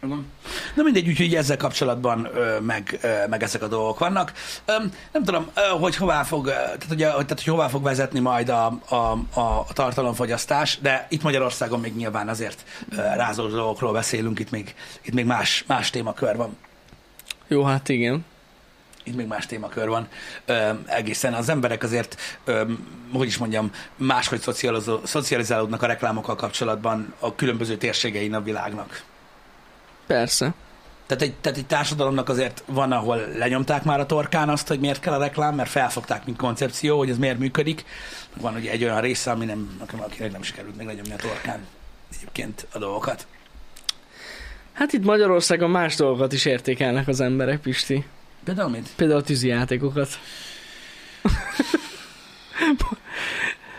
Na 0.00 0.82
mindegy, 0.82 1.08
úgyhogy 1.08 1.34
ezzel 1.34 1.56
kapcsolatban 1.56 2.28
ö, 2.34 2.60
meg, 2.60 2.98
ö, 3.02 3.26
meg 3.28 3.42
ezek 3.42 3.62
a 3.62 3.68
dolgok 3.68 3.98
vannak. 3.98 4.32
Ö, 4.64 4.72
nem 5.12 5.24
tudom, 5.24 5.50
ö, 5.54 5.60
hogy 5.60 5.96
hová 5.96 6.22
fog, 6.22 6.46
tehát, 6.46 6.86
ugye, 6.90 7.06
hogy, 7.06 7.26
tehát, 7.26 7.44
hogy 7.44 7.52
hová 7.54 7.68
fog 7.68 7.82
vezetni 7.82 8.20
majd 8.20 8.48
a, 8.48 8.78
a, 8.88 8.94
a, 9.40 9.66
tartalomfogyasztás, 9.72 10.78
de 10.82 11.06
itt 11.10 11.22
Magyarországon 11.22 11.80
még 11.80 11.96
nyilván 11.96 12.28
azért 12.28 12.64
ö, 12.90 12.96
rázós 12.96 13.52
dolgokról 13.52 13.92
beszélünk, 13.92 14.38
itt 14.38 14.50
még, 14.50 14.74
itt 15.02 15.14
még 15.14 15.24
más, 15.24 15.64
más 15.66 15.90
témakör 15.90 16.36
van. 16.36 16.56
Jó, 17.48 17.64
hát 17.64 17.88
igen. 17.88 18.24
itt 19.04 19.16
még 19.16 19.26
más 19.26 19.46
témakör 19.46 19.88
van. 19.88 20.08
Ö, 20.46 20.70
egészen 20.86 21.34
az 21.34 21.48
emberek 21.48 21.82
azért, 21.82 22.16
ö, 22.44 22.62
hogy 23.12 23.26
is 23.26 23.36
mondjam, 23.36 23.70
máshogy 23.96 24.40
szocializálódnak 25.04 25.82
a 25.82 25.86
reklámokkal 25.86 26.34
kapcsolatban 26.34 27.14
a 27.18 27.34
különböző 27.34 27.76
térségein 27.76 28.34
a 28.34 28.42
világnak. 28.42 29.02
Persze. 30.08 30.54
Tehát 31.06 31.22
egy, 31.22 31.34
tehát 31.40 31.58
egy 31.58 31.66
társadalomnak 31.66 32.28
azért 32.28 32.62
van, 32.66 32.92
ahol 32.92 33.28
lenyomták 33.36 33.84
már 33.84 34.00
a 34.00 34.06
torkán 34.06 34.48
azt, 34.48 34.68
hogy 34.68 34.80
miért 34.80 35.00
kell 35.00 35.12
a 35.12 35.18
reklám, 35.18 35.54
mert 35.54 35.70
felfogták, 35.70 36.24
mint 36.24 36.36
koncepció, 36.36 36.98
hogy 36.98 37.10
ez 37.10 37.18
miért 37.18 37.38
működik. 37.38 37.84
Van 38.40 38.54
ugye 38.54 38.70
egy 38.70 38.84
olyan 38.84 39.00
része, 39.00 39.30
ami 39.30 39.44
nem, 39.44 39.80
akinek 39.98 40.32
nem 40.32 40.42
sikerült 40.42 40.76
még 40.76 40.86
lenyomni 40.86 41.12
a 41.12 41.16
torkán 41.16 41.66
egyébként 42.16 42.66
a 42.72 42.78
dolgokat. 42.78 43.26
Hát 44.72 44.92
itt 44.92 45.04
Magyarországon 45.04 45.70
más 45.70 45.94
dolgokat 45.94 46.32
is 46.32 46.44
értékelnek 46.44 47.08
az 47.08 47.20
emberek, 47.20 47.60
Pisti. 47.60 48.04
Például 48.44 48.70
mit? 48.70 48.88
Például 48.96 49.20
a 49.20 49.22
tűzijátékokat. 49.22 50.08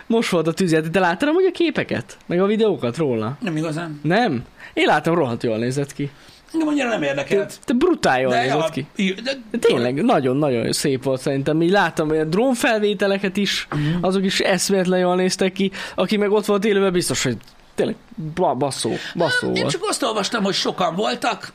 Most 0.09 0.29
volt 0.29 0.47
a 0.47 0.53
tűzijáték. 0.53 0.91
Te 0.91 0.99
láttad 0.99 1.27
amúgy 1.29 1.45
a 1.45 1.51
képeket? 1.51 2.17
Meg 2.25 2.41
a 2.41 2.45
videókat 2.45 2.97
róla? 2.97 3.37
Nem 3.41 3.57
igazán. 3.57 3.99
Nem? 4.03 4.43
Én 4.73 4.85
láttam, 4.85 5.15
rohadt 5.15 5.43
jól 5.43 5.57
nézett 5.57 5.93
ki. 5.93 6.11
Engem 6.53 6.67
annyira 6.67 6.89
nem 6.89 6.99
Te, 6.99 7.05
érdekelt. 7.05 7.59
te 7.65 7.73
brutál 7.73 8.21
jól 8.21 8.31
De, 8.31 8.41
nézett 8.41 8.57
ja, 8.57 8.85
ki. 8.95 9.13
de, 9.23 9.31
De 9.51 9.57
tényleg, 9.57 10.03
nagyon-nagyon 10.03 10.71
szép 10.71 11.03
volt 11.03 11.21
szerintem. 11.21 11.61
Így 11.61 11.69
láttam 11.71 12.09
olyan 12.09 12.29
drónfelvételeket 12.29 13.37
is, 13.37 13.67
Mhm. 13.71 14.03
azok 14.03 14.23
is 14.23 14.39
eszméletlen 14.39 14.99
jól 14.99 15.15
néztek 15.15 15.53
ki. 15.53 15.71
Aki 15.95 16.17
meg 16.17 16.31
ott 16.31 16.45
volt 16.45 16.65
élőben, 16.65 16.91
biztos, 16.91 17.23
hogy 17.23 17.37
tényleg 17.75 17.95
ba- 18.35 18.57
basszó, 18.57 18.91
basszó 19.15 19.47
Én 19.47 19.53
volt. 19.53 19.71
csak 19.71 19.81
azt 19.87 20.03
olvastam, 20.03 20.43
hogy 20.43 20.53
sokan 20.53 20.95
voltak, 20.95 21.51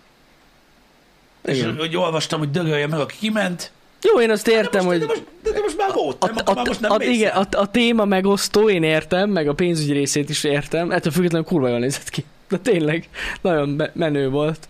és 1.45 1.59
Igen. 1.59 1.77
hogy 1.77 1.97
olvastam, 1.97 2.39
hogy 2.39 2.51
dögölje 2.51 2.87
meg, 2.87 2.99
aki 3.01 3.17
kiment. 3.21 3.71
Jó, 4.13 4.21
én 4.21 4.31
azt 4.31 4.45
De 4.45 4.53
értem, 4.53 4.85
most, 4.85 4.99
hogy... 4.99 5.07
de 5.07 5.15
de, 5.43 5.51
de 5.51 5.61
most 5.61 5.77
már 5.77 5.93
volt, 5.93 6.25
A, 6.25 6.27
nem? 6.27 6.37
a, 6.45 6.55
már 6.55 6.67
most 6.67 6.81
nem 6.81 6.91
a, 6.91 7.03
igen, 7.03 7.37
a, 7.37 7.47
a 7.51 7.71
téma 7.71 8.05
megosztó, 8.05 8.69
én 8.69 8.83
értem, 8.83 9.31
meg 9.31 9.49
a 9.49 9.55
pénzügyi 9.55 9.93
részét 9.93 10.29
is 10.29 10.45
értem. 10.45 10.91
Ettől 10.91 11.13
függetlenül 11.13 11.47
kurva 11.47 11.69
jól 11.69 11.79
nézett 11.79 12.09
ki. 12.09 12.25
De 12.49 12.59
tényleg, 12.59 13.09
nagyon 13.41 13.83
menő 13.93 14.29
volt. 14.29 14.69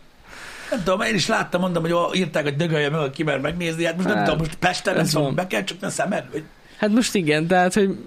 Nem 0.70 0.82
tudom, 0.84 1.00
én 1.00 1.14
is 1.14 1.26
láttam, 1.26 1.60
mondom, 1.60 1.82
hogy 1.82 2.16
írták, 2.18 2.42
hogy 2.42 2.56
dögölje 2.56 2.90
meg, 2.90 3.00
aki 3.00 3.22
mer 3.22 3.40
megnézni. 3.40 3.84
Hát 3.84 3.94
most 3.96 4.08
nem 4.08 4.16
Hát, 4.16 4.24
tudom, 4.24 4.38
most 4.38 4.54
Pesten 4.54 4.94
nem 4.94 5.06
tudom, 5.06 5.34
be 5.34 5.46
kell 5.46 5.64
csukni 5.64 5.86
a 5.86 5.90
szemed. 5.90 6.24
Vagy... 6.32 6.42
Hát 6.78 6.90
most 6.90 7.14
igen, 7.14 7.46
tehát, 7.46 7.74
hogy 7.74 7.98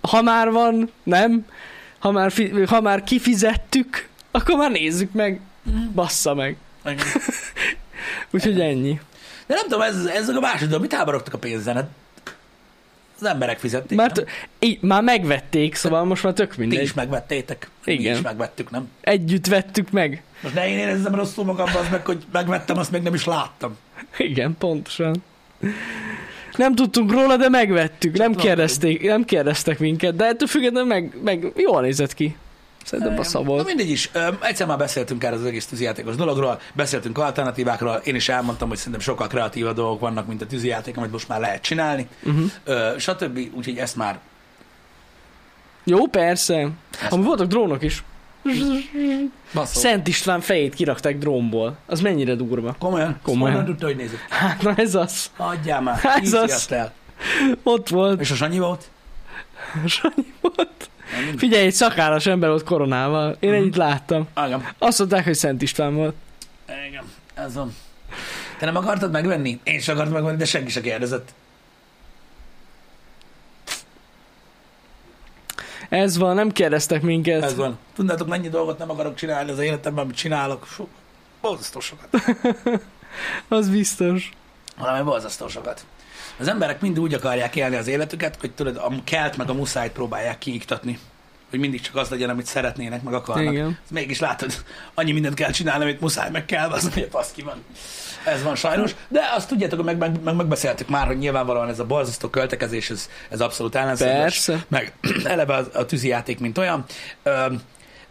ha 0.00 0.22
már 0.22 0.50
van, 0.50 0.90
nem, 1.02 1.46
ha 1.98 2.10
már, 2.10 2.32
fi, 2.32 2.64
ha 2.66 2.80
már 2.80 3.04
kifizettük, 3.04 4.08
akkor 4.30 4.56
már 4.56 4.70
nézzük 4.70 5.12
meg, 5.12 5.40
bassza 5.94 6.34
meg. 6.34 6.56
Úgyhogy 8.30 8.60
ennyi. 8.60 9.00
De 9.46 9.54
nem 9.54 9.62
tudom, 9.62 9.80
ez, 9.80 10.04
ezek 10.04 10.36
a 10.36 10.40
második, 10.40 10.78
mit 10.78 10.92
háborogtak 10.92 11.34
a 11.34 11.38
pénzen? 11.38 11.74
Hát 11.74 11.88
az 13.20 13.26
emberek 13.26 13.58
fizették, 13.58 13.98
Mert 13.98 14.24
így, 14.58 14.80
már 14.82 15.02
megvették, 15.02 15.74
szóval 15.74 16.04
most 16.04 16.22
már 16.22 16.32
tök 16.32 16.54
Ti 16.54 16.60
mindegy. 16.60 16.82
is 16.82 16.92
megvettétek. 16.92 17.70
Mi 17.84 17.92
Igen. 17.92 18.14
is 18.14 18.20
megvettük, 18.22 18.70
nem? 18.70 18.88
Együtt 19.00 19.46
vettük 19.46 19.90
meg. 19.90 20.22
Most 20.40 20.54
ne 20.54 20.68
én 20.68 20.78
érezzem 20.78 21.14
rosszul 21.14 21.44
magamban, 21.44 21.76
az 21.76 21.88
meg, 21.90 22.06
hogy 22.06 22.24
megvettem, 22.32 22.78
azt 22.78 22.90
még 22.90 23.02
nem 23.02 23.14
is 23.14 23.24
láttam. 23.24 23.76
Igen, 24.18 24.56
pontosan. 24.58 25.22
Nem 26.56 26.74
tudtunk 26.74 27.12
róla, 27.12 27.36
de 27.36 27.48
megvettük. 27.48 28.16
Nem 28.16 28.34
kérdezték, 28.34 29.02
nem 29.02 29.24
kérdeztek 29.24 29.78
minket, 29.78 30.16
de 30.16 30.24
ettől 30.24 30.48
függetlenül 30.48 30.88
meg, 30.88 31.16
meg 31.24 31.52
jól 31.56 31.80
nézett 31.80 32.14
ki. 32.14 32.36
Szerintem 32.84 33.18
a 33.18 33.24
Na 33.32 33.42
volt. 33.42 33.66
mindegy 33.66 33.90
is. 33.90 34.10
Egyszer 34.40 34.66
már 34.66 34.78
beszéltünk 34.78 35.24
erről 35.24 35.38
az 35.38 35.44
egész 35.44 35.66
tűzijátékos 35.66 36.14
dologról, 36.16 36.60
beszéltünk 36.72 37.18
alternatívákról, 37.18 37.94
én 38.04 38.14
is 38.14 38.28
elmondtam, 38.28 38.68
hogy 38.68 38.76
szerintem 38.76 39.00
sokkal 39.00 39.26
kreatívabb 39.26 39.74
dolgok 39.74 40.00
vannak, 40.00 40.26
mint 40.26 40.42
a 40.42 40.46
tűzijáték, 40.46 40.96
amit 40.96 41.12
most 41.12 41.28
már 41.28 41.40
lehet 41.40 41.62
csinálni, 41.62 42.08
Uh-huh. 42.22 42.98
Stb. 42.98 43.38
Úgyhogy 43.54 43.76
ezt 43.78 43.96
már 43.96 44.18
Jó, 45.84 46.06
persze. 46.06 46.68
Amúgy 47.10 47.24
voltak 47.26 47.46
drónok 47.46 47.82
is. 47.82 48.04
baszol. 49.54 49.82
Szent 49.82 50.08
István 50.08 50.40
fejét 50.40 50.74
kirakták 50.74 51.18
drónból. 51.18 51.76
Az 51.86 52.00
mennyire 52.00 52.34
durva. 52.34 52.76
Komolyan? 52.78 53.18
Komolyan. 53.22 53.50
Honnan 53.56 53.70
tudta, 53.70 53.86
hogy 53.86 53.96
nézett? 53.96 54.18
Hát 54.28 54.62
na 54.62 54.74
ez 54.76 54.94
az. 54.94 55.30
Adjál 55.36 55.80
már, 55.80 56.00
Ez 56.22 56.32
az. 56.32 56.66
el. 56.72 56.92
Ott 57.62 57.88
volt. 57.88 58.20
És 58.20 58.30
a 58.30 58.34
Sanyi 58.34 58.58
volt? 58.58 58.90
Sanyi 59.86 60.32
volt. 60.40 60.90
Nem. 61.26 61.36
Figyelj, 61.36 61.66
egy 61.66 61.72
szakállas 61.72 62.26
ember 62.26 62.48
volt 62.48 62.64
koronával. 62.64 63.36
Én 63.40 63.50
Mhm. 63.50 63.58
ennyit 63.58 63.76
láttam. 63.76 64.28
Igen. 64.46 64.68
Azt 64.78 64.98
mondták, 64.98 65.24
hogy 65.24 65.34
Szent 65.34 65.62
István 65.62 65.94
volt. 65.94 66.14
Igen, 66.88 67.04
ez 67.34 67.54
van. 67.54 67.74
Te 68.58 68.64
nem 68.66 68.76
akartad 68.76 69.10
megvenni? 69.10 69.60
Én 69.62 69.80
sem 69.80 69.94
akartam 69.94 70.14
megvenni, 70.14 70.36
de 70.36 70.44
senki 70.44 70.70
se 70.70 70.80
kérdezett. 70.80 71.32
Ez 75.88 76.16
van, 76.18 76.34
nem 76.34 76.50
kérdeztek 76.52 77.02
minket. 77.02 77.42
Ez 77.42 77.54
van. 77.56 77.78
Tudnátok, 77.94 78.28
mennyi 78.28 78.48
dolgot 78.48 78.78
nem 78.78 78.90
akarok 78.90 79.14
csinálni 79.14 79.50
az 79.50 79.58
életemben, 79.58 80.04
amit 80.04 80.16
csinálok? 80.16 80.66
So, 80.66 80.86
borzasztó 81.40 81.80
sokat. 81.80 82.08
Az 83.48 83.68
biztos. 83.68 84.30
Valami 84.78 85.02
borzasztó 85.02 85.48
sokat. 85.48 85.84
Az 86.38 86.48
emberek 86.48 86.80
mind 86.80 86.98
úgy 86.98 87.14
akarják 87.14 87.56
élni 87.56 87.76
az 87.76 87.86
életüket, 87.86 88.36
hogy 88.40 88.50
tudod, 88.50 88.76
a 88.76 88.92
kelt 89.04 89.36
meg 89.36 89.48
a 89.48 89.54
muszájt 89.54 89.92
próbálják 89.92 90.38
kiiktatni. 90.38 90.98
Hogy 91.50 91.58
mindig 91.58 91.80
csak 91.80 91.96
az 91.96 92.08
legyen, 92.08 92.28
amit 92.28 92.46
szeretnének, 92.46 93.02
meg 93.02 93.14
akarnak. 93.14 93.52
Igen. 93.52 93.78
Mégis 93.90 94.18
látod, 94.18 94.64
annyi 94.94 95.12
mindent 95.12 95.34
kell 95.34 95.50
csinálni, 95.50 95.84
amit 95.84 96.00
muszáj, 96.00 96.30
meg 96.30 96.44
kell, 96.44 96.70
az 96.70 96.92
hogy 96.92 97.08
fasz 97.10 97.32
ki 97.32 97.42
van. 97.42 97.64
Ez 98.24 98.42
van 98.42 98.56
sajnos. 98.56 98.94
De 99.08 99.20
azt 99.36 99.48
tudjátok, 99.48 99.76
hogy 99.76 99.86
meg, 99.86 99.98
meg, 99.98 100.22
meg 100.22 100.34
megbeszéltük 100.34 100.88
már, 100.88 101.06
hogy 101.06 101.18
nyilvánvalóan 101.18 101.68
ez 101.68 101.78
a 101.78 101.84
borzasztó 101.84 102.28
költekezés, 102.28 102.90
ez, 102.90 103.08
ez 103.30 103.40
abszolút 103.40 103.74
ellenszeres. 103.74 104.50
Meg 104.68 104.92
eleve 105.24 105.54
a, 105.54 105.66
a 105.72 105.84
tűzijáték, 105.84 106.38
mint 106.38 106.58
olyan. 106.58 106.84
Ö, 107.22 107.52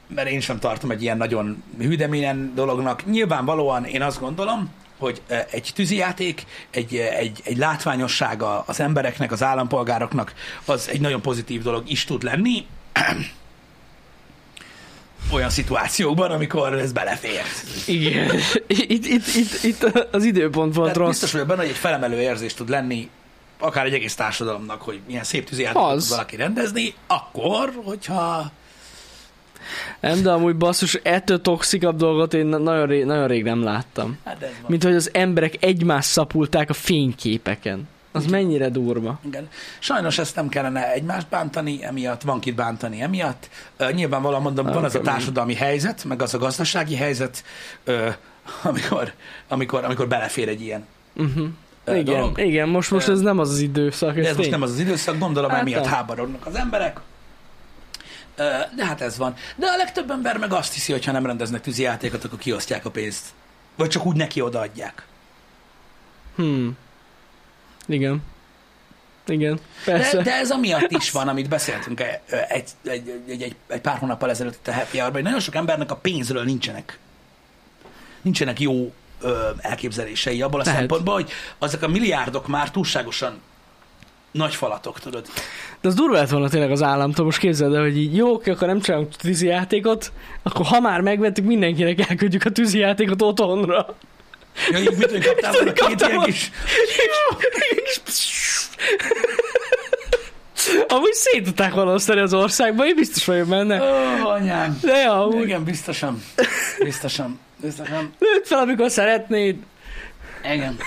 mert 0.07 0.29
én 0.29 0.39
sem 0.39 0.59
tartom 0.59 0.91
egy 0.91 1.01
ilyen 1.01 1.17
nagyon 1.17 1.63
hűdeményen 1.77 2.51
dolognak. 2.55 3.05
Nyilvánvalóan 3.05 3.85
én 3.85 4.01
azt 4.01 4.19
gondolom, 4.19 4.71
hogy 5.03 5.21
egy 5.51 5.71
tűzijáték, 5.75 6.45
egy, 6.71 6.95
egy, 6.95 7.41
egy 7.43 7.57
látványossága 7.57 8.63
az 8.67 8.79
embereknek, 8.79 9.31
az 9.31 9.43
állampolgároknak, 9.43 10.33
az 10.65 10.89
egy 10.89 11.01
nagyon 11.01 11.21
pozitív 11.21 11.61
dolog 11.61 11.89
is 11.89 12.05
tud 12.05 12.23
lenni. 12.23 12.65
Olyan 15.33 15.49
szituációkban, 15.49 16.31
amikor 16.31 16.73
ez 16.73 16.91
belefér. 16.91 17.41
Igen. 17.87 18.39
Itt, 18.67 19.05
itt, 19.05 19.27
itt, 19.35 19.63
itt 19.63 19.83
az 20.11 20.23
időpont 20.23 20.75
volt 20.75 20.87
Tehát 20.87 20.97
rossz. 20.97 21.09
biztos 21.09 21.31
vagyok 21.31 21.47
benne, 21.47 21.61
hogy 21.61 21.69
egy 21.69 21.77
felemelő 21.77 22.21
érzés 22.21 22.53
tud 22.53 22.69
lenni 22.69 23.09
akár 23.59 23.85
egy 23.85 23.93
egész 23.93 24.15
társadalomnak, 24.15 24.81
hogy 24.81 24.99
milyen 25.07 25.23
szép 25.23 25.49
tűzijátékot 25.49 25.91
Az. 25.91 26.01
tud 26.01 26.09
valaki 26.11 26.35
rendezni, 26.35 26.93
akkor, 27.07 27.73
hogyha 27.85 28.51
Nem, 29.99 30.21
de 30.21 30.31
amúgy 30.31 30.55
basszus, 30.55 30.93
ettől 31.03 31.41
toxikabb 31.41 31.97
dolgot 31.97 32.33
én 32.33 32.45
nagyon, 32.45 32.85
rég, 32.87 33.05
nagyon 33.05 33.27
rég 33.27 33.43
nem 33.43 33.63
láttam. 33.63 34.17
Hát. 34.25 34.51
Mint 34.67 34.83
hogy 34.83 34.95
az 34.95 35.09
emberek 35.13 35.63
egymást 35.63 36.09
szapulták 36.09 36.69
a 36.69 36.73
fényképeken. 36.73 37.87
Az 38.15 38.25
mennyire 38.25 38.69
durva. 38.69 39.19
Igen. 39.25 39.49
Sajnos 39.79 40.17
ezt 40.17 40.35
nem 40.35 40.49
kellene 40.49 40.91
egymást 40.91 41.27
bántani 41.29 41.83
emiatt, 41.85 42.21
van 42.21 42.39
kit 42.39 42.55
bántani 42.55 43.01
emiatt. 43.01 43.49
Uh, 43.79 43.91
nyilvánvalóan 43.91 44.41
mondom, 44.41 44.67
Ah, 44.67 44.73
van 44.73 44.83
az 44.83 44.95
a 44.95 45.01
társadalmi 45.01 45.53
helyzet, 45.53 46.03
meg 46.03 46.21
az 46.21 46.33
a 46.33 46.37
gazdasági 46.37 46.95
helyzet, 46.95 47.43
uh, 47.87 48.07
amikor, 48.63 49.11
amikor, 49.47 49.83
amikor 49.83 50.07
belefér 50.07 50.47
egy 50.47 50.61
ilyen 50.61 50.85
Uh-huh. 51.15 51.47
uh, 51.87 51.99
Igen, 51.99 52.03
dolog. 52.03 52.39
igen, 52.39 52.69
most, 52.69 52.91
most 52.91 53.07
ez 53.07 53.19
nem 53.19 53.39
az 53.39 53.49
az 53.49 53.59
időszak. 53.59 54.17
Ez 54.17 54.25
ez 54.25 54.37
most 54.37 54.49
nem 54.49 54.61
az 54.61 54.71
az 54.71 54.79
időszak, 54.79 55.17
gondolom, 55.19 55.49
Hát 55.49 55.59
emiatt 55.59 55.83
nem. 55.83 55.91
háborodnak 55.93 56.45
az 56.45 56.55
emberek. 56.55 56.99
De 58.75 58.85
hát 58.85 59.01
ez 59.01 59.17
van. 59.17 59.35
De 59.55 59.67
a 59.67 59.75
legtöbb 59.75 60.11
ember 60.11 60.37
meg 60.37 60.53
azt 60.53 60.73
hiszi, 60.73 60.91
hogy 60.91 61.05
ha 61.05 61.11
nem 61.11 61.25
rendeznek 61.25 61.61
tűzijátékot, 61.61 62.23
akkor 62.23 62.39
kiosztják 62.39 62.85
a 62.85 62.89
pénzt. 62.89 63.25
Vagy 63.75 63.89
csak 63.89 64.05
úgy 64.05 64.15
neki 64.15 64.41
odaadják. 64.41 65.05
Hmm. 66.35 66.77
Igen. 67.85 68.23
Igen, 69.25 69.59
persze. 69.85 70.17
De, 70.17 70.23
de 70.23 70.33
ez 70.33 70.51
amiatt 70.51 70.91
is 70.91 71.11
van, 71.11 71.27
amit 71.27 71.49
beszéltünk 71.49 71.99
egy, 71.99 72.19
egy, 72.47 72.69
egy, 72.83 73.21
egy, 73.27 73.55
egy, 73.67 73.81
pár 73.81 73.97
hónappal 73.97 74.29
ezelőtt 74.29 74.53
itt 74.53 74.67
a 74.67 74.73
Happy 74.73 74.97
Hour-ban, 74.97 75.13
hogy 75.13 75.23
nagyon 75.23 75.39
sok 75.39 75.55
embernek 75.55 75.91
a 75.91 75.95
pénzről 75.95 76.43
nincsenek. 76.43 76.99
Nincsenek 78.21 78.59
jó 78.59 78.93
ö, 79.21 79.49
elképzelései 79.57 80.41
abból 80.41 80.59
a 80.59 80.63
Lehet. 80.63 80.79
szempontból, 80.79 81.13
hogy 81.13 81.31
azok 81.57 81.81
a 81.81 81.87
milliárdok 81.87 82.47
már 82.47 82.71
túlságosan 82.71 83.41
nagy 84.33 84.55
falatok, 84.55 84.99
tudod. 84.99 85.25
De 85.81 85.87
az 85.87 85.95
durva 85.95 86.15
lett 86.15 86.29
volna 86.29 86.49
tényleg 86.49 86.71
az 86.71 86.81
államtól, 86.81 87.25
most 87.25 87.37
képzeld 87.37 87.73
el, 87.73 87.81
hogy 87.81 87.97
így 87.97 88.15
jó, 88.15 88.33
oké, 88.33 88.51
akkor 88.51 88.67
nem 88.67 88.81
csinálunk 88.81 89.15
tűzijátékot, 89.15 90.11
akkor 90.43 90.65
ha 90.65 90.79
már 90.79 91.01
megvettük, 91.01 91.45
mindenkinek 91.45 92.09
elküldjük 92.09 92.45
a 92.45 92.49
tűzijátékot 92.49 93.21
otthonra. 93.21 93.95
Ja, 94.71 94.79
így 94.79 94.97
mit 94.97 95.11
hogy 95.11 95.25
kaptál 95.25 95.51
volna 95.51 95.73
két 95.73 96.01
ilyen 96.07 96.19
kis... 96.19 96.51
Amúgy 100.87 101.13
szét 101.13 101.43
tudták 101.43 101.73
volna 101.73 101.93
osztani 101.93 102.19
az 102.19 102.33
országba, 102.33 102.85
én 102.85 102.95
biztos 102.95 103.25
vagyok 103.25 103.47
benne. 103.47 103.81
Ó, 103.81 104.27
anyám. 104.27 104.79
De 104.81 104.97
ja, 104.97 105.23
amúgy 105.23 105.43
Igen, 105.43 105.63
biztosan. 105.63 106.23
Biztosan. 106.79 107.39
Biztosan. 107.61 108.13
lőtt 108.19 108.47
fel, 108.47 108.59
amikor 108.59 108.89
szeretnéd. 108.89 109.55
Igen. 110.53 110.77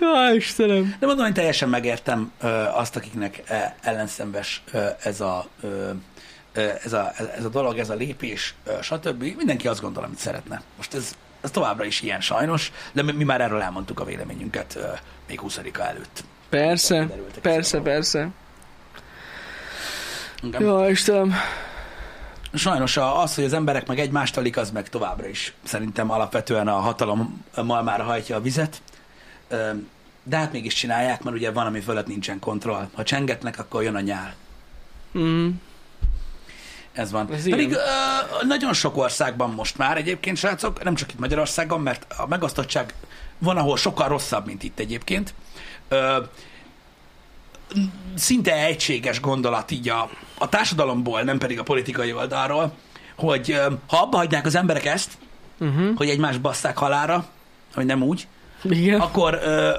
Jó, 0.00 0.34
Istenem. 0.34 0.96
De 0.98 1.06
mondom, 1.06 1.24
hogy 1.24 1.34
teljesen 1.34 1.68
megértem 1.68 2.32
azt, 2.74 2.96
akiknek 2.96 3.42
ellenszenves 3.80 4.62
ez 5.02 5.20
a 5.20 5.46
ez 6.84 6.92
a, 6.92 7.12
ez 7.36 7.44
a 7.44 7.48
dolog, 7.48 7.78
ez 7.78 7.90
a 7.90 7.94
lépés, 7.94 8.54
stb. 8.82 9.22
Mindenki 9.36 9.68
azt 9.68 9.80
gondol, 9.80 10.04
amit 10.04 10.18
szeretne. 10.18 10.62
Most 10.76 10.94
ez, 10.94 11.14
ez 11.40 11.50
továbbra 11.50 11.84
is 11.84 12.00
ilyen 12.00 12.20
sajnos, 12.20 12.72
de 12.92 13.02
mi, 13.02 13.12
mi 13.12 13.24
már 13.24 13.40
erről 13.40 13.60
elmondtuk 13.60 14.00
a 14.00 14.04
véleményünket 14.04 14.78
még 15.28 15.40
20 15.40 15.60
előtt. 15.78 16.24
Persze, 16.48 17.08
persze, 17.42 17.80
persze. 17.80 18.28
Igen. 20.42 20.62
Jó, 20.62 20.88
Istenem. 20.88 21.34
Sajnos 22.54 22.96
az, 22.96 23.34
hogy 23.34 23.44
az 23.44 23.52
emberek 23.52 23.86
meg 23.86 23.98
egymást 23.98 24.36
alik, 24.36 24.56
az 24.56 24.70
meg 24.70 24.88
továbbra 24.88 25.26
is 25.26 25.54
szerintem 25.62 26.10
alapvetően 26.10 26.68
a 26.68 26.74
hatalom 26.74 27.44
malmára 27.62 28.02
hajtja 28.02 28.36
a 28.36 28.40
vizet. 28.40 28.82
De 30.22 30.36
hát 30.36 30.52
mégis 30.52 30.74
csinálják, 30.74 31.22
mert 31.22 31.36
ugye 31.36 31.50
van, 31.50 31.66
ami 31.66 31.80
fölött 31.80 32.06
nincsen 32.06 32.38
kontroll. 32.38 32.88
Ha 32.94 33.02
csengetnek, 33.02 33.58
akkor 33.58 33.82
jön 33.82 33.94
a 33.94 34.00
nyál. 34.00 34.34
Mm. 35.18 35.48
Ez 36.92 37.10
van. 37.10 37.32
Ez 37.32 37.48
Pedig 37.48 37.72
ö, 37.72 37.78
nagyon 38.46 38.72
sok 38.72 38.96
országban 38.96 39.50
most 39.50 39.78
már 39.78 39.96
egyébként, 39.96 40.36
srácok, 40.36 40.84
nem 40.84 40.94
csak 40.94 41.12
itt 41.12 41.18
Magyarországon, 41.18 41.80
mert 41.80 42.12
a 42.16 42.26
megosztottság 42.26 42.94
van, 43.38 43.56
ahol 43.56 43.76
sokkal 43.76 44.08
rosszabb, 44.08 44.46
mint 44.46 44.62
itt 44.62 44.78
egyébként. 44.78 45.34
Ö, 45.88 46.22
szinte 48.14 48.54
egységes 48.64 49.20
gondolat 49.20 49.70
így 49.70 49.88
a, 49.88 50.10
a 50.38 50.48
társadalomból, 50.48 51.22
nem 51.22 51.38
pedig 51.38 51.58
a 51.58 51.62
politikai 51.62 52.12
oldalról, 52.12 52.72
hogy 53.16 53.60
ha 53.86 53.96
abba 53.96 54.16
hagynák 54.16 54.46
az 54.46 54.54
emberek 54.54 54.84
ezt, 54.84 55.10
Uh-huh. 55.58 55.96
hogy 55.96 56.08
egymást 56.08 56.40
basszák 56.40 56.76
halára, 56.76 57.26
hogy 57.74 57.86
nem 57.86 58.02
úgy, 58.02 58.26
Igen. 58.64 59.00
akkor 59.00 59.34
ö, 59.42 59.74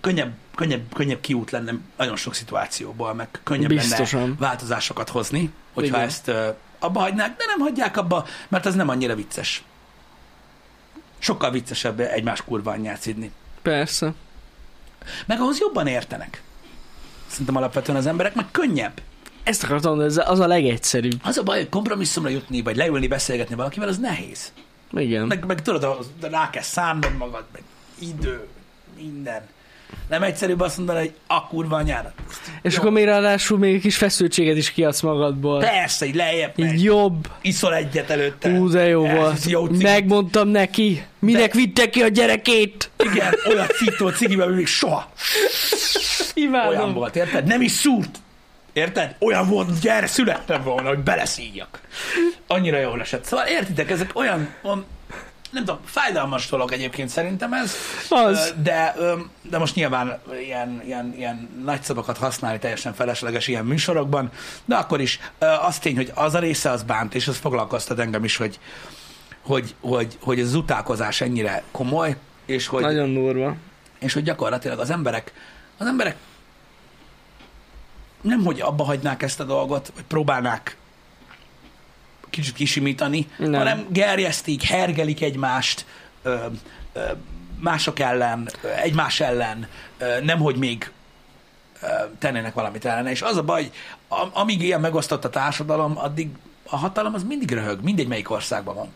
könnyebb, 0.00 0.32
könnyebb, 0.54 0.94
könnyebb 0.94 1.20
kiút 1.20 1.50
lenne 1.50 1.72
nagyon 1.96 2.16
sok 2.16 2.34
szituációból, 2.34 3.14
meg 3.14 3.28
könnyebb 3.42 3.68
Biztosan. 3.68 4.20
lenne 4.20 4.34
változásokat 4.38 5.08
hozni, 5.08 5.52
hogyha 5.72 5.96
Igen. 5.96 6.08
ezt 6.08 6.28
ö, 6.28 6.48
abba 6.78 7.00
hagynák, 7.00 7.36
de 7.36 7.44
nem 7.46 7.58
hagyják 7.58 7.96
abba, 7.96 8.26
mert 8.48 8.66
az 8.66 8.74
nem 8.74 8.88
annyira 8.88 9.14
vicces. 9.14 9.62
Sokkal 11.18 11.50
viccesebb 11.50 12.00
egymás 12.00 12.44
kurva 12.44 12.70
anyját 12.70 13.00
szidni. 13.00 13.30
Persze. 13.62 14.12
Meg 15.26 15.40
ahhoz 15.40 15.58
jobban 15.58 15.86
értenek. 15.86 16.42
Szerintem 17.26 17.56
alapvetően 17.56 17.98
az 17.98 18.06
emberek, 18.06 18.34
meg 18.34 18.46
könnyebb. 18.50 19.00
Ezt 19.42 19.64
akartam 19.64 20.00
ez 20.00 20.16
az 20.16 20.38
a 20.40 20.46
legegyszerűbb. 20.46 21.20
Az 21.22 21.36
a 21.36 21.42
baj, 21.42 21.58
hogy 21.58 21.68
kompromisszumra 21.68 22.30
jutni, 22.30 22.62
vagy 22.62 22.76
leülni, 22.76 23.06
beszélgetni 23.06 23.54
valakivel, 23.54 23.88
az 23.88 23.98
nehéz. 23.98 24.52
Igen. 24.90 25.26
Meg, 25.26 25.44
meg 25.46 25.62
tudod, 25.62 26.06
rá 26.20 26.50
kell 26.50 26.62
szánnod 26.62 27.16
magad, 27.16 27.44
meg 27.52 27.62
idő, 28.02 28.46
minden. 28.96 29.42
Nem 30.08 30.22
egyszerűbb 30.22 30.60
azt 30.60 30.76
mondani, 30.76 30.98
hogy 30.98 31.12
a 31.26 31.46
kurva 31.46 31.76
anyára. 31.76 32.12
És 32.62 32.74
Jó. 32.74 32.80
akkor 32.80 32.92
még 32.92 33.04
ráadásul 33.04 33.58
még 33.58 33.74
egy 33.74 33.80
kis 33.80 33.96
feszültséget 33.96 34.56
is 34.56 34.72
kiadsz 34.72 35.00
magadból. 35.00 35.60
Persze, 35.60 36.06
így 36.06 36.14
lejjebb 36.14 36.52
megy. 36.56 36.72
Így 36.74 36.82
jobb. 36.82 37.28
Iszol 37.42 37.74
egyet 37.74 38.10
előtte. 38.10 38.48
Ú, 38.48 38.68
de 38.68 38.86
jó 38.86 39.04
Ez 39.04 39.16
volt. 39.16 39.44
Jó 39.44 39.66
cigi. 39.66 39.82
Megmondtam 39.82 40.48
neki, 40.48 41.04
minek 41.18 41.52
De- 41.52 41.58
vitte 41.58 41.90
ki 41.90 42.02
a 42.02 42.08
gyerekét. 42.08 42.90
Igen, 42.98 43.34
olyan 43.48 43.66
citó 43.66 44.08
cigiben, 44.08 44.48
még 44.50 44.66
soha. 44.66 45.12
Imádom. 46.34 46.68
Olyan 46.68 46.92
volt, 46.92 47.16
érted? 47.16 47.44
Nem 47.44 47.60
is 47.60 47.72
szúrt. 47.72 48.18
Érted? 48.72 49.14
Olyan 49.18 49.48
volt, 49.48 49.80
gyere, 49.80 50.06
születtem 50.06 50.62
volna, 50.62 50.88
hogy 50.88 50.98
beleszíjak. 50.98 51.80
Annyira 52.46 52.78
jól 52.78 53.00
esett. 53.00 53.24
Szóval 53.24 53.46
értitek, 53.46 53.90
ezek 53.90 54.10
olyan, 54.14 54.54
olyan 54.62 54.84
nem 55.52 55.64
tudom, 55.64 55.80
fájdalmas 55.84 56.48
dolog 56.48 56.72
egyébként 56.72 57.08
szerintem 57.08 57.52
ez, 57.52 57.74
Az. 58.08 58.54
De, 58.62 58.94
de 59.42 59.58
most 59.58 59.74
nyilván 59.74 60.20
ilyen, 60.44 60.82
ilyen, 60.84 61.14
ilyen 61.16 61.48
nagy 61.64 61.82
szavakat 61.82 62.18
használni 62.18 62.58
teljesen 62.58 62.94
felesleges 62.94 63.48
ilyen 63.48 63.64
műsorokban, 63.64 64.30
de 64.64 64.74
akkor 64.74 65.00
is 65.00 65.20
az 65.66 65.78
tény, 65.78 65.96
hogy 65.96 66.12
az 66.14 66.34
a 66.34 66.38
része 66.38 66.70
az 66.70 66.82
bánt, 66.82 67.14
és 67.14 67.28
az 67.28 67.36
foglalkoztat 67.36 67.98
engem 67.98 68.24
is, 68.24 68.36
hogy, 68.36 68.58
hogy, 69.42 69.74
hogy, 69.80 70.18
hogy 70.20 70.40
az 70.40 70.54
utálkozás 70.54 71.20
ennyire 71.20 71.62
komoly, 71.70 72.16
és 72.46 72.66
hogy, 72.66 72.82
Nagyon 72.82 73.14
durva. 73.14 73.56
és 73.98 74.12
hogy 74.12 74.22
gyakorlatilag 74.22 74.78
az 74.78 74.90
emberek, 74.90 75.32
az 75.78 75.86
emberek 75.86 76.16
nem, 78.20 78.44
hogy 78.44 78.60
abba 78.60 78.84
hagynák 78.84 79.22
ezt 79.22 79.40
a 79.40 79.44
dolgot, 79.44 79.92
vagy 79.94 80.04
próbálnák 80.04 80.76
kicsit 82.32 82.54
kisimítani, 82.54 83.26
Nem. 83.36 83.50
nem. 83.50 83.60
hanem 83.60 83.86
gerjesztik, 83.88 84.62
hergelik 84.62 85.22
egymást, 85.22 85.86
ö, 86.22 86.36
ö, 86.92 87.00
mások 87.60 87.98
ellen, 87.98 88.48
egymás 88.82 89.20
ellen, 89.20 89.66
nemhogy 90.22 90.56
még 90.56 90.90
tennének 92.18 92.54
valamit 92.54 92.84
ellene. 92.84 93.10
És 93.10 93.22
az 93.22 93.36
a 93.36 93.42
baj, 93.42 93.70
amíg 94.32 94.62
ilyen 94.62 94.80
megosztott 94.80 95.24
a 95.24 95.30
társadalom, 95.30 95.98
addig 95.98 96.28
a 96.68 96.76
hatalom 96.76 97.14
az 97.14 97.22
mindig 97.24 97.50
röhög, 97.50 97.82
mindegy 97.82 98.06
melyik 98.08 98.30
országban 98.30 98.74
van. 98.74 98.88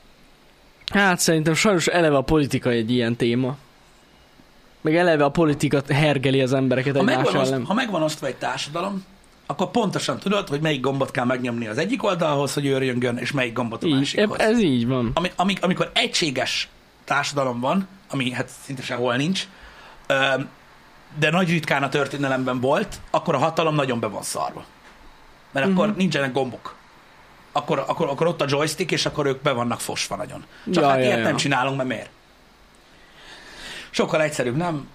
Hát 0.93 1.19
szerintem 1.19 1.55
sajnos 1.55 1.87
eleve 1.87 2.17
a 2.17 2.21
politika 2.21 2.71
egy 2.71 2.91
ilyen 2.91 3.17
téma. 3.17 3.57
Meg 4.81 4.97
eleve 4.97 5.25
a 5.25 5.29
politika 5.31 5.83
hergeli 5.89 6.41
az 6.41 6.53
embereket 6.53 6.95
Ha 6.95 7.01
egymás 7.01 7.17
megvan, 7.17 7.35
ellen. 7.35 7.59
oszt, 7.59 7.67
ha 7.69 7.75
megvan 7.75 8.03
osztva 8.03 8.27
egy 8.27 8.37
társadalom, 8.37 9.05
akkor 9.47 9.71
pontosan 9.71 10.19
tudod, 10.19 10.49
hogy 10.49 10.61
melyik 10.61 10.81
gombot 10.81 11.11
kell 11.11 11.25
megnyomni 11.25 11.67
az 11.67 11.79
egyik 11.79 12.03
oldalhoz, 12.05 12.55
hogy 12.55 12.67
őrjöngön, 12.67 13.17
és 13.17 13.33
melyik 13.33 13.53
gombot 13.53 13.83
a 13.83 13.87
Így, 13.87 13.95
másikhoz. 13.95 14.39
ez 14.39 14.61
így 14.61 14.87
van. 14.87 15.11
Ami, 15.15 15.31
amik, 15.37 15.63
amikor 15.65 15.91
egységes 15.95 16.69
társadalom 17.05 17.61
van, 17.61 17.89
ami 18.11 18.31
hát 18.31 18.49
szinte 18.65 18.83
sehol 18.83 19.17
nincs, 19.17 19.47
de 21.19 21.31
nagy 21.31 21.49
ritkán 21.51 21.83
a 21.83 21.89
történelemben 21.89 22.61
volt, 22.61 23.01
akkor 23.11 23.35
a 23.35 23.39
hatalom 23.39 23.75
nagyon 23.75 24.01
be 24.01 24.07
van 24.07 24.23
szarva. 24.23 24.65
Mert 25.53 25.67
akkor 25.67 25.89
Mhm. 25.89 25.97
nincsenek 25.97 26.33
gombok. 26.33 26.75
Akkor, 27.53 27.85
akkor, 27.87 28.09
akkor 28.09 28.27
ott 28.27 28.41
a 28.41 28.45
joystick, 28.49 28.91
és 28.91 29.07
akkor 29.07 29.27
ők 29.27 29.43
be 29.43 29.53
vannak 29.53 29.81
fosva 29.81 30.17
nagyon. 30.17 30.45
Csak 30.65 30.83
Ja, 30.83 30.89
hát 30.89 30.99
ja, 30.99 31.05
ilyet 31.05 31.19
ja. 31.19 31.25
nem 31.25 31.37
csinálunk, 31.37 31.77
mert 31.77 31.89
miért? 31.89 32.11
Sokkal 33.97 34.23
egyszerűbb, 34.23 34.57
nem? 34.57 34.89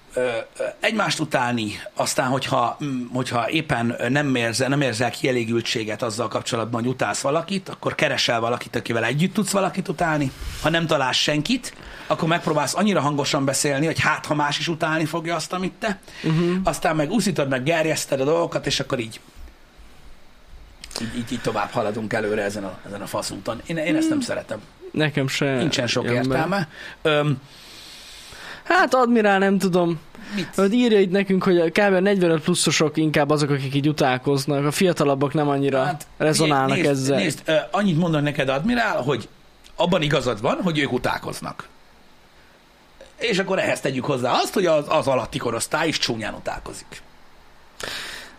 Egymást 0.79 1.19
utálni, 1.19 1.79
aztán, 1.93 2.27
hogyha, 2.27 2.77
mm, 2.83 3.05
hogyha 3.13 3.49
éppen 3.49 3.95
nem 4.09 4.35
érzel, 4.35 4.69
nem 4.69 4.81
érzel 4.81 5.11
kielégültséget 5.11 6.01
azzal 6.01 6.27
kapcsolatban, 6.27 6.81
hogy 6.81 6.89
utálsz 6.89 7.21
valakit, 7.21 7.69
akkor 7.69 7.95
keresel 7.95 8.39
valakit, 8.39 8.75
akivel 8.75 9.03
együtt 9.03 9.33
tudsz 9.33 9.51
valakit 9.51 9.87
utálni. 9.87 10.31
Ha 10.61 10.69
nem 10.69 10.87
találsz 10.87 11.17
senkit, 11.17 11.73
akkor 12.07 12.27
megpróbálsz 12.27 12.75
annyira 12.75 13.01
hangosan 13.01 13.45
beszélni, 13.45 13.85
hogy 13.85 13.99
hát, 13.99 14.25
ha 14.25 14.35
más 14.35 14.59
is 14.59 14.67
utálni 14.67 15.05
fogja 15.05 15.35
azt, 15.35 15.53
amit 15.53 15.73
te. 15.73 15.99
Uh-huh. 16.23 16.55
Aztán 16.63 16.95
meg 16.95 17.11
úszítod, 17.11 17.49
meg 17.49 17.63
gerjeszted 17.63 18.21
a 18.21 18.25
dolgokat, 18.25 18.65
és 18.65 18.79
akkor 18.79 18.99
így 18.99 19.19
így, 21.01 21.17
így, 21.17 21.31
így 21.31 21.41
tovább 21.41 21.69
haladunk 21.69 22.13
előre 22.13 22.43
ezen 22.43 22.63
a, 22.63 22.79
ezen 22.87 23.01
a 23.01 23.07
faszúton. 23.07 23.61
Én, 23.65 23.77
én 23.77 23.95
ezt 23.95 24.09
nem 24.09 24.21
szeretem. 24.21 24.61
Nekem 24.91 25.27
se. 25.27 25.55
Nincsen 25.55 25.87
sok 25.87 26.03
jön 26.03 26.15
értelme. 26.15 26.67
Öm, 27.01 27.41
Hát 28.63 28.93
admirál, 28.93 29.39
nem 29.39 29.57
tudom. 29.57 29.99
mit? 30.35 30.55
Hogy 30.55 30.73
írja 30.73 30.99
itt 30.99 31.11
nekünk, 31.11 31.43
hogy 31.43 31.71
kb. 31.71 31.93
45 31.93 32.41
pluszosok 32.41 32.97
inkább 32.97 33.29
azok, 33.29 33.49
akik 33.49 33.75
így 33.75 33.87
utálkoznak. 33.87 34.65
A 34.65 34.71
fiatalabbak 34.71 35.33
nem 35.33 35.49
annyira 35.49 35.83
hát, 35.83 36.07
rezonálnak 36.17 36.77
nézd, 36.77 36.89
ezzel. 36.89 37.17
Nézd, 37.17 37.41
ö, 37.45 37.55
annyit 37.71 37.97
mondom 37.97 38.23
neked, 38.23 38.49
Admirál, 38.49 39.01
hogy 39.01 39.27
abban 39.75 40.01
igazad 40.01 40.41
van, 40.41 40.57
hogy 40.63 40.79
ők 40.79 40.91
utálkoznak. 40.91 41.67
És 43.17 43.39
akkor 43.39 43.59
ehhez 43.59 43.79
tegyük 43.79 44.05
hozzá 44.05 44.31
azt, 44.31 44.53
hogy 44.53 44.65
az, 44.65 44.85
az 44.87 45.07
alatti 45.07 45.37
korosztály 45.37 45.87
is 45.87 45.97
csúnyán 45.97 46.33
utálkozik. 46.33 47.01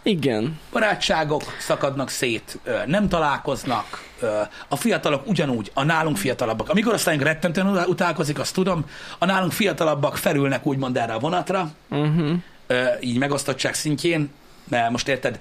Igen. 0.03 0.59
Barátságok 0.73 1.43
szakadnak 1.59 2.09
szét, 2.09 2.59
nem 2.87 3.09
találkoznak, 3.09 4.11
a 4.69 4.77
fiatalok 4.77 5.27
ugyanúgy, 5.27 5.71
a 5.75 5.85
nálunk 5.85 6.17
fiatalabbak. 6.17 6.69
Amikor 6.69 6.93
aztán 6.93 7.19
rettentően 7.19 7.77
utálkozik, 7.87 8.39
azt 8.39 8.55
tudom, 8.55 8.85
a 9.19 9.25
nálunk 9.25 9.53
fiatalabbak 9.53 10.17
felülnek 10.17 10.67
úgymond 10.67 10.97
erre 10.97 11.13
a 11.13 11.19
vonatra, 11.19 11.71
Uh-huh. 11.89 12.39
így 13.01 13.19
megosztottság 13.19 13.75
szintjén, 13.75 14.31
mert 14.69 14.91
most 14.91 15.09
érted, 15.09 15.39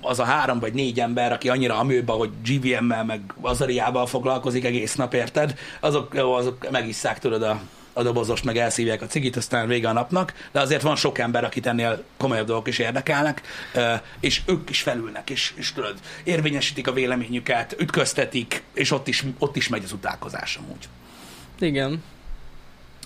az 0.00 0.18
a 0.18 0.24
három 0.24 0.58
vagy 0.58 0.72
négy 0.72 1.00
ember, 1.00 1.32
aki 1.32 1.48
annyira 1.48 1.78
amőba, 1.78 2.12
hogy 2.12 2.30
GVM-mel, 2.44 3.04
meg 3.04 3.20
Azariával 3.40 4.06
foglalkozik 4.06 4.64
egész 4.64 4.94
nap, 4.94 5.14
érted, 5.14 5.58
azok, 5.80 6.14
azok 6.14 6.70
megisszák, 6.70 7.18
tudod, 7.18 7.42
a, 7.42 7.60
a 7.92 8.02
dobozost, 8.02 8.44
meg 8.44 8.56
elszívják 8.56 9.02
a 9.02 9.06
cigit, 9.06 9.36
aztán 9.36 9.68
vége 9.68 9.88
a 9.88 9.92
napnak, 9.92 10.48
de 10.52 10.60
azért 10.60 10.82
van 10.82 10.96
sok 10.96 11.18
ember, 11.18 11.44
akit 11.44 11.66
ennél 11.66 12.04
komolyabb 12.16 12.46
dolgok 12.46 12.68
is 12.68 12.78
érdekelnek, 12.78 13.42
és 14.20 14.42
ők 14.46 14.70
is 14.70 14.82
felülnek, 14.82 15.30
és, 15.30 15.52
és 15.56 15.72
tudod, 15.72 15.94
érvényesítik 16.24 16.86
a 16.86 16.92
véleményüket, 16.92 17.76
ütköztetik, 17.78 18.62
és 18.74 18.90
ott 18.90 19.08
is, 19.08 19.24
ott 19.38 19.56
is 19.56 19.68
megy 19.68 19.84
az 19.84 19.92
utálkozás 19.92 20.56
amúgy. 20.56 20.88
Igen. 21.58 22.02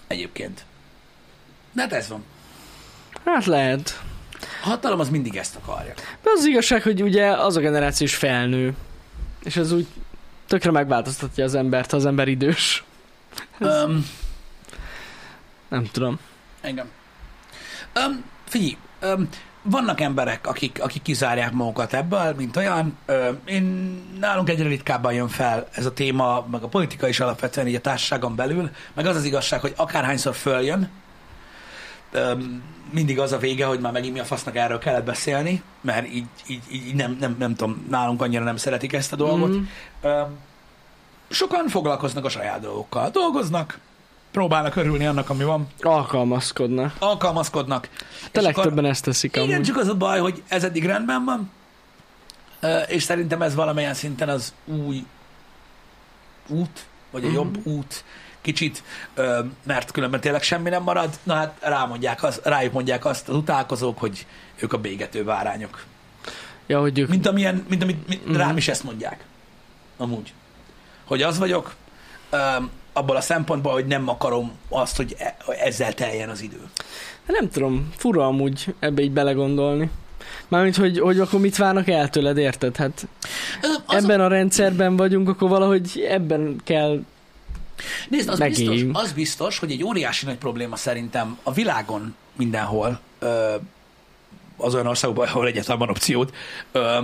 Egyébként. 0.06 0.64
De 1.72 1.82
hát 1.82 1.92
ez 1.92 2.08
van. 2.08 2.24
Hát 3.24 3.44
lehet. 3.46 4.02
A 4.62 4.66
hatalom 4.66 5.00
az 5.00 5.08
mindig 5.08 5.36
ezt 5.36 5.56
akarja. 5.56 5.94
De 5.94 6.30
az 6.36 6.44
igazság, 6.44 6.82
hogy 6.82 7.02
ugye 7.02 7.26
az 7.26 7.56
a 7.56 7.60
generáció 7.60 8.06
is 8.06 8.14
felnő. 8.14 8.74
És 9.44 9.56
ez 9.56 9.72
úgy 9.72 9.86
tökre 10.46 10.70
megváltoztatja 10.70 11.44
az 11.44 11.54
embert, 11.54 11.90
ha 11.90 11.96
az 11.96 12.06
ember 12.06 12.28
idős. 12.28 12.84
Um, 13.60 14.06
Nem 15.74 15.88
tudom. 15.92 16.18
Engem. 16.60 16.90
Um, 18.06 18.24
figyelj, 18.44 18.76
um, 19.02 19.28
vannak 19.62 20.00
emberek, 20.00 20.46
akik, 20.46 20.82
akik 20.82 21.02
kizárják 21.02 21.52
magukat 21.52 21.94
ebből, 21.94 22.34
mint 22.36 22.56
olyan. 22.56 22.98
Um, 23.08 23.38
én 23.44 23.64
nálunk 24.20 24.48
egyre 24.48 24.68
ritkábban 24.68 25.12
jön 25.12 25.28
fel 25.28 25.68
ez 25.72 25.86
a 25.86 25.92
téma, 25.92 26.46
meg 26.50 26.62
a 26.62 26.68
politika 26.68 27.08
is 27.08 27.20
alapvetően 27.20 27.66
így 27.66 27.74
a 27.74 27.80
társaságon 27.80 28.34
belül, 28.34 28.70
meg 28.92 29.06
az 29.06 29.16
az 29.16 29.24
igazság, 29.24 29.60
hogy 29.60 29.72
akárhányszor 29.76 30.34
följön, 30.34 30.90
um, 32.12 32.62
mindig 32.90 33.18
az 33.18 33.32
a 33.32 33.38
vége, 33.38 33.66
hogy 33.66 33.80
már 33.80 33.92
megint 33.92 34.12
mi 34.12 34.20
a 34.20 34.24
fasznak 34.24 34.56
erről 34.56 34.78
kellett 34.78 35.04
beszélni, 35.04 35.62
mert 35.80 36.06
így, 36.06 36.26
így, 36.46 36.62
így 36.72 36.94
nem, 36.94 37.16
nem, 37.20 37.36
nem 37.38 37.54
tudom, 37.54 37.86
nálunk 37.90 38.22
annyira 38.22 38.44
nem 38.44 38.56
szeretik 38.56 38.92
ezt 38.92 39.12
a 39.12 39.16
dolgot. 39.16 39.48
Mhm. 39.48 39.66
Um, 40.02 40.38
sokan 41.28 41.68
foglalkoznak 41.68 42.24
a 42.24 42.28
saját 42.28 42.60
dolgokkal. 42.60 43.10
Dolgoznak, 43.10 43.78
próbálnak 44.38 44.76
örülni 44.76 45.06
annak, 45.06 45.30
ami 45.30 45.44
van, 45.44 45.68
Alkalmazkodnak. 45.80 46.94
alkalmazkodnak. 46.98 47.88
Te 47.88 48.40
És 48.40 48.46
akkor- 48.46 48.54
legtöbben 48.54 48.84
ezt 48.84 49.04
teszik 49.04 49.36
Igen, 49.36 49.52
amúgy. 49.52 49.62
csak 49.66 49.76
az 49.76 49.88
a 49.88 49.94
baj, 49.94 50.18
hogy 50.20 50.42
ez 50.48 50.64
eddig 50.64 50.84
rendben 50.86 51.24
van, 51.24 51.50
és 52.88 53.02
szerintem 53.02 53.42
ez 53.42 53.54
valamilyen 53.54 53.94
szinten 53.94 54.28
az 54.28 54.54
új 54.64 55.04
út, 56.48 56.86
vagy 57.10 57.24
a 57.24 57.26
Mhm. 57.26 57.34
jobb 57.36 57.66
út 57.66 58.04
kicsit, 58.40 58.82
mert 59.62 59.90
különben 59.90 60.20
tényleg 60.20 60.42
semmi 60.42 60.68
nem 60.70 60.82
marad. 60.82 61.18
Na 61.22 61.34
hát 61.34 61.56
rámondják 61.60 62.22
az, 62.22 62.40
rájuk 62.44 62.72
mondják 62.72 63.04
azt 63.04 63.28
az 63.28 63.34
utálkozók, 63.36 63.98
hogy 63.98 64.26
ők 64.56 64.72
a 64.72 64.78
bégető 64.78 65.24
bárányok. 65.24 65.84
Ja, 66.66 66.80
hogy 66.80 66.98
ők... 66.98 67.08
Mint 67.08 67.26
amilyen, 67.26 67.64
mint 67.68 67.82
amit 67.82 68.08
mint 68.08 68.26
Mhm. 68.26 68.36
rám 68.36 68.56
is 68.56 68.68
ezt 68.68 68.84
mondják. 68.84 69.24
Amúgy. 69.96 70.32
Hogy 71.04 71.22
az 71.22 71.38
vagyok, 71.38 71.74
abból 72.96 73.16
a 73.16 73.20
szempontból, 73.20 73.72
hogy 73.72 73.86
nem 73.86 74.08
akarom 74.08 74.52
azt, 74.68 74.96
hogy 74.96 75.14
e- 75.18 75.36
ezzel 75.64 75.94
teljen 75.94 76.28
az 76.28 76.42
idő. 76.42 76.60
Nem 77.26 77.50
tudom, 77.50 77.92
fura 77.96 78.26
amúgy 78.26 78.74
ebbe 78.78 79.02
így 79.02 79.12
belegondolni. 79.12 79.90
Mármint, 80.48 80.76
hogy, 80.76 80.98
hogy 80.98 81.20
akkor 81.20 81.40
mit 81.40 81.56
várnak 81.56 81.88
el 81.88 82.10
tőled, 82.10 82.36
érted? 82.36 82.76
Hát 82.76 83.06
Ö, 83.62 83.66
Az 83.86 84.04
ebben 84.04 84.20
a 84.20 84.28
rendszerben 84.28 84.96
vagyunk, 84.96 85.28
akkor 85.28 85.48
valahogy 85.48 86.06
ebben 86.08 86.60
kell... 86.64 87.00
Nézd, 88.08 88.28
az 88.28 88.38
biztos, 88.38 88.80
az 88.92 89.12
biztos, 89.12 89.58
hogy 89.58 89.70
egy 89.70 89.84
óriási 89.84 90.24
nagy 90.26 90.36
probléma 90.36 90.76
szerintem 90.76 91.38
a 91.42 91.52
világon 91.52 92.14
mindenhol, 92.36 93.00
ö, 93.18 93.54
az 94.56 94.74
olyan 94.74 94.86
országokban, 94.86 95.28
ahol 95.28 95.46
egyáltalán 95.46 95.78
van 95.78 95.96
ö, 96.72 96.98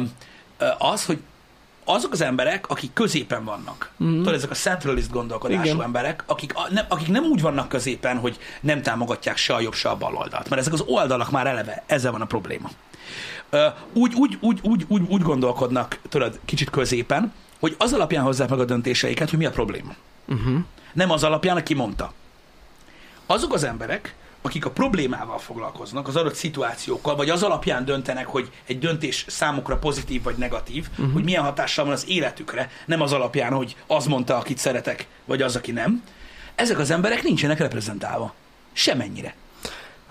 az, 0.78 1.04
hogy 1.04 1.18
azok 1.84 2.12
az 2.12 2.20
emberek, 2.20 2.68
akik 2.68 2.92
középen 2.92 3.44
vannak, 3.44 3.90
mm. 4.04 4.16
tudod, 4.16 4.34
ezek 4.34 4.50
a 4.50 4.54
centralist 4.54 5.10
gondolkodású 5.10 5.62
Igen. 5.62 5.82
emberek, 5.82 6.24
akik, 6.26 6.54
a, 6.54 6.66
nem, 6.70 6.84
akik 6.88 7.08
nem 7.08 7.24
úgy 7.24 7.40
vannak 7.40 7.68
középen, 7.68 8.18
hogy 8.18 8.38
nem 8.60 8.82
támogatják 8.82 9.36
se 9.36 9.54
a 9.54 9.60
jobb, 9.60 9.74
se 9.74 9.88
a 9.88 9.96
bal 9.96 10.14
oldalt, 10.14 10.48
mert 10.48 10.60
ezek 10.60 10.72
az 10.72 10.84
oldalak 10.86 11.30
már 11.30 11.46
eleve, 11.46 11.82
ezzel 11.86 12.12
van 12.12 12.20
a 12.20 12.24
probléma. 12.24 12.70
Úgy, 13.92 14.14
úgy, 14.14 14.38
úgy, 14.40 14.58
úgy, 14.62 14.84
úgy, 14.88 15.02
úgy 15.08 15.22
gondolkodnak, 15.22 15.98
tudod, 16.08 16.38
kicsit 16.44 16.70
középen, 16.70 17.32
hogy 17.60 17.74
az 17.78 17.92
alapján 17.92 18.24
hozzák 18.24 18.48
meg 18.48 18.60
a 18.60 18.64
döntéseiket, 18.64 19.30
hogy 19.30 19.38
mi 19.38 19.44
a 19.44 19.50
probléma. 19.50 19.94
Uh-huh. 20.28 20.58
Nem 20.92 21.10
az 21.10 21.24
alapján, 21.24 21.56
aki 21.56 21.74
mondta. 21.74 22.12
Azok 23.26 23.52
az 23.52 23.62
emberek, 23.62 24.14
akik 24.42 24.64
a 24.64 24.70
problémával 24.70 25.38
foglalkoznak, 25.38 26.08
az 26.08 26.16
adott 26.16 26.34
szituációkkal, 26.34 27.16
vagy 27.16 27.30
az 27.30 27.42
alapján 27.42 27.84
döntenek, 27.84 28.26
hogy 28.26 28.50
egy 28.66 28.78
döntés 28.78 29.24
számukra 29.28 29.76
pozitív 29.76 30.22
vagy 30.22 30.36
negatív, 30.36 30.88
uh-huh. 30.90 31.12
hogy 31.12 31.24
milyen 31.24 31.42
hatással 31.42 31.84
van 31.84 31.94
az 31.94 32.04
életükre, 32.08 32.70
nem 32.86 33.00
az 33.00 33.12
alapján, 33.12 33.52
hogy 33.52 33.76
az 33.86 34.06
mondta, 34.06 34.36
akit 34.36 34.58
szeretek, 34.58 35.06
vagy 35.24 35.42
az, 35.42 35.56
aki 35.56 35.72
nem. 35.72 36.02
Ezek 36.54 36.78
az 36.78 36.90
emberek 36.90 37.22
nincsenek 37.22 37.58
reprezentálva. 37.58 38.34
Semennyire. 38.72 39.34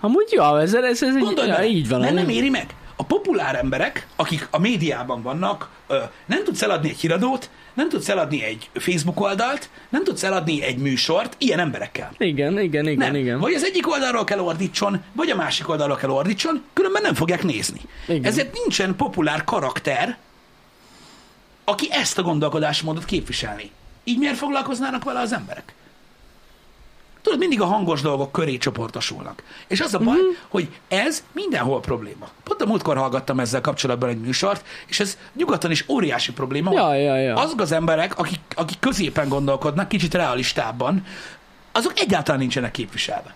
Amúgy 0.00 0.28
jó, 0.30 0.56
ez, 0.56 0.74
ez, 0.74 1.02
ez 1.02 1.14
egy, 1.16 1.22
Gondolj 1.22 1.48
ja, 1.48 1.54
bele, 1.54 1.66
így 1.66 1.88
van. 1.88 2.00
Mert 2.00 2.14
nem 2.14 2.28
éri 2.28 2.48
meg. 2.48 2.74
A 2.96 3.04
populár 3.04 3.54
emberek, 3.54 4.06
akik 4.16 4.48
a 4.50 4.58
médiában 4.58 5.22
vannak, 5.22 5.68
ö, 5.86 5.98
nem 6.26 6.44
tudsz 6.44 6.62
eladni 6.62 6.88
egy 6.88 6.98
híradót, 6.98 7.50
nem 7.74 7.88
tudsz 7.88 8.08
eladni 8.08 8.42
egy 8.42 8.70
Facebook 8.74 9.20
oldalt, 9.20 9.68
nem 9.88 10.04
tudsz 10.04 10.22
eladni 10.22 10.62
egy 10.62 10.76
műsort 10.76 11.34
ilyen 11.38 11.58
emberekkel. 11.58 12.12
Igen, 12.18 12.58
igen, 12.58 12.88
igen, 12.88 12.96
nem. 12.96 13.14
igen. 13.14 13.38
Vagy 13.38 13.54
az 13.54 13.64
egyik 13.64 13.88
oldalról 13.88 14.24
kell 14.24 14.38
ordítson, 14.38 15.02
vagy 15.12 15.30
a 15.30 15.36
másik 15.36 15.68
oldalról 15.68 15.96
kell 15.96 16.10
ordítson, 16.10 16.62
különben 16.72 17.02
nem 17.02 17.14
fogják 17.14 17.42
nézni. 17.42 17.80
Igen. 18.08 18.24
Ezért 18.24 18.52
nincsen 18.52 18.96
populár 18.96 19.44
karakter, 19.44 20.18
aki 21.64 21.88
ezt 21.90 22.18
a 22.18 22.22
gondolkodásmódot 22.22 23.04
képviselni. 23.04 23.70
Így 24.04 24.18
miért 24.18 24.36
foglalkoznának 24.36 25.04
vele 25.04 25.20
az 25.20 25.32
emberek? 25.32 25.74
Tudod, 27.22 27.38
mindig 27.38 27.60
a 27.60 27.64
hangos 27.64 28.00
dolgok 28.00 28.32
köré 28.32 28.56
csoportosulnak. 28.56 29.42
És 29.66 29.80
az 29.80 29.94
a 29.94 29.98
baj, 29.98 30.16
uh-huh. 30.16 30.34
hogy 30.48 30.68
ez 30.88 31.24
mindenhol 31.32 31.80
probléma. 31.80 32.28
Pont 32.44 32.62
a 32.62 32.66
múltkor 32.66 32.96
hallgattam 32.96 33.40
ezzel 33.40 33.60
kapcsolatban 33.60 34.08
egy 34.08 34.20
műsort, 34.20 34.64
és 34.86 35.00
ez 35.00 35.18
nyugaton 35.36 35.70
is 35.70 35.84
óriási 35.88 36.32
probléma. 36.32 36.72
Ja, 36.72 36.94
ja, 36.94 37.16
ja. 37.16 37.34
Azok 37.34 37.60
az 37.60 37.72
emberek, 37.72 38.18
akik, 38.18 38.40
akik 38.54 38.78
középen 38.78 39.28
gondolkodnak, 39.28 39.88
kicsit 39.88 40.14
realistábban, 40.14 41.06
azok 41.72 41.98
egyáltalán 41.98 42.40
nincsenek 42.40 42.70
képviselve. 42.70 43.34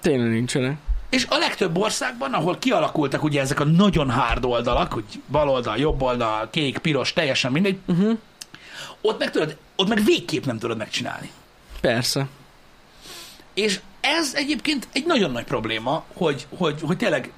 Tényleg 0.00 0.30
nincsenek. 0.30 0.76
És 1.10 1.26
a 1.28 1.38
legtöbb 1.38 1.78
országban, 1.78 2.32
ahol 2.32 2.58
kialakultak 2.58 3.22
ugye 3.22 3.40
ezek 3.40 3.60
a 3.60 3.64
nagyon 3.64 4.10
hard 4.10 4.44
oldalak, 4.44 4.92
hogy 4.92 5.04
bal 5.26 5.48
oldal, 5.48 5.76
jobb 5.76 6.02
oldal, 6.02 6.48
kék, 6.50 6.78
piros, 6.78 7.12
teljesen 7.12 7.52
mindegy, 7.52 7.78
Uh-huh. 7.86 8.18
ott 9.00 9.18
meg 9.18 9.30
tudod, 9.30 9.56
ott 9.76 9.88
meg 9.88 10.04
végképp 10.04 10.44
nem 10.44 10.58
tudod 10.58 10.76
megcsinálni. 10.76 11.30
Persze. 11.80 12.26
És 13.54 13.80
ez 14.00 14.34
egyébként 14.34 14.88
egy 14.92 15.06
nagyon 15.06 15.30
nagy 15.30 15.44
probléma, 15.44 16.04
hogy, 16.14 16.46
hogy, 16.56 16.80
hogy 16.80 16.96
tényleg 16.96 17.32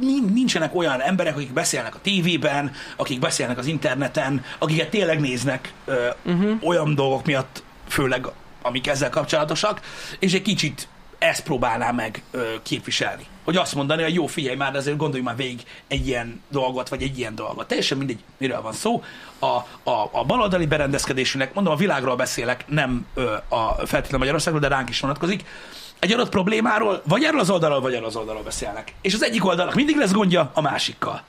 nin- 0.00 0.34
nincsenek 0.34 0.74
olyan 0.74 1.00
emberek, 1.00 1.36
akik 1.36 1.52
beszélnek 1.52 1.94
a 1.94 2.00
tévében, 2.02 2.72
akik 2.96 3.18
beszélnek 3.18 3.58
az 3.58 3.66
interneten, 3.66 4.44
akiket 4.58 4.90
tényleg 4.90 5.20
néznek 5.20 5.72
ö, 5.84 6.08
uh-huh. 6.24 6.56
olyan 6.62 6.94
dolgok 6.94 7.26
miatt, 7.26 7.62
főleg 7.88 8.26
amik 8.62 8.86
ezzel 8.86 9.10
kapcsolatosak, 9.10 9.80
és 10.18 10.32
egy 10.32 10.42
kicsit 10.42 10.88
ezt 11.18 11.42
próbálná 11.42 11.90
meg 11.90 12.22
ö, 12.30 12.42
képviselni. 12.62 13.26
Hogy 13.44 13.56
azt 13.56 13.74
mondani, 13.74 14.02
hogy 14.02 14.14
jó, 14.14 14.26
figyelj 14.26 14.56
már, 14.56 14.72
de 14.72 14.78
azért 14.78 14.96
gondolj 14.96 15.22
már 15.22 15.36
végig 15.36 15.62
egy 15.88 16.06
ilyen 16.06 16.42
dolgot, 16.50 16.88
vagy 16.88 17.02
egy 17.02 17.18
ilyen 17.18 17.34
dolgot. 17.34 17.66
Teljesen 17.68 17.98
mindegy, 17.98 18.18
miről 18.36 18.62
van 18.62 18.72
szó. 18.72 19.02
A, 19.38 19.46
a, 19.90 20.08
a 20.12 20.24
baloldali 20.26 20.66
berendezkedésünknek, 20.66 21.54
mondom, 21.54 21.72
a 21.72 21.76
világról 21.76 22.16
beszélek, 22.16 22.64
nem 22.68 23.06
ö, 23.14 23.32
a 23.48 23.74
feltétlenül 23.74 24.18
Magyarországról, 24.18 24.60
de 24.60 24.68
ránk 24.68 24.88
is 24.88 25.00
vonatkozik. 25.00 25.44
Egy 25.98 26.12
adott 26.12 26.28
problémáról, 26.28 27.02
vagy 27.04 27.24
erről 27.24 27.40
az 27.40 27.50
oldalról, 27.50 27.80
vagy 27.80 27.94
erről 27.94 28.06
az 28.06 28.16
oldalról 28.16 28.42
beszélnek. 28.42 28.92
És 29.00 29.14
az 29.14 29.22
egyik 29.22 29.44
oldalnak 29.44 29.74
mindig 29.74 29.96
lesz 29.96 30.12
gondja 30.12 30.50
a 30.54 30.60
másikkal. 30.60 31.22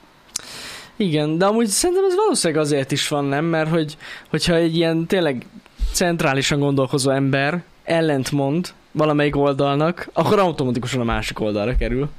Igen, 0.96 1.38
de 1.38 1.46
amúgy 1.46 1.68
szerintem 1.68 2.06
ez 2.06 2.16
valószínűleg 2.16 2.64
azért 2.64 2.92
is 2.92 3.08
van, 3.08 3.26
nem? 3.26 3.46
Mert 3.46 3.70
hogy, 3.70 3.98
hogyha 4.30 4.54
egy 4.54 4.76
ilyen 4.76 5.06
tényleg 5.06 5.46
centrálisan 5.94 6.60
gondolkozó 6.60 7.10
ember 7.12 7.64
ellentmond 7.84 8.74
valamelyik 8.92 9.36
oldalnak, 9.36 10.10
akkor 10.14 10.40
automatikusan 10.40 11.00
a 11.00 11.04
másik 11.04 11.40
oldalra 11.40 11.76
kerül. 11.76 12.10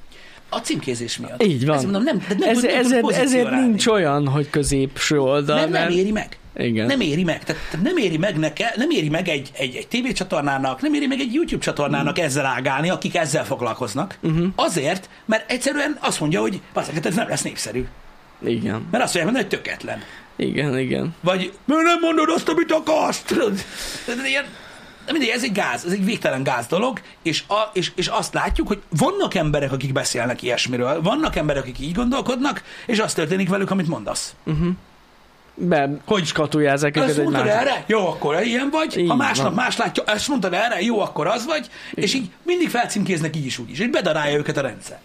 A 0.48 0.58
címkézés 0.58 1.18
miatt. 1.18 1.42
Így 1.42 1.66
van. 1.66 1.74
Ezt 1.74 1.84
mondom, 1.84 2.02
nem, 2.02 2.24
de 2.28 2.34
nem, 2.38 2.48
Ez, 2.48 2.62
nem 2.62 2.78
ezért, 2.78 3.10
ezért 3.10 3.50
nincs 3.50 3.86
olyan, 3.86 4.28
hogy 4.28 4.50
középső 4.50 5.20
oldal, 5.20 5.56
Nem, 5.60 5.70
nem 5.70 5.90
éri 5.90 6.10
meg. 6.10 6.38
Igen. 6.56 6.86
Nem 6.86 7.00
éri 7.00 7.24
meg. 7.24 7.44
Tehát, 7.44 7.62
nem 7.82 7.96
éri 7.96 8.16
meg 8.16 8.38
neke, 8.38 8.72
nem 8.76 8.90
éri 8.90 9.08
meg 9.08 9.28
egy, 9.28 9.50
egy, 9.52 9.76
egy 9.76 9.88
tévécsatornának, 9.88 10.80
nem 10.80 10.94
éri 10.94 11.06
meg 11.06 11.20
egy 11.20 11.34
YouTube 11.34 11.62
csatornának 11.62 12.20
Mm. 12.20 12.22
ezzel 12.24 12.46
ágálni, 12.46 12.90
akik 12.90 13.16
ezzel 13.16 13.44
foglalkoznak. 13.44 14.18
Uh-huh. 14.22 14.46
Azért, 14.54 15.08
mert 15.24 15.50
egyszerűen 15.50 15.98
azt 16.00 16.20
mondja, 16.20 16.40
hogy 16.40 16.60
bazzeg, 16.72 17.06
ez 17.06 17.14
nem 17.14 17.28
lesz 17.28 17.42
népszerű. 17.42 17.84
Igen. 18.44 18.86
Mert 18.90 19.04
azt 19.04 19.14
mondja, 19.14 19.32
hogy 19.36 19.48
tökéletlen. 19.48 20.02
Igen, 20.36 20.78
igen. 20.78 21.14
Vagy, 21.20 21.52
mert 21.64 21.82
nem 21.82 21.98
mondod 22.00 22.28
azt, 22.34 22.48
amit 22.48 22.72
akarsz. 22.72 23.24
Ilyen, 24.26 24.44
mindegy, 25.12 25.30
ez 25.34 25.44
egy 25.44 25.52
gáz, 25.52 25.84
ez 25.84 25.92
egy 25.92 26.04
végtelen 26.04 26.42
gáz 26.42 26.66
dolog, 26.66 27.00
és, 27.22 27.44
a, 27.48 27.70
és, 27.72 27.92
és 27.94 28.06
azt 28.06 28.34
látjuk, 28.34 28.66
hogy 28.66 28.82
vannak 28.88 29.34
emberek, 29.34 29.72
akik 29.72 29.92
beszélnek 29.92 30.42
ilyesmiről, 30.42 31.02
vannak 31.02 31.36
emberek, 31.36 31.62
akik 31.62 31.80
így 31.80 31.94
gondolkodnak, 31.94 32.62
és 32.86 32.98
az 32.98 33.14
történik 33.14 33.48
velük, 33.48 33.70
amit 33.70 33.88
mondasz. 33.88 34.34
Be, 35.54 35.90
hogy 36.04 36.24
skatujázzák 36.24 36.96
őket 36.96 37.08
Ezt 37.08 37.18
mondtad 37.18 37.46
erre? 37.46 37.84
Jó, 37.86 38.06
akkor 38.06 38.42
ilyen 38.42 38.68
vagy. 38.70 38.96
Így 38.96 39.08
ha 39.08 39.14
másnap 39.14 39.46
van. 39.46 39.54
más 39.54 39.76
látja, 39.76 40.02
ezt 40.06 40.28
mondtad 40.28 40.52
erre? 40.52 40.80
Jó, 40.80 41.00
akkor 41.00 41.26
az 41.26 41.46
vagy. 41.46 41.70
És 41.94 42.14
így 42.14 42.30
mindig 42.42 42.70
felcímkéznek 42.70 43.36
így 43.36 43.46
is 43.46 43.58
úgy 43.58 43.70
is. 43.70 43.78
És 43.78 43.88
bedarálja 43.88 44.36
őket 44.38 44.56
a 44.56 44.60
rendszer. 44.60 45.00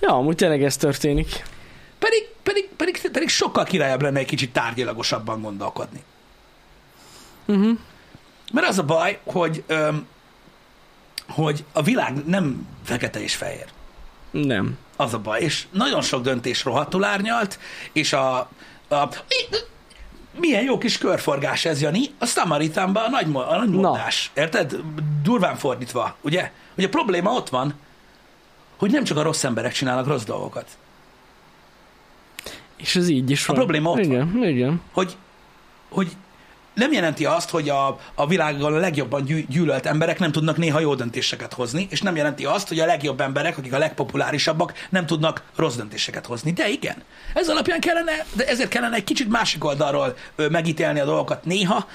Ja, 0.00 0.08
amúgy 0.08 0.36
tényleg 0.36 0.62
ez 0.62 0.76
történik. 0.76 1.44
Pedig, 1.98 2.28
pedig, 2.42 2.68
pedig, 2.76 3.10
pedig 3.12 3.28
sokkal 3.28 3.64
királyabb 3.64 4.02
lenne 4.02 4.18
egy 4.18 4.26
kicsit 4.26 4.52
tárgyilagosabban 4.52 5.42
gondolkodni. 5.42 6.02
Uh-huh. 7.46 7.78
Mert 8.52 8.68
az 8.68 8.78
a 8.78 8.84
baj, 8.84 9.18
hogy, 9.24 9.64
öm, 9.66 10.06
hogy 11.28 11.64
a 11.72 11.82
világ 11.82 12.24
nem 12.26 12.68
fekete 12.84 13.22
és 13.22 13.34
fehér. 13.34 13.66
Nem. 14.30 14.78
Az 14.96 15.14
a 15.14 15.18
baj. 15.18 15.40
És 15.40 15.66
nagyon 15.70 16.02
sok 16.02 16.22
döntés 16.22 16.64
rohadtul 16.64 17.04
árnyalt, 17.04 17.58
és 17.92 18.12
a, 18.12 18.38
a 18.88 19.08
milyen 20.38 20.62
jó 20.62 20.78
kis 20.78 20.98
körforgás 20.98 21.64
ez, 21.64 21.80
Jani. 21.80 22.00
A 22.18 22.26
Samaritánban 22.26 23.04
a 23.04 23.08
nagy, 23.08 23.26
a 23.34 23.56
nagy 23.56 23.68
Na. 23.68 23.80
mondás. 23.80 24.30
Érted? 24.34 24.76
Durván 25.22 25.56
fordítva, 25.56 26.16
ugye? 26.20 26.50
Hogy 26.74 26.84
a 26.84 26.88
probléma 26.88 27.30
ott 27.30 27.48
van, 27.48 27.74
hogy 28.76 28.90
nem 28.90 29.04
csak 29.04 29.16
a 29.16 29.22
rossz 29.22 29.44
emberek 29.44 29.72
csinálnak 29.72 30.06
rossz 30.06 30.24
dolgokat. 30.24 30.66
És 32.76 32.96
ez 32.96 33.08
így 33.08 33.30
is 33.30 33.46
van. 33.46 33.56
probléma 33.56 33.90
ott 33.90 33.98
igen, 33.98 34.42
Igen, 34.42 34.82
Hogy, 34.92 35.16
hogy 35.88 36.16
nem 36.74 36.92
jelenti 36.92 37.24
azt, 37.24 37.50
hogy 37.50 37.68
a, 37.68 37.98
a 38.14 38.26
világon 38.26 38.74
a 38.74 38.78
legjobban 38.78 39.24
gyű, 39.24 39.46
gyűlölt 39.48 39.86
emberek 39.86 40.18
nem 40.18 40.32
tudnak 40.32 40.56
néha 40.56 40.80
jó 40.80 40.94
döntéseket 40.94 41.52
hozni, 41.52 41.86
és 41.90 42.00
nem 42.00 42.16
jelenti 42.16 42.44
azt, 42.44 42.68
hogy 42.68 42.78
a 42.78 42.86
legjobb 42.86 43.20
emberek, 43.20 43.58
akik 43.58 43.72
a 43.72 43.78
legpopulárisabbak, 43.78 44.86
nem 44.90 45.06
tudnak 45.06 45.42
rossz 45.56 45.76
döntéseket 45.76 46.26
hozni. 46.26 46.52
De 46.52 46.68
igen, 46.68 47.02
ez 47.34 47.48
alapján 47.48 47.80
kellene, 47.80 48.26
de 48.32 48.46
ezért 48.46 48.68
kellene 48.68 48.96
egy 48.96 49.04
kicsit 49.04 49.28
másik 49.28 49.64
oldalról 49.64 50.16
megítélni 50.36 51.00
a 51.00 51.04
dolgokat 51.04 51.44
néha, 51.44 51.86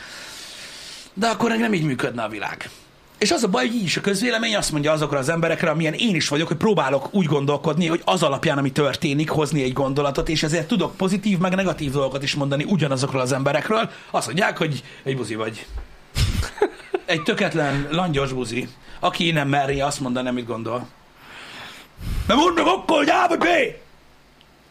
de 1.14 1.28
akkor 1.28 1.58
nem 1.58 1.74
így 1.74 1.84
működne 1.84 2.24
a 2.24 2.30
világ. 2.30 2.70
És 3.18 3.32
az 3.32 3.44
a 3.44 3.48
baj, 3.48 3.68
hogy 3.68 3.76
így 3.76 3.84
is 3.84 3.98
a 3.98 4.02
közvélemény 4.02 4.56
azt 4.56 4.72
mondja 4.72 4.92
azokra 4.92 5.18
az 5.18 5.30
emberekre, 5.30 5.70
amilyen 5.70 5.94
én 5.94 6.16
is 6.16 6.28
vagyok, 6.28 6.48
hogy 6.48 6.58
próbálok 6.58 7.14
úgy 7.14 7.26
gondolkodni, 7.26 7.88
hogy 7.88 8.02
az 8.06 8.24
alapján, 8.24 8.58
ami 8.58 8.72
történik, 8.72 9.30
hozni 9.30 9.64
egy 9.64 9.74
gondolatot, 9.74 10.30
és 10.30 10.44
ezért 10.44 10.68
tudok 10.68 10.98
pozitív, 10.98 11.38
meg 11.38 11.56
negatív 11.56 11.92
dolgokat 11.92 12.24
is 12.24 12.36
mondani 12.36 12.64
ugyanazokról 12.64 13.22
az 13.22 13.32
emberekről. 13.32 13.90
Azt 14.12 14.26
mondják, 14.26 14.58
hogy 14.58 14.84
egy 15.04 15.16
buzi 15.16 15.36
vagy. 15.36 15.66
Egy 17.06 17.24
töketlen, 17.24 17.88
langyos 17.92 18.34
buzi, 18.34 18.68
aki 19.00 19.32
nem 19.32 19.48
meri 19.48 19.82
azt 19.82 20.00
mondani, 20.00 20.28
amit 20.28 20.46
gondol. 20.46 20.88
Nem 22.28 22.38
mondd 22.38 22.56
meg 22.56 22.66
akkor, 22.66 22.98
hogy 22.98 23.10
A 23.10 23.28
vagy 23.28 23.38
B! 23.38 23.46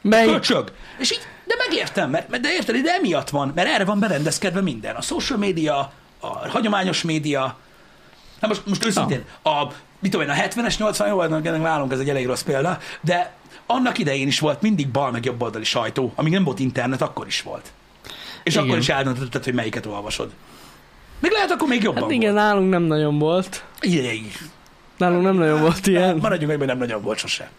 Melyik? 0.01 0.33
Köcsög! 0.33 0.73
És 0.99 1.13
így, 1.13 1.21
de 1.45 1.55
megértem, 1.69 2.11
mert, 2.11 2.29
mert 2.29 2.43
de 2.43 2.53
érted, 2.53 2.77
de 2.77 2.93
emiatt 2.93 3.31
van, 3.31 3.53
mert 3.55 3.69
erre 3.69 3.85
van 3.85 3.99
berendezkedve 3.99 4.61
minden. 4.61 4.95
A 4.95 5.01
social 5.01 5.39
média, 5.39 5.93
a 6.21 6.49
hagyományos 6.49 7.03
média, 7.03 7.57
Na 8.47 8.53
most, 8.53 8.67
most 8.67 8.85
őszintén, 8.87 9.25
a, 9.43 9.65
mit 9.99 10.11
tudom 10.11 10.27
én, 10.27 10.33
a 10.33 10.39
70-es, 10.39 10.79
80 10.79 11.09
jó, 11.09 11.23
ennek 11.23 11.61
nálunk 11.61 11.93
ez 11.93 11.99
egy 11.99 12.09
elég 12.09 12.27
rossz 12.27 12.43
példa, 12.43 12.79
de 13.01 13.33
annak 13.67 13.99
idején 13.99 14.27
is 14.27 14.39
volt 14.39 14.63
mindig 14.63 14.89
bal 14.89 15.11
meg 15.11 15.25
jobb 15.25 15.43
oldali 15.43 15.65
sajtó, 15.65 16.13
amíg 16.15 16.33
nem 16.33 16.45
volt 16.45 16.59
internet, 16.59 17.03
akkor 17.03 17.27
is 17.27 17.43
volt. 17.43 17.73
És 18.43 18.55
Igen. 18.55 18.67
akkor 18.67 18.79
is 18.79 18.89
eldöntötted, 18.89 19.45
hogy 19.45 19.55
melyiket 19.55 19.87
olvasod. 19.87 20.31
Még 21.21 21.31
lehet, 21.31 21.51
akkor 21.51 21.69
még 21.69 21.83
jobban 21.83 22.03
Hát 22.03 22.11
igen, 22.11 22.35
nálunk 22.35 22.71
nem 22.71 22.83
nagyon 22.83 23.19
volt. 23.19 23.65
volt. 23.81 23.95
Igen, 23.95 24.15
Nálunk 24.97 25.23
nem 25.23 25.37
nagyon 25.37 25.61
volt 25.61 25.87
ilyen. 25.87 26.17
Maradjunk 26.17 26.49
meg, 26.51 26.59
mert 26.59 26.71
nem 26.71 26.79
nagyon 26.79 27.03
volt 27.03 27.19
sose. 27.19 27.51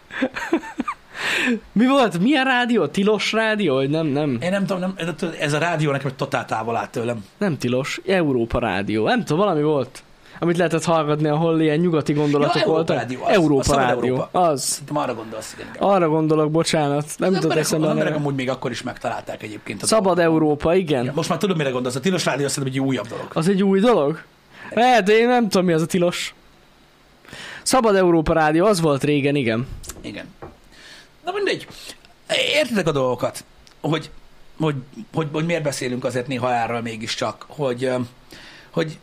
Mi 1.72 1.86
volt? 1.86 2.18
Milyen 2.18 2.44
rádió? 2.44 2.86
Tilos 2.86 3.32
rádió? 3.32 3.80
Nem, 3.80 4.06
nem, 4.06 4.38
Én 4.40 4.50
nem 4.50 4.66
tudom, 4.66 4.80
nem, 4.80 5.10
ez 5.38 5.52
a 5.52 5.58
rádió 5.58 5.90
nekem 5.90 6.10
totál 6.16 6.44
távol 6.44 6.76
áll 6.76 6.86
tőlem. 6.86 7.24
nem 7.38 7.58
tilos. 7.58 8.00
Európa 8.06 8.58
rádió. 8.58 9.06
Nem 9.06 9.24
tudom, 9.24 9.38
valami 9.44 9.62
volt. 9.62 10.02
Amit 10.40 10.56
lehetett 10.56 10.84
hallgatni, 10.84 11.28
ahol 11.28 11.60
ilyen 11.60 11.78
nyugati 11.78 12.12
gondolatok 12.12 12.60
Ja, 12.62 12.66
voltak. 12.66 12.96
rádió, 12.96 13.22
az. 13.24 13.32
Európa 13.34 13.72
A 13.72 13.76
rádió. 13.76 14.14
Európa. 14.14 14.40
Az. 14.40 14.62
Szerintem 14.62 14.96
arra 14.96 15.14
gondolsz, 15.14 15.52
igen. 15.54 15.66
igen. 15.74 15.88
Arra 15.88 16.08
gondolok, 16.08 16.50
bocsánat. 16.50 17.04
Nem 17.16 17.28
Az 17.34 17.34
emberek, 17.42 17.58
eszembe 17.64 17.84
az 17.86 17.90
emberek 17.92 18.14
amúgy 18.16 18.34
még 18.34 18.50
akkor 18.50 18.70
is 18.70 18.82
megtalálták 18.82 19.42
egyébként. 19.42 19.82
a 19.82 19.86
Szabad 19.86 20.04
dolgokat. 20.16 20.24
Európa, 20.32 20.74
igen. 20.74 21.04
Ja, 21.04 21.12
Most 21.14 21.28
már 21.28 21.38
tudom, 21.38 21.56
mire 21.56 21.70
gondolsz. 21.70 21.94
A 21.96 22.00
tilos 22.00 22.24
rádió 22.24 22.48
szerintem 22.48 22.72
egy 22.82 22.88
újabb 22.88 23.06
dolog. 23.06 23.26
Az 23.32 23.48
egy 23.48 23.62
új 23.62 23.80
dolog? 23.80 24.22
Lehet, 24.70 25.08
én 25.08 25.26
nem 25.26 25.48
tudom, 25.48 25.66
mi 25.66 25.72
az 25.72 25.82
a 25.82 25.86
tilos. 25.86 26.34
Szabad 27.62 27.96
Európa 27.96 28.32
Rádió, 28.32 28.66
az 28.66 28.80
volt 28.80 29.04
régen, 29.04 29.34
igen. 29.34 29.66
Igen. 30.00 30.24
Na 31.24 31.32
mindegy. 31.32 31.66
Értitek 32.54 32.86
a 32.88 32.92
dolgokat, 32.92 33.44
hogy, 33.80 34.10
hogy, 34.60 34.74
hogy, 35.14 35.26
hogy 35.32 35.44
miért 35.46 35.62
beszélünk 35.62 36.04
azért 36.04 36.26
néha 36.26 36.54
erről 36.54 36.80
mégiscsak, 36.80 37.44
hogy, 37.48 37.90
hogy 38.70 38.98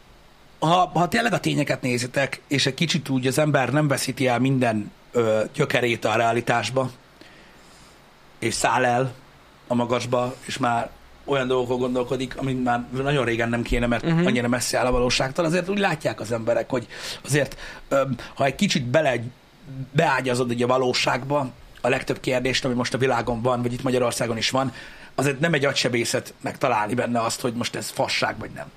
ha, 0.60 0.92
ha 0.94 1.08
tényleg 1.08 1.34
a 1.34 1.40
tényeket 1.40 1.82
nézitek, 1.82 2.42
és 2.48 2.66
egy 2.66 2.74
kicsit 2.74 3.10
úgy 3.10 3.28
az 3.28 3.38
ember 3.38 3.72
nem 3.72 3.88
veszíti 3.88 4.28
el 4.28 4.40
minden 4.40 4.92
ö, 5.12 5.44
gyökerét 5.54 6.06
a 6.06 6.16
realitásba, 6.16 6.92
és 8.40 8.54
száll 8.54 8.86
el 8.86 9.14
a 9.68 9.76
magasba, 9.76 10.36
és 10.46 10.58
már 10.58 10.90
olyan 11.26 11.48
dolgokon 11.48 11.80
gondolkodik, 11.80 12.38
amit 12.38 12.64
már 12.64 12.86
nagyon 12.92 13.26
régen 13.26 13.50
nem 13.50 13.62
kéne, 13.62 13.88
mert 13.88 14.06
uh-huh. 14.06 14.26
annyira 14.26 14.48
messze 14.48 14.78
áll 14.78 14.86
a 14.86 14.92
valóságtól, 14.92 15.46
azért 15.46 15.70
úgy 15.70 15.80
látják 15.80 16.20
az 16.20 16.32
emberek, 16.32 16.70
hogy 16.70 16.88
azért, 17.26 17.58
ö, 17.88 18.02
ha 18.36 18.46
egy 18.46 18.56
kicsit 18.56 18.84
bele 18.84 19.14
beágyazod 19.92 20.50
ugye 20.50 20.64
a 20.64 20.68
valóságba, 20.68 21.52
a 21.82 21.90
legtöbb 21.90 22.20
kérdést, 22.20 22.66
ami 22.66 22.74
most 22.74 22.94
a 22.94 22.98
világon 22.98 23.42
van, 23.42 23.62
vagy 23.62 23.74
itt 23.74 23.84
Magyarországon 23.84 24.38
is 24.38 24.50
van, 24.50 24.74
azért 25.16 25.40
nem 25.40 25.54
egy 25.54 25.66
agysebészet 25.66 26.34
megtalálni 26.42 26.94
benne 26.94 27.22
azt, 27.22 27.42
hogy 27.42 27.54
most 27.54 27.76
ez 27.76 27.90
fasság 27.90 28.38
vagy 28.38 28.50
nem. 28.56 28.72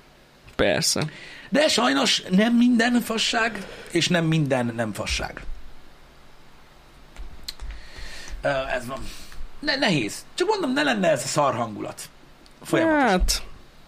Persze. 0.55 1.09
De 1.49 1.67
sajnos 1.67 2.23
nem 2.29 2.55
minden 2.55 3.01
fasság, 3.01 3.65
és 3.91 4.07
nem 4.07 4.25
minden 4.25 4.73
nem 4.75 4.93
fasság. 4.93 5.43
Ez 8.75 8.87
van. 8.87 8.99
Ne, 9.59 9.75
nehéz. 9.75 10.25
Csak 10.33 10.47
mondom, 10.47 10.73
ne 10.73 10.83
lenne 10.83 11.09
ez 11.09 11.23
a 11.23 11.27
szar 11.27 11.55
hangulat. 11.55 12.01
Folyamatos. 12.63 13.09
Hát, 13.09 13.43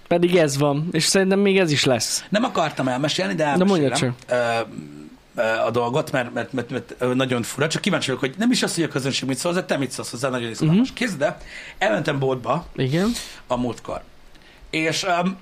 pedig 0.07 0.35
ez 0.35 0.57
van, 0.57 0.87
és 0.91 1.03
szerintem 1.03 1.39
még 1.39 1.57
ez 1.57 1.71
is 1.71 1.83
lesz. 1.83 2.23
Nem 2.29 2.43
akartam 2.43 2.87
elmesélni, 2.87 3.33
de 3.33 3.45
elmesélem 3.45 4.15
ö, 5.35 5.43
a 5.43 5.71
dolgot, 5.71 6.11
mert, 6.11 6.33
mert, 6.33 6.53
mert, 6.53 6.69
mert 6.69 7.15
nagyon 7.15 7.43
fura. 7.43 7.67
Csak 7.67 7.81
kíváncsi 7.81 8.05
vagyok, 8.05 8.21
hogy 8.21 8.33
nem 8.37 8.51
is 8.51 8.63
az, 8.63 8.75
hogy 8.75 8.83
a 8.83 8.87
közönség 8.87 9.27
mit 9.27 9.37
szól, 9.37 9.53
de 9.53 9.63
te 9.63 9.77
mit 9.77 9.91
szólsz 9.91 10.11
hozzá, 10.11 10.29
nagyon 10.29 10.49
izgalmas. 10.49 10.75
Mhm. 10.75 10.83
Uh-huh. 10.83 10.97
Kézd, 10.97 11.17
de 11.17 11.37
elmentem 11.77 12.19
boltba 12.19 12.65
Igen. 12.75 13.11
a 13.47 13.57
múltkor. 13.57 14.01
És 14.69 15.03
um, 15.03 15.37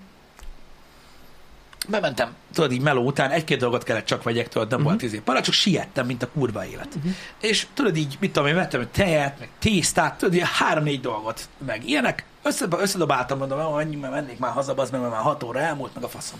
bementem, 1.89 2.35
tudod, 2.53 2.71
így 2.71 2.81
meló 2.81 3.03
után 3.03 3.31
egy-két 3.31 3.59
dolgot 3.59 3.83
kellett 3.83 4.05
csak 4.05 4.23
vegyek, 4.23 4.47
tudod, 4.47 4.69
nem 4.69 4.77
uh-huh. 4.77 4.93
volt 4.93 5.03
izé. 5.03 5.17
Para, 5.17 5.41
csak 5.41 5.53
siettem, 5.53 6.05
mint 6.05 6.23
a 6.23 6.29
kurva 6.29 6.65
élet. 6.65 6.95
Uh-huh. 6.95 7.11
És 7.39 7.67
tudod, 7.73 7.95
így, 7.95 8.17
mit 8.19 8.31
tudom, 8.31 8.47
én 8.47 8.55
vettem 8.55 8.81
egy 8.81 8.87
tejet, 8.87 9.39
meg 9.39 9.49
tésztát, 9.59 10.17
tudod, 10.17 10.33
ilyen 10.33 10.47
három-négy 10.47 11.01
dolgot, 11.01 11.49
meg 11.65 11.89
ilyenek. 11.89 12.25
Össze, 12.43 12.65
összedobáltam, 12.69 13.37
mondom, 13.37 13.59
hogy 13.59 13.75
menjünk, 13.75 14.01
mert 14.01 14.13
mennék 14.13 14.39
már 14.39 14.51
haza, 14.51 14.73
az 14.75 14.89
mert 14.89 15.09
már 15.09 15.21
hat 15.21 15.43
óra 15.43 15.59
elmúlt, 15.59 15.93
meg 15.93 16.03
a 16.03 16.09
faszom. 16.09 16.39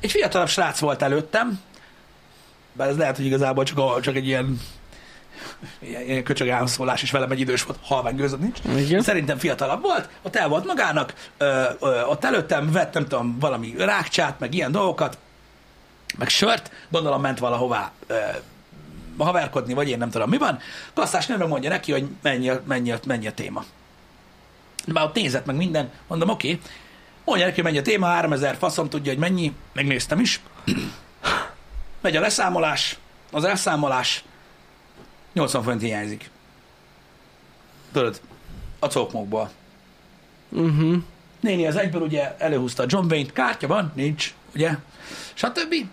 Egy 0.00 0.10
fiatalabb 0.10 0.48
srác 0.48 0.78
volt 0.78 1.02
előttem, 1.02 1.60
bár 2.72 2.88
ez 2.88 2.96
lehet, 2.96 3.16
hogy 3.16 3.24
igazából 3.24 3.64
csak, 3.64 4.00
csak 4.00 4.16
egy 4.16 4.26
ilyen 4.26 4.60
ilyen, 5.78 6.02
ilyen 6.02 6.22
köcsög 6.22 6.48
elszólás 6.48 7.02
is 7.02 7.10
velem 7.10 7.30
egy 7.30 7.40
idős 7.40 7.62
volt, 7.62 7.78
halvány 7.82 8.16
gőzöm 8.16 8.40
nincs. 8.40 8.58
Igen. 8.76 9.02
Szerintem 9.02 9.38
fiatalabb 9.38 9.82
volt, 9.82 10.08
ott 10.22 10.36
el 10.36 10.48
volt 10.48 10.66
magának, 10.66 11.14
ö, 11.36 11.62
ö, 11.80 12.02
ott 12.02 12.24
előttem 12.24 12.72
vett, 12.72 12.94
nem 12.94 13.06
tudom, 13.06 13.38
valami 13.38 13.74
rákcsát, 13.78 14.38
meg 14.38 14.54
ilyen 14.54 14.72
dolgokat, 14.72 15.18
meg 16.18 16.28
sört, 16.28 16.70
gondolom 16.90 17.20
ment 17.20 17.38
valahová 17.38 17.92
ö, 18.06 18.14
haverkodni, 19.18 19.74
vagy 19.74 19.88
én 19.88 19.98
nem 19.98 20.10
tudom 20.10 20.28
mi 20.28 20.38
van. 20.38 20.58
Kasszás 20.94 21.26
nem 21.26 21.48
mondja 21.48 21.70
neki, 21.70 21.92
hogy 21.92 22.06
mennyi, 22.22 22.50
mennyi, 22.64 22.94
mennyi 23.06 23.26
a 23.26 23.32
téma. 23.32 23.64
De 24.84 24.92
már 24.92 25.04
ott 25.04 25.14
nézett 25.14 25.46
meg 25.46 25.56
minden, 25.56 25.90
mondom, 26.06 26.28
oké, 26.28 26.52
okay. 26.52 26.60
mondja 27.24 27.44
neki, 27.44 27.60
hogy 27.60 27.70
mennyi 27.70 27.78
a 27.78 27.90
téma, 27.90 28.06
3000 28.06 28.56
faszom 28.56 28.88
tudja, 28.88 29.12
hogy 29.12 29.20
mennyi, 29.20 29.52
megnéztem 29.72 30.20
is. 30.20 30.40
Megy 32.00 32.16
a 32.16 32.20
leszámolás, 32.20 32.98
az 33.32 33.44
elszámolás, 33.44 34.24
80 35.36 35.62
font 35.62 35.80
hiányzik. 35.80 36.30
Tudod, 37.92 38.20
a 38.78 38.86
cokmokból. 38.86 39.50
Uh-huh. 40.48 40.96
Néni 41.40 41.66
az 41.66 41.76
egyből 41.76 42.02
ugye 42.02 42.36
előhúzta 42.38 42.82
a 42.82 42.86
John 42.88 43.06
Wayne-t, 43.10 43.32
kártya 43.32 43.66
van, 43.66 43.92
nincs, 43.94 44.34
ugye, 44.54 44.76
stb. 45.34 45.74
Oké. 45.74 45.86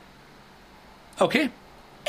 Okay. 1.19 1.49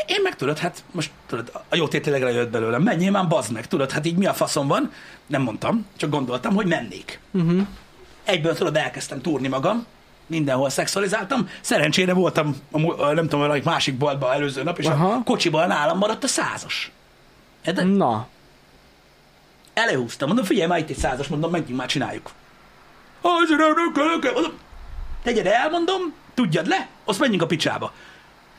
Én 0.06 0.22
meg 0.22 0.36
tudod, 0.36 0.58
hát 0.58 0.84
most 0.90 1.10
tudod, 1.26 1.52
a 1.68 1.76
jó 1.76 1.88
tételegre 1.88 2.32
jött 2.32 2.50
belőlem, 2.50 2.82
menjél 2.82 3.10
már, 3.10 3.28
bazd 3.28 3.52
meg, 3.52 3.66
tudod, 3.66 3.90
hát 3.90 4.06
így 4.06 4.16
mi 4.16 4.26
a 4.26 4.34
faszom 4.34 4.66
van? 4.66 4.92
Nem 5.26 5.42
mondtam, 5.42 5.86
csak 5.96 6.10
gondoltam, 6.10 6.54
hogy 6.54 6.66
mennék. 6.66 7.20
Uh-huh. 7.30 7.66
Egyből 8.24 8.54
tudod, 8.54 8.76
elkezdtem 8.76 9.20
túrni 9.20 9.48
magam, 9.48 9.86
mindenhol 10.26 10.70
szexualizáltam. 10.70 11.48
Szerencsére 11.60 12.12
voltam, 12.12 12.56
a, 12.70 13.02
a, 13.02 13.12
nem 13.12 13.24
tudom, 13.24 13.38
valamelyik 13.38 13.64
másik 13.64 13.96
boltban 13.96 14.32
előző 14.32 14.62
nap, 14.62 14.78
és 14.78 14.86
Aha. 14.86 15.12
a 15.12 15.22
kocsiban 15.24 15.68
nálam 15.68 15.98
maradt 15.98 16.24
a 16.24 16.26
százas. 16.26 16.92
De 17.64 17.84
Na, 17.84 18.28
előhúztam, 19.74 20.26
mondom, 20.26 20.44
figyelj, 20.46 20.68
már 20.68 20.78
itt 20.78 20.90
egy 20.90 20.96
százas, 20.96 21.26
mondom, 21.26 21.50
menjünk 21.50 21.76
már, 21.78 21.86
csináljuk. 21.88 22.30
Mondom, 24.34 24.58
tegyed 25.22 25.46
el, 25.46 25.70
mondom, 25.70 26.14
tudjad 26.34 26.66
le, 26.66 26.88
azt 27.04 27.18
menjünk 27.18 27.42
a 27.42 27.46
picsába. 27.46 27.92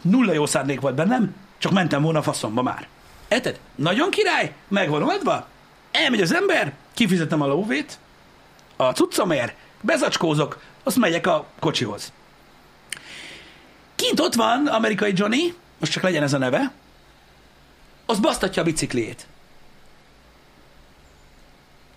Nulla 0.01 0.33
jó 0.33 0.45
szándék 0.45 0.79
volt 0.79 0.95
bennem, 0.95 1.35
csak 1.57 1.71
mentem 1.71 2.01
volna 2.01 2.19
a 2.19 2.23
faszomba 2.23 2.61
már. 2.61 2.87
Érted? 3.27 3.59
Nagyon 3.75 4.09
király, 4.09 4.53
meg 4.67 4.89
van 4.89 5.03
oldva, 5.03 5.47
elmegy 5.91 6.21
az 6.21 6.33
ember, 6.33 6.73
kifizetem 6.93 7.41
a 7.41 7.47
lóvét, 7.47 7.97
a 8.75 8.91
cuccomért, 8.91 9.55
bezacskózok, 9.81 10.59
azt 10.83 10.97
megyek 10.97 11.27
a 11.27 11.45
kocsihoz. 11.59 12.11
Kint 13.95 14.19
ott 14.19 14.33
van 14.33 14.67
amerikai 14.67 15.11
Johnny, 15.15 15.53
most 15.79 15.91
csak 15.91 16.03
legyen 16.03 16.23
ez 16.23 16.33
a 16.33 16.37
neve, 16.37 16.71
az 18.05 18.19
basztatja 18.19 18.61
a 18.61 18.65
bicikliét. 18.65 19.27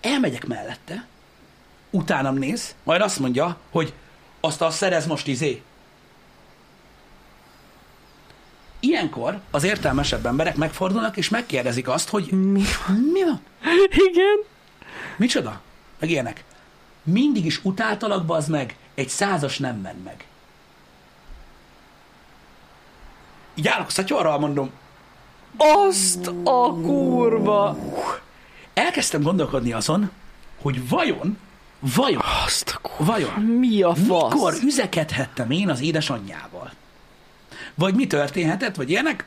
Elmegyek 0.01 0.47
mellette, 0.47 1.07
utánam 1.89 2.35
néz, 2.35 2.75
majd 2.83 3.01
azt 3.01 3.19
mondja, 3.19 3.57
hogy 3.69 3.93
azt 4.39 4.61
a 4.61 4.69
szerez 4.69 5.05
most 5.05 5.27
izé. 5.27 5.61
Ilyenkor 8.79 9.39
az 9.51 9.63
értelmesebb 9.63 10.25
emberek 10.25 10.55
megfordulnak, 10.55 11.17
és 11.17 11.29
megkérdezik 11.29 11.87
azt, 11.87 12.09
hogy 12.09 12.31
mi? 12.31 12.61
mi 13.11 13.23
van? 13.23 13.41
Igen. 13.89 14.37
Micsoda? 15.17 15.61
Meg 15.99 16.09
ilyenek. 16.09 16.43
Mindig 17.03 17.45
is 17.45 17.63
utáltalak, 17.63 18.25
bazd 18.25 18.49
meg, 18.49 18.75
egy 18.95 19.09
százas 19.09 19.57
nem 19.57 19.77
ment 19.77 20.03
meg. 20.03 20.25
Így 23.55 23.67
állok 23.67 23.91
szatyorral, 23.91 24.39
mondom, 24.39 24.71
Azt 25.57 26.27
a 26.43 26.73
kurva. 26.73 27.77
elkezdtem 28.73 29.21
gondolkodni 29.21 29.71
azon, 29.73 30.09
hogy 30.61 30.89
vajon, 30.89 31.37
vajon, 31.79 32.21
Azt 32.45 32.79
a 32.81 32.87
kurva. 32.87 33.11
vajon, 33.11 33.33
Mi 33.41 33.81
a 33.81 33.95
fasz? 33.95 34.33
mikor 34.33 34.53
üzekedhettem 34.63 35.51
én 35.51 35.69
az 35.69 35.81
édesanyjával? 35.81 36.71
Vagy 37.75 37.93
mi 37.95 38.07
történhetett, 38.07 38.75
vagy 38.75 38.89
ilyenek? 38.89 39.25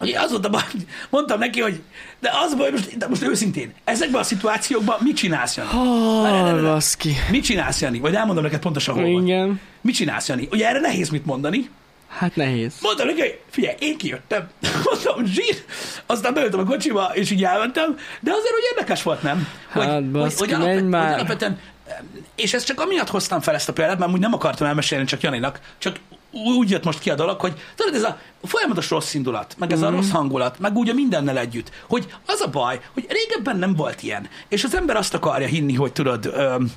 Ugye 0.00 0.20
az 0.20 0.30
volt 0.30 0.44
a 0.46 0.48
baj, 0.50 0.62
mondtam 1.10 1.38
neki, 1.38 1.60
hogy 1.60 1.82
de 2.18 2.30
az 2.44 2.54
baj, 2.54 2.70
most, 2.70 2.96
de 2.96 3.08
most 3.08 3.22
őszintén, 3.22 3.72
ezekben 3.84 4.20
a 4.20 4.24
szituációkban 4.24 4.96
mit 5.00 5.16
csinálsz, 5.16 5.56
Jani? 5.56 5.68
Oh, 5.74 6.62
baszki. 6.62 7.12
Mit 7.30 7.44
csinálsz, 7.44 7.80
Jani? 7.80 7.98
Vagy 7.98 8.14
elmondom 8.14 8.44
neked 8.44 8.60
pontosan 8.60 8.94
hol 8.94 9.12
van. 9.12 9.22
Igen. 9.22 9.60
Mit 9.80 9.94
csinálsz, 9.94 10.28
Jani? 10.28 10.48
Ugye 10.52 10.68
erre 10.68 10.80
nehéz 10.80 11.08
mit 11.08 11.26
mondani. 11.26 11.70
Hát 12.18 12.36
nehéz. 12.36 12.74
Mondtam 12.80 13.06
neki, 13.06 13.20
hogy 13.20 13.40
figyelj, 13.50 13.76
én 13.78 13.96
kijöttem. 13.96 14.48
Mondtam, 14.84 15.24
zsír. 15.24 15.64
Aztán 16.06 16.34
beültem 16.34 16.60
a 16.60 16.64
kocsiba, 16.64 17.10
és 17.14 17.30
így 17.30 17.44
elmentem. 17.44 17.96
De 18.20 18.30
azért, 18.30 18.52
hogy 18.52 18.62
érdekes 18.70 19.02
volt, 19.02 19.22
nem? 19.22 19.48
Hogy, 19.72 19.84
Hát, 19.84 20.10
baszki, 20.10 20.56
menj 20.56 20.80
már. 20.80 21.04
hogy 21.04 21.14
alapvetően, 21.14 21.58
és 22.34 22.54
ezt 22.54 22.66
csak 22.66 22.80
amiatt 22.80 23.08
hoztam 23.08 23.40
fel 23.40 23.54
ezt 23.54 23.68
a 23.68 23.72
példát, 23.72 23.98
mert 23.98 24.12
úgy 24.12 24.20
nem 24.20 24.32
akartam 24.32 24.66
elmesélni 24.66 25.04
csak 25.04 25.20
Janinak, 25.20 25.60
csak 25.78 25.96
úgy 26.32 26.70
jött 26.70 26.84
most 26.84 26.98
ki 26.98 27.10
a 27.10 27.14
dolog, 27.14 27.40
hogy 27.40 27.60
tudod, 27.74 27.94
ez 27.94 28.02
a 28.02 28.18
folyamatos 28.42 28.90
rossz 28.90 29.14
indulat, 29.14 29.54
meg 29.58 29.72
ez 29.72 29.80
mm. 29.80 29.84
a 29.84 29.90
rossz 29.90 30.10
hangulat, 30.10 30.58
meg 30.58 30.76
úgy 30.76 30.88
a 30.88 30.94
mindennel 30.94 31.38
együtt, 31.38 31.70
hogy 31.88 32.14
az 32.26 32.40
a 32.40 32.50
baj, 32.50 32.80
hogy 32.94 33.06
régebben 33.08 33.56
nem 33.56 33.74
volt 33.74 34.02
ilyen, 34.02 34.28
és 34.48 34.64
az 34.64 34.76
ember 34.76 34.96
azt 34.96 35.14
akarja 35.14 35.46
hinni, 35.46 35.74
hogy 35.74 35.92
tudod, 35.92 36.26
öm, 36.26 36.72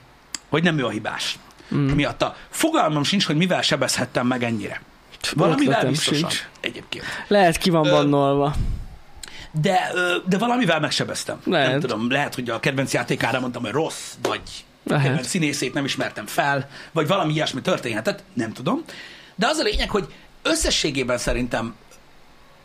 hogy 0.50 0.64
nem 0.64 0.78
ő 0.78 0.86
a 0.86 0.90
hibás. 0.90 1.40
Mm. 1.76 1.88
Miatta. 1.88 2.36
Fogalmam 2.50 3.04
sincs, 3.04 3.26
hogy 3.26 3.36
mivel 3.36 3.62
sebezhettem 3.62 4.28
meg 4.28 4.44
ennyire. 4.44 4.82
Valamivel 5.32 5.86
biztosan. 5.88 6.30
sincs. 6.30 6.47
Egyébként. 6.61 7.05
Lehet 7.28 7.57
ki 7.57 7.69
van 7.69 7.82
bannolva. 7.84 8.53
de, 9.51 9.91
de 10.28 10.38
valamivel 10.38 10.80
megsebeztem. 10.80 11.39
Nem 11.43 11.59
Lehet. 11.61 11.80
tudom, 11.80 12.11
lehet, 12.11 12.36
hogy 12.36 12.49
a 12.49 12.59
kedvenc 12.59 12.93
játékára 12.93 13.39
mondtam, 13.39 13.61
hogy 13.61 13.71
rossz, 13.71 14.11
vagy 14.21 14.41
Lehet. 14.84 15.03
kedvenc 15.05 15.28
színészét 15.28 15.74
nem 15.74 15.86
ismertem 15.86 16.26
fel, 16.26 16.69
vagy 16.91 17.07
valami 17.07 17.34
ilyesmi 17.34 17.61
történhetett, 17.61 18.24
nem 18.34 18.53
tudom. 18.53 18.84
De 19.36 19.47
az 19.47 19.57
a 19.57 19.63
lényeg, 19.63 19.89
hogy 19.89 20.13
összességében 20.41 21.17
szerintem 21.17 21.76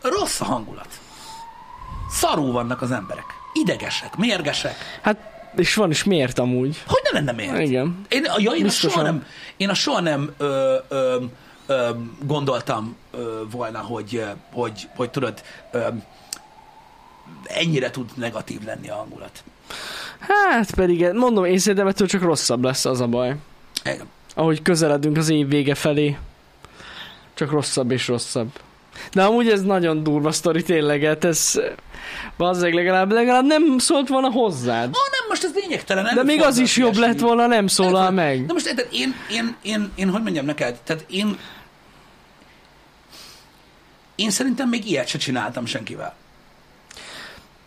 rossz 0.01 0.41
a 0.41 0.45
hangulat. 0.45 0.87
Szarú 2.11 2.51
vannak 2.51 2.81
az 2.81 2.91
emberek. 2.91 3.25
Idegesek, 3.53 4.15
mérgesek. 4.15 4.75
Hát, 5.01 5.17
és 5.55 5.73
van 5.75 5.89
is 5.89 6.03
miért 6.03 6.39
amúgy. 6.39 6.83
Hogy 6.87 7.01
ne 7.03 7.19
lenne 7.19 7.31
miért? 7.31 7.59
Igen. 7.59 8.05
Én, 8.09 8.23
ja, 8.37 8.51
én, 8.51 8.61
a 8.61 8.63
Biztosan. 8.63 8.89
soha 8.91 9.01
nem, 9.03 9.25
én 9.57 9.69
a 9.69 9.73
soha 9.73 9.99
nem 9.99 10.33
ö, 10.37 10.75
ö, 10.87 11.23
gondoltam 12.25 12.95
ö, 13.11 13.41
volna, 13.51 13.79
hogy, 13.79 14.23
hogy, 14.51 14.89
hogy 14.95 15.09
tudod, 15.09 15.41
ennyire 17.43 17.91
tud 17.91 18.09
negatív 18.15 18.63
lenni 18.63 18.89
a 18.89 18.95
hangulat. 18.95 19.43
Hát 20.19 20.75
pedig, 20.75 21.11
mondom, 21.13 21.45
én 21.45 21.57
szerintem 21.57 21.87
ettől 21.87 22.07
csak 22.07 22.21
rosszabb 22.21 22.63
lesz 22.63 22.85
az 22.85 23.01
a 23.01 23.07
baj. 23.07 23.35
Igen. 23.83 24.07
Ahogy 24.35 24.61
közeledünk 24.61 25.17
az 25.17 25.29
év 25.29 25.47
vége 25.47 25.75
felé. 25.75 26.17
Csak 27.33 27.51
rosszabb 27.51 27.91
és 27.91 28.07
rosszabb. 28.07 28.49
De 29.11 29.23
amúgy 29.23 29.49
ez 29.49 29.61
nagyon 29.61 30.03
durva 30.03 30.31
sztori 30.31 30.63
tényleg, 30.63 31.01
hát 31.01 31.23
ez 31.23 31.59
bazzeg 32.37 32.73
legalább, 32.73 33.11
legalább 33.11 33.45
nem 33.45 33.77
szólt 33.77 34.07
volna 34.07 34.31
hozzád. 34.31 34.87
Ó, 34.87 34.99
nem, 35.11 35.27
most 35.27 35.43
ez 35.43 35.51
lényegtelen. 35.55 36.15
De 36.15 36.23
még 36.23 36.41
az 36.41 36.57
is 36.57 36.77
jobb 36.77 36.95
lett 36.95 37.19
volna, 37.19 37.47
nem 37.47 37.67
szólal 37.67 38.11
meg. 38.11 38.45
De 38.45 38.53
most 38.53 38.67
érted, 38.67 38.87
én, 38.91 39.15
én, 39.31 39.55
én, 39.61 39.91
én, 39.95 40.09
hogy 40.09 40.21
mondjam 40.21 40.45
neked, 40.45 40.79
tehát 40.83 41.05
én 41.09 41.37
én 44.19 44.29
szerintem 44.29 44.69
még 44.69 44.89
ilyet 44.89 45.07
se 45.07 45.17
csináltam 45.17 45.65
senkivel. 45.65 46.15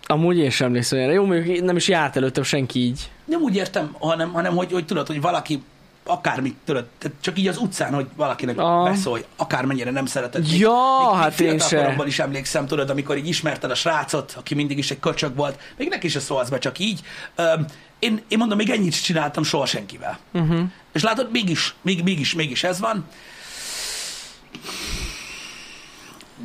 Amúgy 0.07 0.39
én 0.39 0.51
sem 0.51 0.67
emlékszem 0.67 0.99
erre. 0.99 1.13
Jó, 1.13 1.25
mondjuk 1.25 1.65
nem 1.65 1.77
is 1.77 1.89
járt 1.89 2.17
előttem 2.17 2.43
senki 2.43 2.79
így. 2.79 3.11
Nem 3.25 3.41
úgy 3.41 3.57
értem, 3.57 3.97
hanem, 3.99 4.33
hanem 4.33 4.57
hogy, 4.57 4.73
hogy 4.73 4.87
tudod, 4.87 5.07
hogy 5.07 5.21
valaki 5.21 5.63
akármit, 6.05 6.57
tudod, 6.65 6.87
tehát 6.99 7.17
csak 7.21 7.39
így 7.39 7.49
az 7.49 7.59
utcán, 7.59 7.95
hogy 7.95 8.07
valakinek 8.17 8.59
Aha. 8.59 8.91
beszólj, 8.91 9.25
akármennyire 9.37 9.91
nem 9.91 10.07
szereted. 10.07 10.49
Ja, 10.49 10.71
még, 11.11 11.21
hát 11.21 11.39
még 11.39 11.49
én 11.49 11.59
fiatal 11.59 11.97
se. 11.99 12.07
is 12.07 12.19
emlékszem, 12.19 12.67
tudod, 12.67 12.91
amikor 12.91 13.17
így 13.17 13.29
ismerted 13.29 13.71
a 13.71 13.75
srácot, 13.75 14.35
aki 14.39 14.55
mindig 14.55 14.79
is 14.79 14.91
egy 14.91 15.01
köcsög 15.01 15.35
volt, 15.35 15.59
még 15.77 15.89
neki 15.89 16.09
se 16.09 16.21
szólsz 16.21 16.49
be, 16.49 16.59
csak 16.59 16.79
így. 16.79 17.01
Öm, 17.35 17.67
én, 17.99 18.23
én 18.29 18.39
mondom, 18.39 18.59
még 18.59 18.71
ennyit 18.71 19.03
csináltam 19.03 19.43
soha 19.43 19.67
senkivel. 19.67 20.19
Uh-huh. 20.33 20.61
És 20.93 21.03
látod, 21.03 21.31
mégis, 21.31 21.75
még, 21.83 22.03
mégis, 22.03 22.35
mégis 22.35 22.65
ez 22.65 22.81
van. 22.81 23.07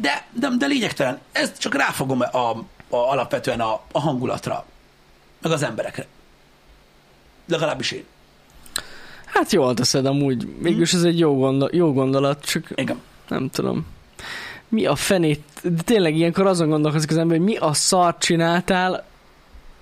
De, 0.02 0.26
de, 0.32 0.50
de 0.58 0.66
lényegtelen, 0.66 1.20
ezt 1.32 1.58
csak 1.58 1.76
ráfogom 1.76 2.22
a, 2.22 2.38
a, 2.38 2.66
alapvetően 2.90 3.60
a, 3.60 3.82
a 3.92 4.00
hangulatra, 4.00 4.66
meg 5.42 5.52
az 5.52 5.64
emberekre. 5.64 6.06
Legalábbis 7.46 7.92
én. 7.92 8.04
Hát 9.26 9.52
jól 9.52 9.74
teszed 9.74 10.06
amúgy. 10.06 10.48
Mégis 10.62 10.94
ez 10.94 11.04
egy 11.04 11.20
jó, 11.20 11.36
gondol, 11.38 11.70
jó 11.74 11.94
gondolat, 11.94 12.46
csak 12.46 12.72
Igen. 12.76 13.02
nem 13.28 13.50
tudom. 13.50 13.86
Mi 14.70 14.86
a 14.86 14.96
fenét, 14.96 15.44
de 15.64 15.82
tényleg 15.82 16.16
ilyenkor 16.16 16.46
azon 16.46 16.70
gondolkozik 16.70 17.10
az 17.10 17.18
ember, 17.18 17.38
hogy 17.38 17.46
mi 17.46 17.56
a 17.56 17.74
szart 17.74 18.22
csináltál, 18.22 19.06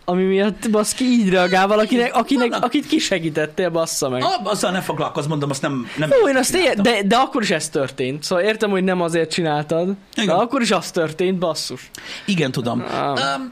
ami 0.05 0.23
miatt 0.23 0.69
baszki 0.69 1.03
így 1.03 1.29
reagál 1.29 1.67
valakinek, 1.67 2.13
akinek, 2.15 2.49
Vannak- 2.49 2.65
akit 2.65 2.87
kisegítettél, 2.87 3.69
bassza 3.69 4.09
meg. 4.09 4.23
Ah, 4.23 4.45
azzal 4.45 4.71
ne 4.71 4.81
foglalkozz, 4.81 5.27
mondom, 5.27 5.49
azt 5.49 5.61
nem, 5.61 5.87
nem 5.97 6.09
Jó, 6.19 6.27
én 6.27 6.37
azt 6.37 6.55
ér, 6.55 6.81
de, 6.81 7.03
de 7.03 7.15
akkor 7.15 7.41
is 7.41 7.51
ez 7.51 7.69
történt. 7.69 8.23
Szóval 8.23 8.43
értem, 8.43 8.69
hogy 8.69 8.83
nem 8.83 9.01
azért 9.01 9.31
csináltad, 9.31 9.87
de 10.15 10.21
Igen. 10.21 10.35
akkor 10.35 10.61
is 10.61 10.71
az 10.71 10.91
történt, 10.91 11.39
basszus. 11.39 11.89
Igen, 12.25 12.51
tudom. 12.51 12.81
Ah. 12.81 13.19
Um, 13.37 13.51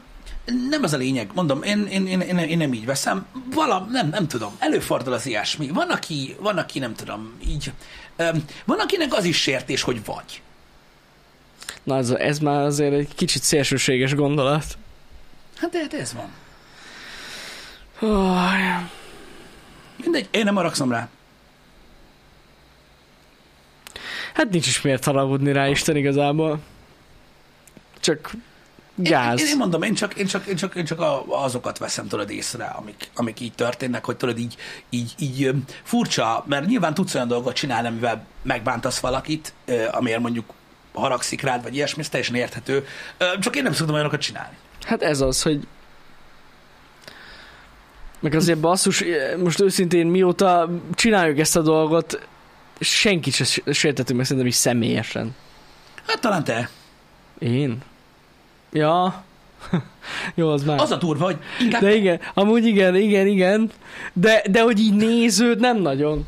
nem 0.68 0.82
az 0.82 0.92
a 0.92 0.96
lényeg, 0.96 1.30
mondom, 1.34 1.62
én, 1.62 1.86
én, 1.90 2.06
én, 2.06 2.20
én, 2.20 2.38
én 2.38 2.58
nem 2.58 2.72
így 2.72 2.86
veszem. 2.86 3.26
Valam, 3.54 3.88
nem, 3.90 4.08
nem 4.08 4.26
tudom. 4.28 4.56
Előfordul 4.58 5.12
az 5.12 5.26
ilyesmi. 5.26 5.68
Van, 5.68 5.90
aki, 5.90 6.36
van, 6.40 6.58
aki 6.58 6.78
nem 6.78 6.94
tudom, 6.94 7.32
így. 7.48 7.72
Um, 8.18 8.44
van, 8.64 8.78
akinek 8.78 9.14
az 9.14 9.24
is 9.24 9.36
sértés, 9.40 9.82
hogy 9.82 10.04
vagy. 10.04 10.42
Na 11.82 11.96
ez, 11.96 12.10
ez 12.10 12.38
már 12.38 12.60
azért 12.62 12.92
egy 12.92 13.14
kicsit 13.14 13.42
szélsőséges 13.42 14.14
gondolat. 14.14 14.64
Hát 15.56 15.70
de 15.70 15.78
hát 15.78 15.94
ez 15.94 16.12
van. 16.12 16.28
Oh, 18.00 18.82
Mindegy, 19.96 20.28
én 20.30 20.44
nem 20.44 20.54
haragszom 20.54 20.90
rá. 20.90 21.08
hát 24.34 24.50
nincs 24.50 24.66
is 24.66 24.80
miért 24.80 25.04
haragudni 25.04 25.52
rá 25.52 25.68
Isten 25.68 25.96
igazából. 25.96 26.58
Csak 28.00 28.32
gáz. 28.94 29.40
Én, 29.40 29.46
én, 29.46 29.52
én 29.52 29.58
mondom, 29.58 29.82
én 29.82 29.94
csak, 29.94 30.14
én 30.14 30.26
csak, 30.26 30.46
én 30.46 30.56
csak, 30.56 30.74
én 30.74 30.84
csak 30.84 31.00
a, 31.00 31.24
azokat 31.28 31.78
veszem 31.78 32.08
tudod 32.08 32.30
észre, 32.30 32.64
amik, 32.64 33.10
amik 33.14 33.40
így 33.40 33.52
történnek, 33.52 34.04
hogy 34.04 34.16
tudod 34.16 34.38
így, 34.38 34.56
így, 34.90 35.14
így 35.18 35.52
furcsa, 35.82 36.44
mert 36.46 36.66
nyilván 36.66 36.94
tudsz 36.94 37.14
olyan 37.14 37.28
dolgot 37.28 37.54
csinálni, 37.54 37.88
amivel 37.88 38.26
megbántasz 38.42 38.98
valakit, 38.98 39.54
amiért 39.90 40.20
mondjuk 40.20 40.52
haragszik 40.92 41.42
rád, 41.42 41.62
vagy 41.62 41.74
ilyesmi, 41.74 42.00
ez 42.02 42.08
teljesen 42.08 42.34
érthető. 42.34 42.86
Csak 43.40 43.56
én 43.56 43.62
nem 43.62 43.72
szoktam 43.72 43.94
olyanokat 43.94 44.20
csinálni. 44.20 44.56
Hát 44.86 45.02
ez 45.02 45.20
az, 45.20 45.42
hogy 45.42 45.66
meg 48.20 48.34
azért 48.34 48.58
basszus, 48.58 49.04
most 49.42 49.60
őszintén 49.60 50.06
mióta 50.06 50.70
csináljuk 50.94 51.38
ezt 51.38 51.56
a 51.56 51.60
dolgot, 51.62 52.26
senkit 52.80 53.34
se 53.34 53.44
sértettünk 53.72 54.18
meg 54.18 54.26
szerintem 54.26 54.46
is 54.46 54.54
személyesen. 54.54 55.34
Hát 56.06 56.20
talán 56.20 56.44
te. 56.44 56.70
Én? 57.38 57.78
Ja. 58.72 59.24
Jó, 60.34 60.48
az 60.50 60.64
már. 60.64 60.80
Az 60.80 60.90
a 60.90 60.96
durva, 60.96 61.24
hogy 61.24 61.38
inkább 61.60 61.82
De 61.82 61.94
igen, 61.94 62.20
amúgy 62.34 62.66
igen, 62.66 62.96
igen, 62.96 63.26
igen. 63.26 63.70
De, 64.12 64.42
de 64.50 64.62
hogy 64.62 64.78
így 64.78 64.94
néződ 64.94 65.60
nem 65.60 65.76
nagyon. 65.76 66.26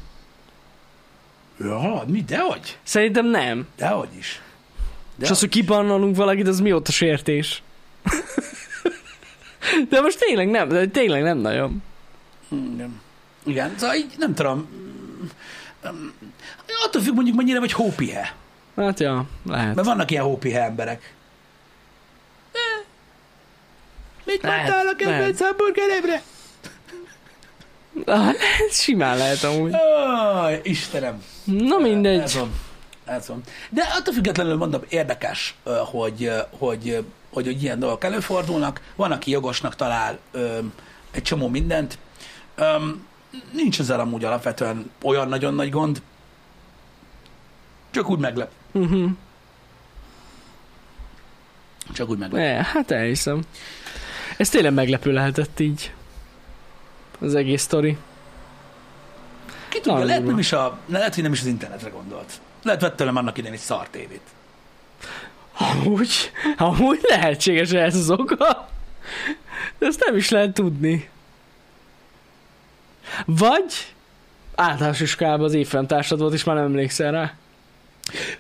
Ja, 1.61 2.05
mi, 2.07 2.23
dehogy? 2.23 2.79
Szerintem 2.83 3.27
nem. 3.27 3.67
Dehogy 3.77 4.09
is. 4.19 4.41
De 5.17 5.25
És 5.25 5.31
az, 5.31 5.41
hogy 5.41 5.49
kibannolunk 5.49 6.17
valakit, 6.17 6.49
az 6.49 6.61
mióta 6.61 6.93
sértés? 6.93 7.63
de 9.89 10.01
most 10.01 10.19
tényleg 10.19 10.49
nem, 10.49 10.69
de 10.69 10.87
tényleg 10.87 11.23
nem 11.23 11.39
nagyon. 11.39 11.83
Igen. 12.51 13.01
Igen, 13.45 13.75
szóval 13.79 13.97
így 13.97 14.15
nem 14.19 14.35
tudom. 14.35 14.69
Attól 16.85 17.03
függ 17.03 17.15
mondjuk 17.15 17.37
mennyire 17.37 17.59
vagy 17.61 17.73
hópihe. 17.73 18.35
Hát 18.77 19.01
ja, 19.01 19.25
lehet. 19.47 19.75
Mert 19.75 19.87
vannak 19.87 20.11
ilyen 20.11 20.25
hópihe 20.25 20.63
emberek. 20.63 21.15
Mit 24.25 24.43
mondtál 24.43 24.87
a 24.87 24.95
kedvenc 24.97 25.41
hamburgeremre? 25.41 26.23
Ah, 28.05 28.25
lehet, 28.25 28.71
simán 28.73 29.17
lehet 29.17 29.43
amúgy. 29.45 29.73
Ó, 29.75 29.79
Istenem. 30.63 31.23
Na 31.45 31.77
Ez 31.77 31.83
mindegy. 31.83 32.33
van. 32.35 32.53
Ez 33.05 33.29
van. 33.29 33.43
De 33.71 33.83
attól 33.99 34.15
függetlenül 34.15 34.57
mondom, 34.57 34.81
érdekes, 34.89 35.55
hogy, 35.91 36.31
hogy, 36.59 37.05
hogy, 37.37 37.47
hogy 37.47 37.63
ilyen 37.63 37.79
dolgok 37.79 38.05
előfordulnak. 38.05 38.81
Van, 38.95 39.13
aki 39.13 39.31
jogosnak 39.31 39.77
talál 39.77 40.19
ö, 40.31 40.59
egy 41.11 41.23
csomó 41.23 41.49
mindent. 41.49 41.99
Öm, 42.55 43.07
nincs 43.53 43.81
ezzel 43.81 44.01
amúgy 44.01 44.25
alapvetően 44.25 44.91
olyan 45.03 45.29
nagyon 45.29 45.55
nagy 45.55 45.71
gond. 45.71 46.03
Csak 47.91 48.11
úgy 48.11 48.19
meglep. 48.19 48.51
Uh-huh. 48.73 49.11
Csak 51.93 52.09
úgy 52.09 52.19
meglep. 52.19 52.41
Ne, 52.41 52.65
hát 52.65 52.91
elhiszem. 52.91 53.43
Ez 54.37 54.49
tényleg 54.49 54.73
meglepő 54.73 55.13
lehetett 55.13 55.61
így. 55.61 55.93
Az 57.19 57.35
egész 57.35 57.63
sztori. 57.63 57.97
Ki 59.69 59.81
tudja, 59.81 60.05
lehet, 60.05 60.25
nem 60.25 60.39
is 60.39 60.53
a, 60.53 60.79
lehet, 60.87 61.15
hogy 61.15 61.23
nem 61.23 61.33
is 61.33 61.41
az 61.41 61.47
internetre 61.47 61.89
gondolt. 61.89 62.41
Lehet 62.63 62.81
vett 62.81 62.97
tőlem 62.97 63.17
annak 63.17 63.39
idején 63.39 63.57
egy 63.57 63.63
szar 63.63 63.89
tévét. 63.89 64.21
Amúgy, 65.59 66.31
amúgy 66.57 67.01
lehetséges 67.03 67.71
ez 67.71 67.95
az 67.95 68.11
oka. 68.11 68.69
De 69.79 69.87
ezt 69.87 70.05
nem 70.05 70.17
is 70.17 70.29
lehet 70.29 70.55
tudni. 70.55 71.09
Vagy 73.25 73.95
általános 74.55 75.01
iskolában 75.01 75.45
az 75.45 75.55
évfenntársad 75.55 76.19
volt, 76.19 76.35
és 76.35 76.45
már 76.45 76.57
nem 76.57 76.65
emlékszel 76.65 77.13
rá. 77.13 77.35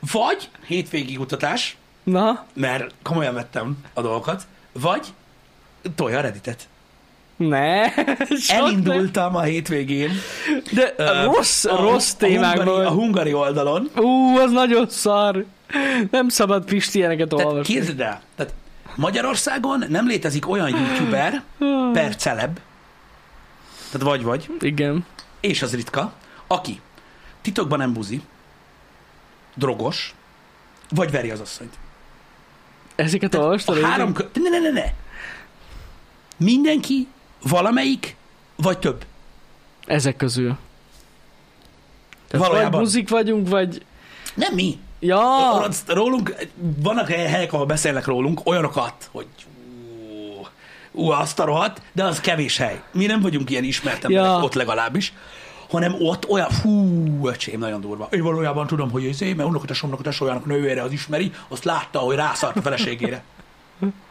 Vagy 0.00 0.48
hétvégi 0.66 1.14
kutatás, 1.14 1.76
Na, 2.06 2.46
mert 2.52 2.94
komolyan 3.02 3.34
vettem 3.34 3.84
a 3.94 4.00
dolgokat, 4.00 4.46
vagy 4.72 5.06
tolja 5.94 6.18
a 6.18 6.20
Redditet. 6.20 6.68
Ne. 7.36 7.94
Elindultam 8.48 9.36
a 9.36 9.42
hétvégén. 9.42 10.10
De 10.72 10.94
rossz, 11.24 11.64
a- 11.64 11.76
rossz 11.76 12.12
a 12.12 12.16
hungari, 12.26 12.32
témákból. 12.34 12.86
a 12.86 12.90
hungari 12.90 13.32
oldalon. 13.32 13.90
Ú, 13.96 14.36
az 14.38 14.50
nagyon 14.50 14.88
szar. 14.88 15.44
Nem 16.10 16.28
szabad 16.28 16.64
Pisti 16.64 16.98
ilyeneket 16.98 17.32
olvasni. 17.32 17.74
képzeld 17.74 18.00
el, 18.00 18.22
tehát 18.36 18.54
Magyarországon 18.94 19.84
nem 19.88 20.06
létezik 20.06 20.48
olyan 20.48 20.68
youtuber 20.68 21.42
per 21.92 22.16
celeb, 22.16 22.58
tehát 23.90 24.06
vagy-vagy, 24.06 24.50
Igen. 24.60 25.04
és 25.40 25.62
az 25.62 25.74
ritka, 25.74 26.12
aki 26.46 26.80
titokban 27.42 27.78
nem 27.78 27.92
buzi, 27.92 28.20
drogos, 29.54 30.14
vagy 30.90 31.10
veri 31.10 31.30
az 31.30 31.40
asszonyt. 31.40 31.74
Ezeket 32.94 33.34
olvastad? 33.34 33.82
A 33.82 33.86
három 33.86 34.12
kö... 34.12 34.24
Ne, 34.34 34.48
ne, 34.48 34.58
ne, 34.58 34.70
ne. 34.70 34.84
Mindenki, 36.36 37.06
valamelyik, 37.42 38.16
vagy 38.56 38.78
több. 38.78 39.04
Ezek 39.86 40.16
közül. 40.16 40.56
Tehát 42.28 42.46
Valójában. 42.46 42.70
vagy 42.70 42.80
buzik 42.80 43.08
vagyunk, 43.08 43.48
vagy... 43.48 43.84
Nem 44.34 44.54
mi. 44.54 44.78
Ja, 45.00 45.20
Rólunk- 45.86 46.48
vannak 46.82 47.08
helyek, 47.08 47.52
ahol 47.52 47.66
beszélnek 47.66 48.06
rólunk, 48.06 48.40
olyanokat, 48.44 49.08
hogy 49.12 49.26
ú, 49.92 50.46
ú, 50.92 51.10
azt 51.10 51.38
a 51.38 51.44
rohadt, 51.44 51.82
de 51.92 52.04
az 52.04 52.20
kevés 52.20 52.56
hely. 52.56 52.82
Mi 52.92 53.06
nem 53.06 53.20
vagyunk 53.20 53.50
ilyen 53.50 53.64
ismert 53.64 54.04
emberek, 54.04 54.26
Ja. 54.26 54.42
ott 54.42 54.54
legalábbis, 54.54 55.12
hanem 55.70 55.94
ott 55.98 56.28
olyan, 56.28 56.50
fú, 56.50 57.26
öcsém, 57.28 57.58
nagyon 57.58 57.80
durva. 57.80 58.08
Én 58.10 58.22
valójában 58.22 58.66
tudom, 58.66 58.90
hogy 58.90 59.04
ez 59.06 59.20
mert 59.20 59.38
unokatesomnak 59.48 59.98
a 60.00 60.02
tesójának 60.02 60.44
nővére 60.46 60.82
az 60.82 60.92
ismeri, 60.92 61.32
azt 61.48 61.64
látta, 61.64 61.98
hogy 61.98 62.16
rászart 62.16 62.56
a 62.56 62.62
feleségére. 62.62 63.22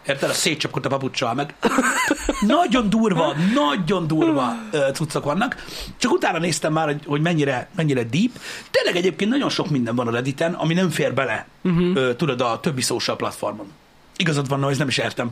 Érted? 0.08 0.30
A 0.30 0.34
szétcsapkodta 0.34 0.90
papucsal 0.90 1.34
meg. 1.34 1.54
Nagyon 2.48 2.90
durva, 2.90 3.36
nagyon 3.54 4.08
durva 4.08 4.56
cuccok 4.94 5.24
vannak. 5.24 5.66
Csak 5.98 6.12
utána 6.12 6.38
néztem 6.38 6.74
már, 6.74 6.86
hogy, 6.86 7.02
hogy 7.06 7.22
mennyire, 7.22 7.70
mennyire 7.76 8.04
deep. 8.04 8.32
Tényleg 8.72 8.96
egyébként 8.96 9.32
nagyon 9.32 9.50
sok 9.50 9.70
minden 9.70 9.96
van 9.96 10.08
a 10.08 10.12
Redditen, 10.12 10.54
ami 10.54 10.74
nem 10.74 10.90
fér 10.90 11.14
bele, 11.14 11.48
uh-huh. 11.62 12.16
tudod, 12.16 12.42
a 12.42 12.60
többi 12.60 12.82
social 12.82 13.16
platformon. 13.16 13.72
Igazad 14.18 14.48
van, 14.48 14.60
Noise, 14.60 14.80
nem 14.80 14.88
is 14.88 14.98
értem. 14.98 15.32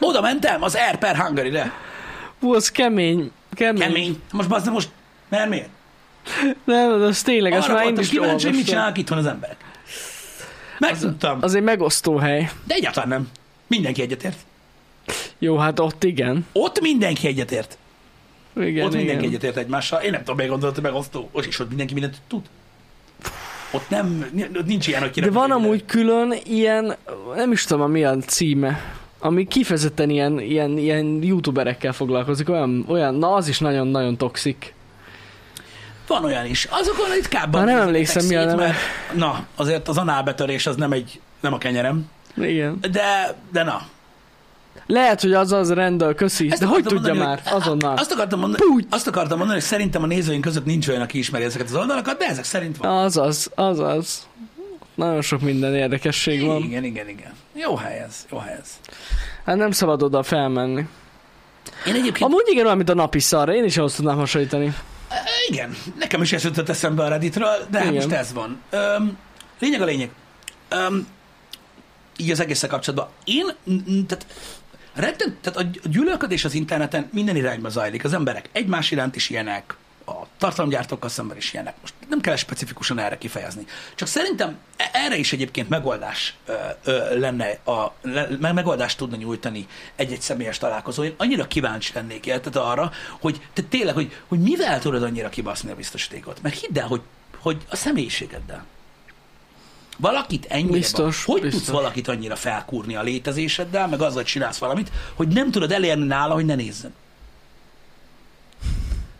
Oda 0.00 0.20
mentem 0.20 0.62
az 0.62 0.74
Air 0.74 0.96
per 0.96 1.16
Hungary-re. 1.16 1.72
hú, 2.40 2.54
az 2.54 2.70
kemény. 2.70 3.30
Kemény. 3.54 3.80
Kemény. 3.80 4.22
Most 4.32 4.48
bazd, 4.48 4.70
most, 4.70 4.88
mert 5.28 5.48
miért? 5.48 5.68
Nem, 6.64 7.02
az 7.02 7.22
tényleg, 7.22 7.52
azt 7.52 7.68
Arra 7.68 7.74
már 7.74 7.86
én 7.86 7.98
is 7.98 8.08
kíváncsi, 8.08 8.46
hogy 8.46 8.56
mit 8.56 8.66
csinálnak 8.66 8.98
itthon 8.98 9.18
az 9.18 9.26
emberek. 9.26 9.56
Megtudtam, 10.78 11.38
Az 11.40 11.54
egy 11.54 11.62
megosztó 11.62 12.16
hely. 12.16 12.50
de 12.64 12.74
egyáltalán 12.74 13.08
nem. 13.08 13.28
Mindenki 13.66 14.02
egyetért. 14.02 14.38
Jó, 15.38 15.56
hát 15.56 15.80
ott 15.80 16.04
igen. 16.04 16.46
Ott 16.52 16.80
mindenki 16.80 17.26
egyetért. 17.26 17.78
Igen, 18.56 18.84
ott 18.86 18.92
mindenki 18.94 19.18
igen. 19.18 19.28
egyetért 19.28 19.56
egymással. 19.56 20.00
Én 20.02 20.10
nem 20.10 20.20
tudom, 20.20 20.36
miért 20.36 20.50
gondolod, 20.50 20.74
hogy 20.74 20.84
megosztó. 20.84 21.28
Ott 21.32 21.46
is 21.46 21.58
ott 21.58 21.68
mindenki 21.68 21.92
mindent 21.92 22.16
tud. 22.28 22.42
Ott 23.70 23.88
nem, 23.88 24.26
nincs 24.66 24.86
ilyen, 24.86 25.00
hogy 25.00 25.10
De 25.10 25.30
van 25.30 25.48
minden. 25.48 25.64
amúgy 25.64 25.84
külön 25.86 26.34
ilyen, 26.44 26.96
nem 27.34 27.52
is 27.52 27.64
tudom, 27.64 27.90
mi 27.90 28.04
a 28.04 28.16
címe, 28.16 28.94
ami 29.18 29.46
kifejezetten 29.46 30.10
ilyen, 30.10 30.40
ilyen, 30.40 30.78
ilyen 30.78 31.22
youtuberekkel 31.22 31.92
foglalkozik, 31.92 32.48
olyan, 32.48 32.84
olyan, 32.88 33.14
na 33.14 33.34
az 33.34 33.48
is 33.48 33.58
nagyon-nagyon 33.58 34.16
toxik. 34.16 34.74
Van 36.06 36.24
olyan 36.24 36.46
is. 36.46 36.66
Azokon 36.70 37.10
ritkábban. 37.14 37.64
Már 37.64 37.74
nem 37.74 37.86
emlékszem, 37.86 38.24
mi 38.26 38.34
a 38.36 38.44
neve. 38.44 38.56
mert, 38.56 38.76
Na, 39.14 39.46
azért 39.56 39.88
az 39.88 39.96
análbetörés 39.98 40.66
az 40.66 40.76
nem 40.76 40.92
egy, 40.92 41.20
nem 41.40 41.52
a 41.52 41.58
kenyerem. 41.58 42.10
Igen. 42.36 42.78
De, 42.92 43.34
de 43.52 43.62
na. 43.62 43.82
Lehet, 44.86 45.20
hogy 45.20 45.32
az 45.32 45.52
az 45.52 45.72
rendel, 45.72 46.14
köszi. 46.14 46.50
Ezt 46.50 46.60
De 46.60 46.66
hogy 46.66 46.82
tudja 46.82 46.98
mondani, 47.12 47.18
már? 47.18 47.40
hogy- 47.44 47.60
Azonnal. 47.62 47.96
Azt 47.96 48.12
akartam, 48.12 48.38
mondani, 48.38 48.62
azt 48.90 49.06
akartam 49.06 49.38
mondani, 49.38 49.58
hogy 49.58 49.68
szerintem 49.68 50.02
a 50.02 50.06
nézőink 50.06 50.42
között 50.42 50.64
nincs 50.64 50.88
olyan, 50.88 51.00
aki 51.00 51.18
ismeri 51.18 51.44
ezeket 51.44 51.66
az 51.66 51.74
oldalakat, 51.74 52.18
de 52.18 52.24
ezek 52.26 52.44
szerint 52.44 52.76
van. 52.76 53.04
Azaz, 53.04 53.50
azaz. 53.54 54.26
Nagyon 54.94 55.22
sok 55.22 55.40
minden 55.40 55.74
érdekesség 55.74 56.44
van. 56.46 56.62
Igen, 56.62 56.84
igen, 56.84 57.08
igen. 57.08 57.32
Jó 57.54 57.76
hely 57.76 57.98
ez, 57.98 58.26
jó 58.30 58.38
hely 58.38 58.56
ez. 58.60 58.68
Hát 59.44 59.56
nem 59.56 59.70
szabad 59.70 60.02
oda 60.02 60.22
felmenni. 60.22 60.84
Én 61.86 61.94
egyébként, 61.94 62.30
Amúgy 62.30 62.44
igen, 62.46 62.64
olyan, 62.64 62.76
mint 62.76 62.88
a 62.88 62.94
napi 62.94 63.18
szarra. 63.18 63.54
Én 63.54 63.64
is 63.64 63.76
ahhoz 63.76 63.94
tudnám 63.94 64.16
hasonlítani. 64.16 64.74
Igen, 65.48 65.76
nekem 65.98 66.22
is 66.22 66.32
ez 66.32 66.44
jutott 66.44 66.68
eszembe 66.68 67.02
a 67.02 67.08
Redditről, 67.08 67.66
de 67.70 67.78
hát 67.78 67.90
Igen. 67.90 68.02
most 68.02 68.16
ez 68.16 68.32
van. 68.32 68.60
Öm, 68.70 69.18
lényeg 69.58 69.80
a 69.80 69.84
lényeg. 69.84 70.10
Öm, 70.68 71.06
így 72.16 72.30
az 72.30 72.40
egészen 72.40 72.70
kapcsolatban. 72.70 73.08
Én, 73.24 73.46
tehát, 74.06 74.26
rettent, 74.94 75.36
tehát 75.40 75.58
a 75.58 75.88
gyűlölködés 75.88 76.44
az 76.44 76.54
interneten 76.54 77.08
minden 77.12 77.36
irányba 77.36 77.68
zajlik. 77.68 78.04
Az 78.04 78.12
emberek 78.12 78.48
egymás 78.52 78.90
iránt 78.90 79.16
is 79.16 79.30
ilyenek, 79.30 79.76
a 80.06 80.26
tartalomgyártókkal 80.38 81.08
szemben 81.08 81.36
is 81.36 81.52
ilyenek. 81.52 81.74
Most 81.80 81.94
nem 82.08 82.20
kell 82.20 82.36
specifikusan 82.36 82.98
erre 82.98 83.18
kifejezni. 83.18 83.66
Csak 83.94 84.08
szerintem 84.08 84.58
e- 84.76 84.90
erre 84.92 85.16
is 85.16 85.32
egyébként 85.32 85.68
megoldás 85.68 86.34
ö, 86.46 86.54
ö, 86.84 87.18
lenne, 87.18 87.58
a, 87.64 87.92
le, 88.02 88.28
me- 88.40 88.52
megoldást 88.52 88.96
tudna 88.98 89.16
nyújtani 89.16 89.66
egy-egy 89.96 90.20
személyes 90.20 90.58
találkozó. 90.58 91.02
Én 91.04 91.14
annyira 91.16 91.46
kíváncsi 91.46 91.92
lennék 91.94 92.26
érted 92.26 92.56
arra, 92.56 92.92
hogy 93.20 93.40
te 93.52 93.62
tényleg, 93.62 93.94
hogy, 93.94 94.20
hogy 94.28 94.40
mivel 94.40 94.80
tudod 94.80 95.02
annyira 95.02 95.28
kibaszni 95.28 95.70
a 95.70 95.74
biztosítékot. 95.74 96.42
Mert 96.42 96.58
hidd 96.60 96.78
el, 96.78 96.86
hogy, 96.86 97.00
hogy 97.38 97.62
a 97.70 97.76
személyiségeddel. 97.76 98.64
Valakit 99.98 100.46
ennyire, 100.48 100.72
Biztos, 100.72 101.24
hogy 101.24 101.40
biztos. 101.40 101.60
tudsz 101.62 101.74
valakit 101.74 102.08
annyira 102.08 102.36
felkúrni 102.36 102.96
a 102.96 103.02
létezéseddel, 103.02 103.88
meg 103.88 104.00
azzal, 104.00 104.14
hogy 104.14 104.24
csinálsz 104.24 104.58
valamit, 104.58 104.90
hogy 105.14 105.28
nem 105.28 105.50
tudod 105.50 105.72
elérni 105.72 106.04
nála, 106.06 106.34
hogy 106.34 106.44
ne 106.44 106.54
nézzen. 106.54 106.94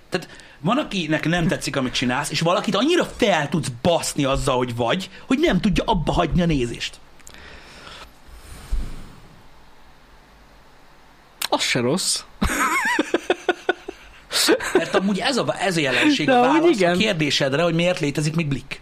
Tehát 0.09 0.29
van, 0.61 0.79
akinek 0.79 1.25
nem 1.25 1.47
tetszik, 1.47 1.77
amit 1.77 1.93
csinálsz, 1.93 2.31
és 2.31 2.41
valakit 2.41 2.75
annyira 2.75 3.05
fel 3.05 3.49
tudsz 3.49 3.69
baszni 3.83 4.25
azzal, 4.25 4.57
hogy 4.57 4.77
vagy, 4.77 5.11
hogy 5.27 5.39
nem 5.39 5.61
tudja 5.61 5.85
abba 5.85 6.13
hagyni 6.13 6.43
a 6.43 6.47
nézést. 6.47 6.99
Az 11.49 11.63
se 11.63 11.81
rossz. 11.81 12.23
Mert 14.73 14.95
amúgy 14.95 15.19
ez 15.19 15.37
a, 15.37 15.55
ez 15.61 15.77
a 15.77 15.81
jelenség 15.81 16.27
De 16.27 16.37
a 16.37 16.41
válasz 16.41 16.65
a 16.65 16.69
igen. 16.69 16.99
kérdésedre, 16.99 17.63
hogy 17.63 17.75
miért 17.75 18.01
létezik 18.01 18.35
még 18.35 18.47
Blik. 18.49 18.81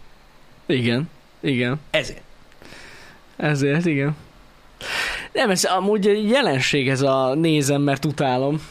Igen. 0.65 1.09
Igen. 1.39 1.79
Ezért. 1.89 2.21
Ezért, 3.37 3.85
igen. 3.85 4.15
Nem, 5.31 5.49
ez 5.49 5.63
amúgy 5.63 6.29
jelenség 6.29 6.89
ez 6.89 7.01
a 7.01 7.33
nézem, 7.33 7.81
mert 7.81 8.05
utálom. 8.05 8.61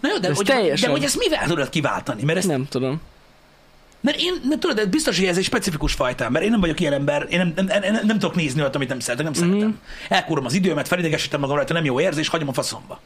Na 0.00 0.08
jó, 0.08 0.18
de, 0.18 0.28
Ez 0.28 0.36
hogy, 0.36 0.46
teljesen- 0.46 0.86
de 0.88 0.94
hogy 0.94 1.04
ezt 1.04 1.18
mivel 1.18 1.46
tudod 1.46 1.68
kiváltani? 1.68 2.22
Mert, 2.22 2.38
ezt, 2.38 2.46
Nem 2.48 2.66
tudom. 2.68 3.00
mert 4.00 4.18
én, 4.20 4.32
nem 4.48 4.60
tudod, 4.60 4.76
de 4.76 4.86
biztos, 4.86 5.18
hogy 5.18 5.26
ez 5.26 5.36
egy 5.38 5.44
specifikus 5.44 5.92
fajta, 5.92 6.30
mert 6.30 6.44
én 6.44 6.50
nem 6.50 6.60
vagyok 6.60 6.80
ilyen 6.80 6.92
ember, 6.92 7.26
én 7.30 7.38
nem, 7.38 7.52
nem, 7.56 7.66
nem, 7.66 7.92
nem, 7.92 8.06
nem 8.06 8.18
tudok 8.18 8.34
nézni 8.34 8.60
olyat, 8.60 8.74
amit 8.74 8.88
nem 8.88 9.00
szeretek, 9.00 9.24
nem 9.32 9.42
Mhm. 9.42 9.50
szeretem. 9.52 9.80
Elkúrom 10.08 10.44
az 10.44 10.52
időmet, 10.52 10.88
felidegesítem 10.88 11.40
magam 11.40 11.56
rajta, 11.56 11.72
nem 11.72 11.84
jó 11.84 12.00
érzés, 12.00 12.28
hagyom 12.28 12.48
a 12.48 12.52
faszomba. 12.52 13.00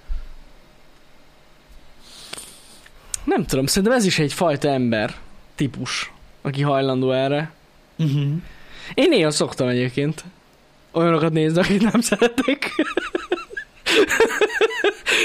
Nem 3.25 3.45
tudom, 3.47 3.67
szerintem 3.67 3.93
ez 3.99 4.05
is 4.05 4.19
egy 4.19 4.33
fajta 4.33 4.69
ember 4.69 5.15
típus, 5.55 6.13
aki 6.43 6.63
hajlandó 6.63 7.11
erre. 7.13 7.51
Uh-huh. 7.99 8.33
Én 8.95 9.09
néha 9.09 9.31
szoktam 9.31 9.69
egyébként 9.69 10.25
olyanokat 10.93 11.33
nézni, 11.33 11.61
akit 11.61 11.93
nem 11.93 12.01
szeretek. 12.01 12.71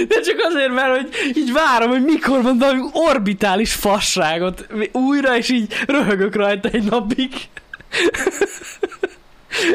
De 0.07 0.19
csak 0.19 0.35
azért, 0.39 0.73
mert 0.73 0.95
hogy 0.95 1.09
így 1.35 1.51
várom, 1.51 1.89
hogy 1.89 2.03
mikor 2.03 2.41
van 2.41 2.57
valami 2.57 2.81
orbitális 2.91 3.73
fasságot 3.73 4.67
újra, 4.91 5.37
és 5.37 5.49
így 5.49 5.73
röhögök 5.87 6.35
rajta 6.35 6.69
egy 6.69 6.83
napig. 6.83 7.33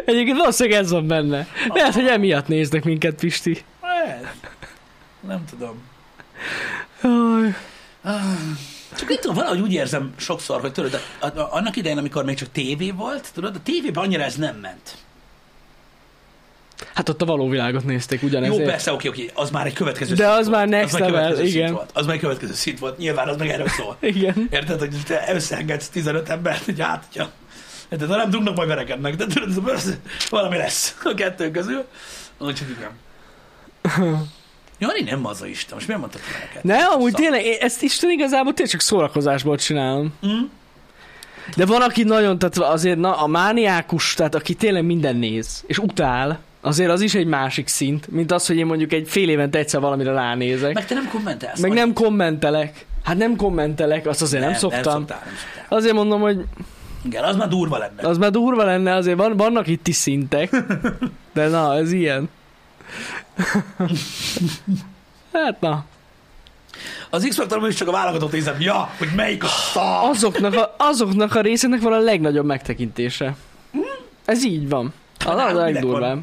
Egyébként 0.05 0.37
valószínűleg 0.37 0.81
ez 0.81 0.91
van 0.91 1.07
benne. 1.07 1.47
Lehet, 1.69 1.95
hogy 1.95 2.07
emiatt 2.07 2.49
néznek 2.49 2.85
minket, 2.85 3.15
Pisti. 3.15 3.65
Nem 5.21 5.45
tudom. 5.51 5.83
Aj, 7.01 7.55
Csak 8.97 9.11
itt 9.11 9.21
tudom, 9.21 9.37
valahogy 9.37 9.61
úgy 9.61 9.73
érzem 9.73 10.13
sokszor, 10.17 10.61
hogy 10.61 10.73
tudod, 10.73 11.01
annak 11.51 11.77
idején, 11.77 11.99
amikor 11.99 12.25
még 12.25 12.37
csak 12.37 12.53
tévé 12.53 12.91
volt, 12.91 13.31
tudod, 13.35 13.57
a 13.57 13.63
tévében 13.63 14.05
annyira 14.05 14.23
ez 14.23 14.37
nem 14.37 14.57
ment. 14.57 14.97
Hát 16.95 17.09
ott 17.09 17.23
a 17.23 17.25
való 17.25 17.49
világot 17.49 17.85
nézték 17.85 18.21
Jó, 18.21 18.29
ugyanezért. 18.29 18.69
persze, 18.69 18.93
oké, 18.93 19.09
oké, 19.09 19.31
az 19.35 19.51
már 19.51 19.67
egy 19.67 19.73
következő 19.73 20.15
De 20.15 20.25
szint 20.25 20.39
az 20.39 20.47
volt. 20.49 20.59
már 20.59 20.69
next 20.69 20.95
az 20.95 21.01
level, 21.01 21.13
következő 21.21 21.45
igen. 21.47 21.65
Szint 21.67 21.77
volt. 21.77 21.91
Az 21.95 22.07
már 22.07 22.15
egy 22.15 22.21
következő 22.21 22.53
szint 22.53 22.79
volt. 22.79 22.99
Nyilván 22.99 23.29
az 23.29 23.37
meg 23.37 23.49
erről 23.49 23.69
szól. 23.69 23.97
Igen. 24.15 24.49
Érted, 24.51 24.79
hogy 24.79 24.97
te 25.07 25.25
összeengedsz 25.35 25.89
15 25.89 26.29
embert, 26.29 26.65
hogy 26.65 26.81
hát, 26.81 27.05
hogyha 27.13 27.31
Érted, 27.93 28.09
ha 28.09 28.17
nem 28.17 28.31
dugnak, 28.31 28.57
majd 28.57 28.69
verekednek, 28.69 29.17
de 29.17 29.27
tudod, 29.27 29.81
valami 30.31 30.57
lesz 30.57 30.97
a 31.05 31.15
kettő 31.15 31.51
közül. 31.51 31.85
Úgyhogy 32.39 32.77
igen. 32.77 32.91
Jani 34.79 35.01
nem 35.01 35.27
az 35.27 35.43
a 35.43 35.47
Isten, 35.47 35.75
most 35.75 35.87
miért 35.87 36.01
mondtad 36.01 36.23
ilyeneket? 36.31 36.63
Ne, 36.63 36.85
amúgy 36.85 37.11
Szar. 37.11 37.21
tényleg, 37.21 37.45
én 37.45 37.57
ezt 37.61 37.83
Isten 37.83 38.11
igazából 38.11 38.53
tényleg 38.53 38.73
csak 38.73 38.81
szórakozásból 38.81 39.57
csinálom. 39.57 40.15
Mm? 40.27 40.43
De 41.57 41.67
van, 41.67 41.83
aki 41.83 42.03
nagyon, 42.03 42.39
tehát 42.39 42.59
azért 42.59 42.99
na, 42.99 43.17
a 43.17 43.27
mániákus, 43.27 44.15
tehát 44.15 44.35
aki 44.35 44.55
tényleg 44.55 44.85
minden 44.85 45.17
néz, 45.17 45.65
és 45.67 45.79
utál, 45.79 46.41
azért 46.65 46.91
az 46.91 47.01
is 47.01 47.15
egy 47.15 47.27
másik 47.27 47.69
szint, 47.69 48.09
mint 48.11 48.33
az, 48.33 48.47
hogy 48.47 48.57
én 48.57 48.67
mondjuk 48.67 48.93
egy 48.93 49.09
fél 49.09 49.29
évente 49.29 49.59
egyszer 49.59 49.81
valamire 49.81 50.13
ránézek. 50.13 50.75
Meg, 50.75 50.87
te 50.87 50.95
nem 50.95 51.09
kommentelsz. 51.13 51.61
meg 51.61 51.71
vagy? 51.71 51.79
nem 51.79 51.93
kommentelek. 51.93 52.87
Hát 53.03 53.17
nem 53.17 53.37
kommentelek, 53.37 54.07
azt 54.07 54.23
azért 54.23 54.43
nem, 54.43 54.51
Nem 54.51 54.61
szoktam. 54.61 54.83
szoktál, 54.83 55.23
nem 55.25 55.35
szoktál. 55.35 55.79
Azért 55.79 55.95
mondom, 55.95 56.21
hogy 56.21 56.45
Igen, 57.05 57.25
az 57.25 57.37
már 57.37 57.49
durva 57.49 57.79
lenne. 57.79 58.09
az 58.09 58.19
már 58.19 58.31
durva 58.31 58.65
lenne, 58.65 58.95
azért 58.95 59.17
van, 59.17 59.37
vannak 59.37 59.67
itt 59.67 59.89
is 59.89 59.97
szintek. 59.97 60.51
De 61.35 61.49
na, 61.49 61.77
ez 61.77 61.93
ilyen. 61.93 62.29
Hát 65.33 65.61
na, 65.61 65.85
Az 67.11 67.27
x 67.29 67.39
is 67.69 67.75
csak 67.75 67.89
a 67.89 67.93
válogatót 67.93 68.33
nézem. 68.33 68.61
Ja, 68.61 68.91
hogy 68.99 69.09
melyik 69.17 69.45
a 69.45 69.47
szar. 69.47 70.11
azoknak 70.11 70.55
a, 70.55 70.75
azoknak 70.79 71.35
a 71.35 71.41
részeknek 71.41 71.81
van 71.81 71.93
a 71.93 71.99
legnagyobb 71.99 72.47
megtekintése. 72.47 73.35
Ez 74.25 74.45
így 74.45 74.69
van. 74.69 74.93
Az 75.27 75.39
a 75.39 75.53
legdurvább. 75.53 76.23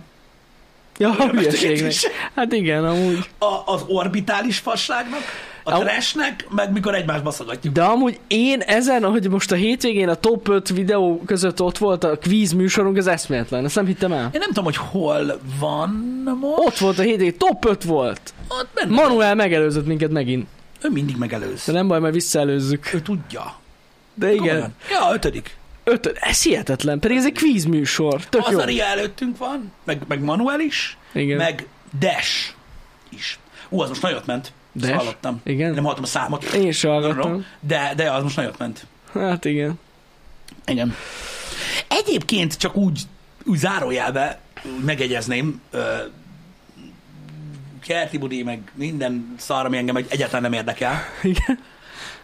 Ja, 0.99 1.09
a 1.17 1.27
hülyeségnek. 1.29 1.93
Hát 2.35 2.53
igen, 2.53 2.85
amúgy. 2.85 3.29
A, 3.37 3.71
az 3.73 3.83
orbitális 3.87 4.57
fasságnak, 4.57 5.19
a 5.63 5.71
Au. 5.71 5.81
trashnek, 5.81 6.47
meg 6.49 6.71
mikor 6.71 6.95
egymást 6.95 7.23
baszogatjuk. 7.23 7.73
De 7.73 7.83
amúgy 7.83 8.19
én 8.27 8.61
ezen, 8.61 9.03
hogy 9.03 9.29
most 9.29 9.51
a 9.51 9.55
hétvégén 9.55 10.09
a 10.09 10.15
top 10.15 10.47
5 10.49 10.69
videó 10.69 11.21
között 11.25 11.61
ott 11.61 11.77
volt 11.77 12.03
a 12.03 12.17
quiz 12.17 12.51
műsorunk, 12.51 12.97
ez 12.97 13.07
eszméletlen. 13.07 13.65
Ezt 13.65 13.75
nem 13.75 13.85
hittem 13.85 14.11
el. 14.11 14.29
Én 14.33 14.39
nem 14.39 14.47
tudom, 14.47 14.63
hogy 14.63 14.77
hol 14.77 15.39
van 15.59 15.89
most. 16.41 16.57
Ott 16.59 16.77
volt 16.77 16.99
a 16.99 17.01
hétvégén, 17.01 17.37
top 17.37 17.65
5 17.65 17.83
volt. 17.83 18.21
Ott 18.47 18.69
benne. 18.73 18.93
Manuel 18.95 19.35
megelőzött 19.35 19.85
minket 19.85 20.11
megint. 20.11 20.47
Ő 20.81 20.89
mindig 20.89 21.17
megelőz. 21.17 21.65
De 21.65 21.71
nem 21.71 21.87
baj, 21.87 21.99
majd 21.99 22.13
visszaelőzzük. 22.13 22.93
Ő 22.93 23.01
tudja. 23.01 23.55
De 24.13 24.31
igen, 24.31 24.37
Komolyan. 24.45 24.73
Ja, 24.89 25.13
ötödik. 25.13 25.57
Öt, 25.89 26.05
ez 26.19 26.43
hihetetlen, 26.43 26.99
pedig 26.99 27.17
ez 27.17 27.25
egy 27.25 27.37
quiz 27.37 27.65
műsor. 27.65 28.25
Tök 28.25 28.47
jó. 28.49 28.57
Azaria 28.57 28.83
előttünk 28.85 29.37
van, 29.37 29.71
meg, 29.83 30.01
meg 30.07 30.19
Manuel 30.21 30.59
is, 30.59 30.97
Igen. 31.13 31.37
meg 31.37 31.67
Dash 31.99 32.53
is. 33.09 33.39
Ú, 33.69 33.81
az 33.81 33.89
most 33.89 34.01
nagyot 34.01 34.25
ment. 34.25 34.51
Dash? 34.75 34.93
hallottam. 34.93 35.41
Igen. 35.43 35.73
Nem 35.73 35.81
hallottam 35.83 36.03
a 36.03 36.07
számot. 36.07 36.43
Én 36.43 36.71
sem 36.71 36.91
hallgattam. 36.91 37.21
tudom, 37.21 37.45
De, 37.59 37.93
de 37.95 38.11
az 38.11 38.23
most 38.23 38.35
nagyot 38.35 38.57
ment. 38.57 38.85
Hát 39.13 39.45
igen. 39.45 39.79
Igen. 40.65 40.95
Egyébként 41.87 42.57
csak 42.57 42.75
úgy, 42.75 43.01
úgy 43.45 43.57
zárójelbe 43.57 44.39
megegyezném, 44.85 45.61
ö, 45.71 45.95
Kerti 47.85 48.17
Budi, 48.17 48.43
meg 48.43 48.71
minden 48.75 49.35
szar, 49.37 49.65
ami 49.65 49.77
engem 49.77 49.95
egy- 49.95 50.07
egyáltalán 50.09 50.41
nem 50.41 50.53
érdekel. 50.53 51.01
igen. 51.23 51.59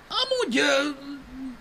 Amúgy 0.08 0.58
ö, 0.58 0.90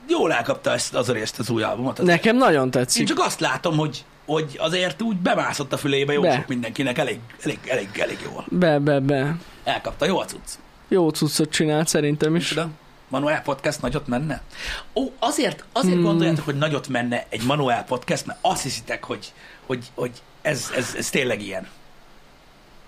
jól 0.08 0.32
elkapta 0.32 0.72
ezt 0.72 0.94
az 0.94 1.10
részt 1.10 1.38
az 1.38 1.50
új 1.50 1.62
albumot. 1.62 1.98
Az 1.98 2.06
Nekem 2.06 2.36
nagyon 2.36 2.64
Én 2.64 2.70
tetszik. 2.70 3.06
csak 3.06 3.18
azt 3.18 3.40
látom, 3.40 3.76
hogy, 3.76 4.04
hogy 4.26 4.56
azért 4.58 5.02
úgy 5.02 5.16
bemászott 5.16 5.72
a 5.72 5.76
fülébe 5.76 6.12
jó 6.12 6.20
Be. 6.20 6.34
sok 6.34 6.46
mindenkinek, 6.46 6.98
elég, 6.98 7.18
elég, 7.42 7.58
elég, 7.66 7.88
elég 7.98 8.18
jól. 8.24 8.44
Be, 8.48 8.78
be, 8.78 9.00
be. 9.00 9.36
Elkapta, 9.64 10.04
jó 10.04 10.18
a 10.18 10.24
cucc. 10.24 10.48
Jó 10.88 11.08
cuccot 11.08 11.50
csinált 11.50 11.88
szerintem 11.88 12.36
is. 12.36 12.48
Micsoda? 12.48 12.70
Manuel 13.08 13.42
Podcast 13.42 13.82
nagyot 13.82 14.06
menne? 14.06 14.42
Ó, 14.94 15.10
azért, 15.18 15.64
azért 15.72 15.94
hmm. 15.94 16.04
gondoljátok, 16.04 16.44
hogy 16.44 16.58
nagyot 16.58 16.88
menne 16.88 17.26
egy 17.28 17.42
Manuel 17.42 17.84
Podcast, 17.84 18.26
mert 18.26 18.38
azt 18.42 18.62
hiszitek, 18.62 19.04
hogy, 19.04 19.32
hogy, 19.66 19.84
hogy 19.94 20.10
ez, 20.42 20.70
ez, 20.76 20.94
ez 20.98 21.10
tényleg 21.10 21.42
ilyen. 21.42 21.68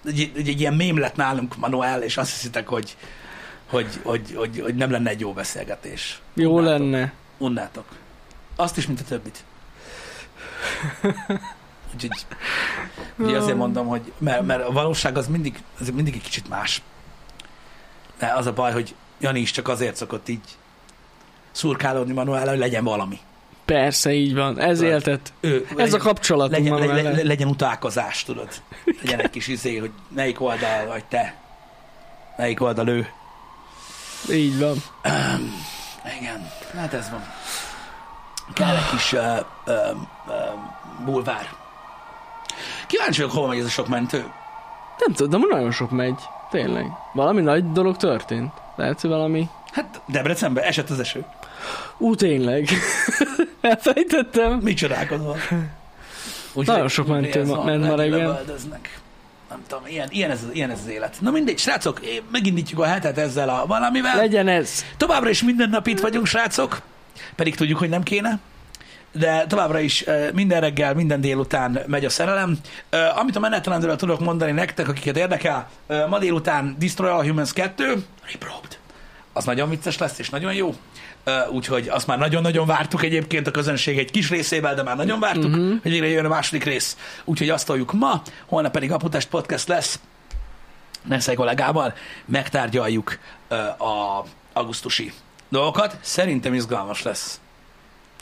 Egy, 0.04 0.30
egy, 0.36 0.48
egy 0.48 0.60
ilyen 0.60 0.74
mém 0.74 0.98
lett 0.98 1.16
nálunk 1.16 1.56
Manuel, 1.56 2.02
és 2.02 2.16
azt 2.16 2.30
hiszitek, 2.30 2.68
hogy, 2.68 2.96
hogy, 3.66 4.00
hogy, 4.02 4.34
hogy, 4.36 4.60
hogy 4.60 4.74
nem 4.74 4.90
lenne 4.90 5.10
egy 5.10 5.20
jó 5.20 5.32
beszélgetés. 5.32 6.20
Jó 6.34 6.56
Unnátok. 6.56 6.78
lenne. 6.78 7.12
Unnátok. 7.38 7.84
Azt 8.56 8.76
is, 8.76 8.86
mint 8.86 9.00
a 9.00 9.04
többit. 9.04 9.44
Úgyhogy 11.94 12.26
ugye 13.18 13.36
azért 13.36 13.56
mondom, 13.56 13.86
hogy 13.86 14.12
mert, 14.18 14.42
mert 14.46 14.64
a 14.68 14.72
valóság 14.72 15.16
az 15.16 15.26
mindig, 15.26 15.62
az 15.80 15.90
mindig 15.90 16.14
egy 16.14 16.22
kicsit 16.22 16.48
más. 16.48 16.82
De 18.18 18.32
az 18.36 18.46
a 18.46 18.52
baj, 18.52 18.72
hogy 18.72 18.94
Jani 19.20 19.40
is 19.40 19.50
csak 19.50 19.68
azért 19.68 19.96
szokott 19.96 20.28
így 20.28 20.56
szurkálódni 21.52 22.12
Manuel, 22.12 22.48
hogy 22.48 22.58
legyen 22.58 22.84
valami. 22.84 23.18
Persze, 23.64 24.12
így 24.12 24.34
van. 24.34 24.58
Ez 24.60 24.76
Tudod, 24.78 24.92
éltet. 24.92 25.32
Ő, 25.40 25.66
Ez 25.76 25.94
a 25.94 25.98
kapcsolatunk 25.98 26.68
legyen, 26.68 26.88
vele. 26.88 27.02
legyen, 27.02 27.26
legyen 27.26 27.48
utálkozás, 27.48 28.24
tudod. 28.24 28.48
Legyen 29.02 29.20
egy 29.20 29.30
kis 29.30 29.46
izé, 29.48 29.76
hogy 29.76 29.90
melyik 30.08 30.40
oldal 30.40 30.86
vagy 30.86 31.04
te. 31.04 31.34
Melyik 32.36 32.60
oldal 32.60 32.88
ő. 32.88 33.06
Így 34.30 34.58
van. 34.58 34.76
Igen, 36.18 36.50
hát 36.76 36.92
ez 36.92 37.10
van. 37.10 37.24
Kell 38.52 38.76
egy 38.76 38.90
kis 38.90 39.12
uh, 39.12 39.20
uh, 39.66 39.74
uh, 40.26 40.34
bulvár. 41.04 41.48
Kíváncsi 42.86 43.20
vagyok, 43.20 43.36
hova 43.36 43.46
megy 43.46 43.58
ez 43.58 43.64
a 43.64 43.68
sok 43.68 43.88
mentő. 43.88 44.24
Nem 44.98 45.14
tudom, 45.14 45.40
de 45.40 45.46
nagyon 45.54 45.72
sok 45.72 45.90
megy. 45.90 46.18
Tényleg. 46.50 46.92
Valami 47.12 47.40
nagy 47.40 47.72
dolog 47.72 47.96
történt. 47.96 48.52
Lehet, 48.76 49.00
hogy 49.00 49.10
valami... 49.10 49.48
Hát 49.72 50.00
Debrecenben 50.06 50.64
esett 50.64 50.90
az 50.90 51.00
eső. 51.00 51.24
Ú, 51.98 52.14
tényleg. 52.14 52.68
Elfejtettem. 53.60 54.52
Mi 54.52 54.74
csodálkozol? 54.74 55.36
Úgy, 56.52 56.66
Nagyon 56.66 56.88
sok 56.88 57.06
mentő 57.06 57.44
ment 57.44 57.86
ma 57.86 57.94
reggel. 57.94 58.42
Nem 59.48 59.62
tudom, 59.68 59.86
ilyen, 59.86 60.08
ilyen, 60.10 60.30
ez, 60.30 60.40
ilyen 60.52 60.70
ez 60.70 60.78
az 60.84 60.88
élet. 60.88 61.16
Na 61.20 61.30
mindegy, 61.30 61.58
srácok, 61.58 62.00
megindítjuk 62.30 62.80
a 62.80 62.84
hetet 62.84 63.18
ezzel 63.18 63.48
a 63.48 63.66
valamivel. 63.66 64.16
Legyen 64.16 64.48
ez. 64.48 64.84
Továbbra 64.96 65.28
is 65.28 65.42
minden 65.42 65.70
nap 65.70 65.86
itt 65.86 66.00
vagyunk, 66.00 66.26
srácok, 66.26 66.80
pedig 67.34 67.54
tudjuk, 67.54 67.78
hogy 67.78 67.88
nem 67.88 68.02
kéne. 68.02 68.38
De 69.12 69.46
továbbra 69.46 69.78
is 69.78 70.04
minden 70.34 70.60
reggel, 70.60 70.94
minden 70.94 71.20
délután 71.20 71.78
megy 71.86 72.04
a 72.04 72.10
szerelem. 72.10 72.58
Amit 73.16 73.36
a 73.36 73.40
menetrendről 73.40 73.96
tudok 73.96 74.20
mondani 74.20 74.52
nektek, 74.52 74.88
akiket 74.88 75.16
érdekel, 75.16 75.68
ma 76.08 76.18
délután 76.18 76.76
Destroy 76.78 77.10
All 77.10 77.26
Humans 77.26 77.52
2, 77.52 78.04
Reprobed. 78.32 78.78
Az 79.36 79.44
nagyon 79.44 79.68
vicces 79.68 79.98
lesz, 79.98 80.18
és 80.18 80.30
nagyon 80.30 80.54
jó. 80.54 80.74
Úgyhogy 81.50 81.88
azt 81.88 82.06
már 82.06 82.18
nagyon-nagyon 82.18 82.66
vártuk 82.66 83.02
egyébként 83.02 83.46
a 83.46 83.50
közönség 83.50 83.98
egy 83.98 84.10
kis 84.10 84.30
részével, 84.30 84.74
de 84.74 84.82
már 84.82 84.96
nagyon 84.96 85.20
vártuk, 85.20 85.44
uh-huh. 85.50 85.82
hogy 85.82 85.90
végre 85.90 86.08
jön 86.08 86.24
a 86.24 86.28
második 86.28 86.64
rész. 86.64 86.96
Úgyhogy 87.24 87.48
azt 87.48 87.66
toljuk 87.66 87.92
ma, 87.92 88.22
holnap 88.46 88.72
pedig 88.72 88.92
Aputest 88.92 89.28
Podcast 89.28 89.68
lesz. 89.68 90.00
Neszei 91.02 91.34
kollégával 91.34 91.94
megtárgyaljuk 92.24 93.18
a 93.78 94.24
augusztusi 94.52 95.12
dolgokat. 95.48 95.96
Szerintem 96.00 96.54
izgalmas 96.54 97.02
lesz. 97.02 97.40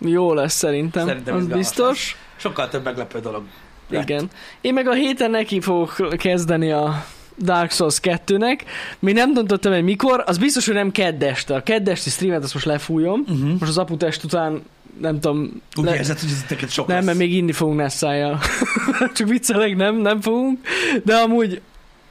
Jó 0.00 0.34
lesz 0.34 0.54
szerintem. 0.54 1.06
Szerintem 1.06 1.36
az 1.36 1.46
biztos. 1.46 2.16
Sokkal 2.36 2.68
több 2.68 2.84
meglepő 2.84 3.20
dolog. 3.20 3.42
lett. 3.88 4.02
Igen. 4.02 4.30
Én 4.60 4.72
meg 4.72 4.88
a 4.88 4.92
héten 4.92 5.30
neki 5.30 5.60
fogok 5.60 6.16
kezdeni 6.16 6.72
a 6.72 7.04
Dark 7.38 7.70
Souls 7.70 7.98
2-nek. 8.02 8.60
Még 8.98 9.14
nem 9.14 9.32
döntöttem, 9.34 9.72
hogy 9.72 9.82
mikor. 9.82 10.22
Az 10.26 10.38
biztos, 10.38 10.66
hogy 10.66 10.74
nem 10.74 10.90
kedd 10.92 11.24
este. 11.24 11.54
A 11.54 11.62
kedd 11.62 11.88
esti 11.88 12.10
streamet 12.10 12.42
azt 12.42 12.54
most 12.54 12.66
lefújom. 12.66 13.20
Uh-huh. 13.20 13.48
Most 13.48 13.62
az 13.70 13.78
aputest 13.78 14.24
után 14.24 14.62
nem 15.00 15.20
tudom. 15.20 15.62
Úgy 15.76 15.84
le- 15.84 15.94
érzed, 15.94 16.18
hogy 16.20 16.30
ez 16.30 16.44
neked 16.48 16.70
sok 16.70 16.86
nem, 16.86 16.96
lesz. 16.96 17.06
mert 17.06 17.18
még 17.18 17.32
inni 17.32 17.52
fogunk 17.52 17.78
Nessájjal. 17.78 18.40
Csak 19.14 19.28
viccelek, 19.28 19.76
nem, 19.76 19.96
nem 19.96 20.20
fogunk. 20.20 20.58
De 21.04 21.14
amúgy 21.14 21.60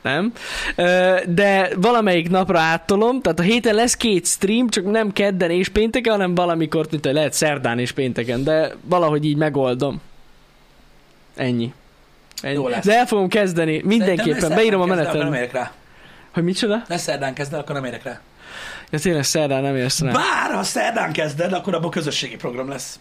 nem. 0.01 0.33
De 1.27 1.69
valamelyik 1.75 2.29
napra 2.29 2.59
áttolom, 2.59 3.21
tehát 3.21 3.39
a 3.39 3.43
héten 3.43 3.75
lesz 3.75 3.95
két 3.95 4.25
stream, 4.25 4.69
csak 4.69 4.91
nem 4.91 5.11
kedden 5.11 5.49
és 5.49 5.69
pénteken, 5.69 6.11
hanem 6.11 6.35
valamikor, 6.35 6.87
mint 6.91 7.05
lehet 7.05 7.33
szerdán 7.33 7.79
és 7.79 7.91
pénteken, 7.91 8.43
de 8.43 8.75
valahogy 8.81 9.25
így 9.25 9.37
megoldom. 9.37 10.01
Ennyi. 11.35 11.73
Ennyi. 12.43 12.53
Jó 12.55 12.67
lesz. 12.67 12.85
De 12.85 12.97
el 12.97 13.05
fogom 13.05 13.27
kezdeni, 13.27 13.81
mindenképpen, 13.85 14.49
beírom 14.49 14.81
a 14.81 14.83
Akkor 14.83 14.95
nem 14.97 15.05
menetet. 15.13 15.35
érek 15.35 15.51
rá. 15.51 15.71
Hogy 16.33 16.43
micsoda? 16.43 16.83
Ne 16.87 16.97
szerdán 16.97 17.33
kezd 17.33 17.53
el, 17.53 17.59
akkor 17.59 17.75
nem 17.75 17.85
érek 17.85 18.03
rá. 18.03 18.19
Ja 18.89 18.99
tényleg 18.99 19.23
szerdán 19.23 19.61
nem 19.61 19.75
érsz 19.75 19.99
rá. 20.01 20.11
Bár, 20.11 20.51
ha 20.53 20.63
szerdán 20.63 21.11
kezded, 21.11 21.53
akkor 21.53 21.73
abban 21.75 21.89
közösségi 21.89 22.35
program 22.35 22.69
lesz. 22.69 22.99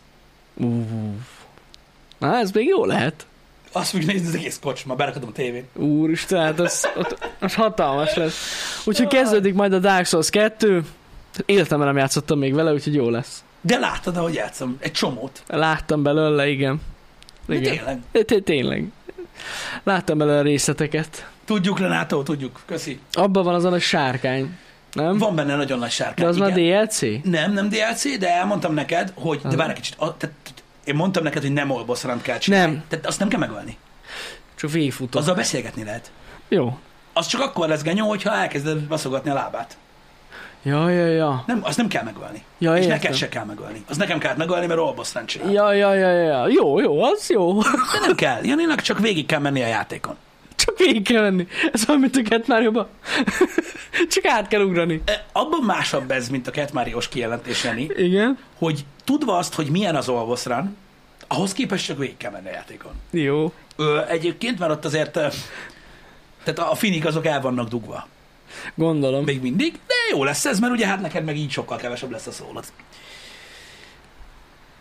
Ú. 0.54 0.84
Na, 2.18 2.36
ez 2.38 2.50
még 2.50 2.66
jó 2.66 2.84
lehet. 2.84 3.26
Azt 3.72 3.90
fogjuk 3.90 4.10
nézni 4.10 4.26
az 4.28 4.34
egész 4.34 4.58
kocsma, 4.62 4.94
berakadom 4.94 5.28
a 5.28 5.32
tévén. 5.32 5.64
Úristen, 5.74 6.42
hát 6.42 6.60
az, 6.60 6.88
ott, 6.96 7.30
az 7.40 7.54
hatalmas 7.54 8.14
lesz. 8.14 8.36
Úgyhogy 8.84 9.06
kezdődik 9.06 9.54
majd 9.54 9.72
a 9.72 9.78
Dark 9.78 10.06
Souls 10.06 10.30
2. 10.30 10.82
Életemben 11.46 11.86
nem 11.86 11.96
játszottam 11.96 12.38
még 12.38 12.54
vele, 12.54 12.72
úgyhogy 12.72 12.94
jó 12.94 13.10
lesz. 13.10 13.44
De 13.60 13.78
láttad, 13.78 14.16
ahogy 14.16 14.34
játszom? 14.34 14.76
Egy 14.80 14.92
csomót. 14.92 15.42
Láttam 15.46 16.02
belőle, 16.02 16.48
igen. 16.48 16.80
De 17.46 17.54
igen. 17.54 17.76
tényleg. 17.76 17.98
De 18.12 18.22
té- 18.22 18.44
Tényleg. 18.44 18.86
Láttam 19.82 20.18
belőle 20.18 20.42
részleteket. 20.42 21.30
Tudjuk, 21.44 21.78
Renátó, 21.78 22.22
tudjuk. 22.22 22.60
Köszi. 22.66 23.00
Abban 23.12 23.44
van 23.44 23.54
az 23.54 23.64
a 23.64 23.68
nagy 23.70 23.80
sárkány. 23.80 24.58
Nem? 24.92 25.18
Van 25.18 25.34
benne 25.34 25.56
nagyon 25.56 25.78
nagy 25.78 25.88
De 25.88 25.94
sárkány. 25.94 26.26
az 26.26 26.36
már. 26.36 26.52
DLC? 26.52 27.00
Nem, 27.22 27.52
nem 27.52 27.68
DLC, 27.68 28.18
de 28.18 28.28
elmondtam 28.30 28.74
neked, 28.74 29.12
hogy, 29.16 29.40
de 29.40 29.48
Aha. 29.48 29.56
várj 29.56 29.70
egy 29.70 29.76
kicsit, 29.76 29.94
a, 29.98 30.16
tehát, 30.16 30.34
én 30.84 30.94
mondtam 30.94 31.22
neked, 31.22 31.42
hogy 31.42 31.52
nem 31.52 31.70
olboszrant 31.70 32.22
kell 32.22 32.38
csinálni. 32.38 32.72
Nem. 32.72 32.84
Tehát 32.88 33.06
azt 33.06 33.18
nem 33.18 33.28
kell 33.28 33.38
megölni. 33.38 33.76
Csak 34.54 34.70
végigfutom. 34.70 35.22
Azzal 35.22 35.34
beszélgetni 35.34 35.84
lehet. 35.84 36.10
Jó. 36.48 36.78
Az 37.12 37.26
csak 37.26 37.40
akkor 37.40 37.68
lesz 37.68 37.82
genyó, 37.82 38.08
hogyha 38.08 38.32
elkezded 38.34 38.78
baszogatni 38.80 39.30
a 39.30 39.34
lábát. 39.34 39.76
Ja, 40.62 40.88
ja, 40.90 41.06
ja. 41.06 41.44
Nem, 41.46 41.60
azt 41.62 41.76
nem 41.76 41.88
kell 41.88 42.02
megölni. 42.02 42.44
Ja, 42.58 42.72
És 42.76 42.82
értem. 42.84 42.96
neked 42.96 43.14
se 43.14 43.28
kell 43.28 43.44
megölni. 43.44 43.84
Az 43.88 43.96
nekem 43.96 44.18
kell 44.18 44.34
megölni, 44.36 44.66
mert 44.66 44.80
olboszrant 44.80 45.28
csinál. 45.28 45.52
Ja, 45.52 45.72
ja, 45.72 45.94
ja, 45.94 46.10
ja. 46.10 46.48
Jó, 46.48 46.80
jó, 46.80 47.02
az 47.02 47.30
jó. 47.30 47.60
De 47.62 47.68
nem 48.06 48.14
kell. 48.14 48.44
Janinak 48.44 48.80
csak 48.80 48.98
végig 48.98 49.26
kell 49.26 49.40
menni 49.40 49.62
a 49.62 49.66
játékon. 49.66 50.16
Csak 50.54 50.78
végig 50.78 51.02
kell 51.04 51.22
menni. 51.22 51.46
Ez 51.72 51.84
olyan, 51.88 52.00
mint 52.00 52.16
a 52.16 52.20
Cat 52.22 52.46
Mario-ba. 52.46 52.88
Csak 54.08 54.24
át 54.26 54.48
kell 54.48 54.60
ugrani. 54.60 55.02
E, 55.04 55.24
Abban 55.32 55.62
másabb 55.62 56.10
ez, 56.10 56.28
mint 56.28 56.46
a 56.48 56.50
Cat 56.50 56.72
Mario-s 56.72 57.08
kijelentés, 57.08 57.64
Jani, 57.64 57.88
Igen. 57.96 58.38
hogy 58.58 58.84
tudva 59.04 59.36
azt, 59.36 59.54
hogy 59.54 59.68
milyen 59.70 59.96
az 59.96 60.08
olboszran, 60.08 60.76
ahhoz 61.28 61.52
képest 61.52 61.86
csak 61.86 61.98
végig 61.98 62.16
kell 62.16 62.30
menni 62.30 62.48
a 62.48 62.52
játékon. 62.52 62.92
Jó. 63.10 63.52
Ö, 63.76 64.00
egyébként, 64.08 64.58
mert 64.58 64.72
ott 64.72 64.84
azért 64.84 65.12
tehát 66.44 66.70
a 66.70 66.74
finik 66.74 67.04
azok 67.06 67.26
el 67.26 67.40
vannak 67.40 67.68
dugva. 67.68 68.06
Gondolom. 68.74 69.24
Még 69.24 69.42
mindig, 69.42 69.72
de 69.72 69.94
jó 70.10 70.24
lesz 70.24 70.44
ez, 70.44 70.58
mert 70.58 70.72
ugye 70.72 70.86
hát 70.86 71.00
neked 71.00 71.24
meg 71.24 71.36
így 71.36 71.50
sokkal 71.50 71.76
kevesebb 71.78 72.10
lesz 72.10 72.26
a 72.26 72.32
szólat. 72.32 72.72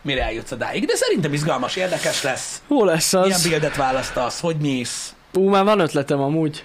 mire 0.01 0.23
eljutsz 0.23 0.51
odáig. 0.51 0.85
De 0.85 0.95
szerintem 0.95 1.33
izgalmas, 1.33 1.75
érdekes 1.75 2.23
lesz. 2.23 2.61
Jó 2.69 2.83
lesz 2.85 3.13
Milyen 3.13 3.31
az. 3.31 3.47
bildet 3.47 3.75
választasz, 3.75 4.39
hogy 4.39 4.55
mész. 4.55 5.13
Ú, 5.33 5.49
már 5.49 5.63
van 5.63 5.79
ötletem 5.79 6.19
amúgy. 6.21 6.63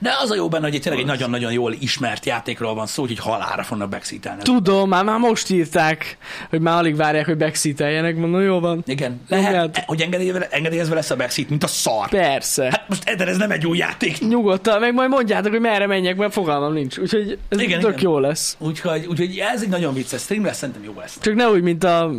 De 0.00 0.14
az 0.22 0.30
a 0.30 0.34
jó 0.34 0.48
benne, 0.48 0.64
hogy 0.64 0.74
egy 0.74 0.80
tényleg 0.80 1.00
egy 1.00 1.06
nagyon-nagyon 1.06 1.52
jól 1.52 1.72
ismert 1.78 2.26
játékról 2.26 2.74
van 2.74 2.86
szó, 2.86 3.02
hogy 3.02 3.18
halára 3.18 3.62
fognak 3.62 3.88
backseatelni. 3.88 4.42
Tudom, 4.42 4.88
már, 4.88 5.04
már 5.04 5.18
most 5.18 5.50
írták, 5.50 6.16
hogy 6.50 6.60
már 6.60 6.78
alig 6.78 6.96
várják, 6.96 7.26
hogy 7.26 7.36
backseateljenek. 7.36 8.16
Mondom, 8.16 8.40
jó 8.40 8.60
van. 8.60 8.82
Igen. 8.86 9.20
Lehet, 9.28 9.84
hogy 9.86 10.00
engedélyezve, 10.00 10.48
engedélyezve 10.50 10.94
lesz 10.94 11.10
a 11.10 11.16
backseat, 11.16 11.48
mint 11.48 11.64
a 11.64 11.66
szar. 11.66 12.08
Persze. 12.08 12.64
Hát 12.64 12.88
most 12.88 13.08
Eder, 13.08 13.28
ez 13.28 13.36
nem 13.36 13.50
egy 13.50 13.62
jó 13.62 13.74
játék. 13.74 14.18
Nyugodtan, 14.28 14.80
meg 14.80 14.94
majd 14.94 15.08
mondjátok, 15.08 15.50
hogy 15.50 15.60
merre 15.60 15.86
menjek, 15.86 16.16
mert 16.16 16.32
fogalmam 16.32 16.72
nincs. 16.72 16.98
Úgyhogy 16.98 17.38
ez 17.48 17.60
Igen, 17.60 17.80
tök 17.80 17.90
igen. 17.90 18.02
jó 18.02 18.18
lesz. 18.18 18.56
Úgyhogy, 18.58 19.06
úgyhogy 19.06 19.38
ez 19.54 19.62
egy 19.62 19.68
nagyon 19.68 19.94
vicces 19.94 20.20
stream 20.22 20.44
lesz, 20.44 20.56
szerintem 20.56 20.84
jó 20.84 20.92
lesz. 20.98 21.18
Csak 21.20 21.34
ne 21.34 21.48
úgy, 21.48 21.62
mint 21.62 21.84
a 21.84 22.10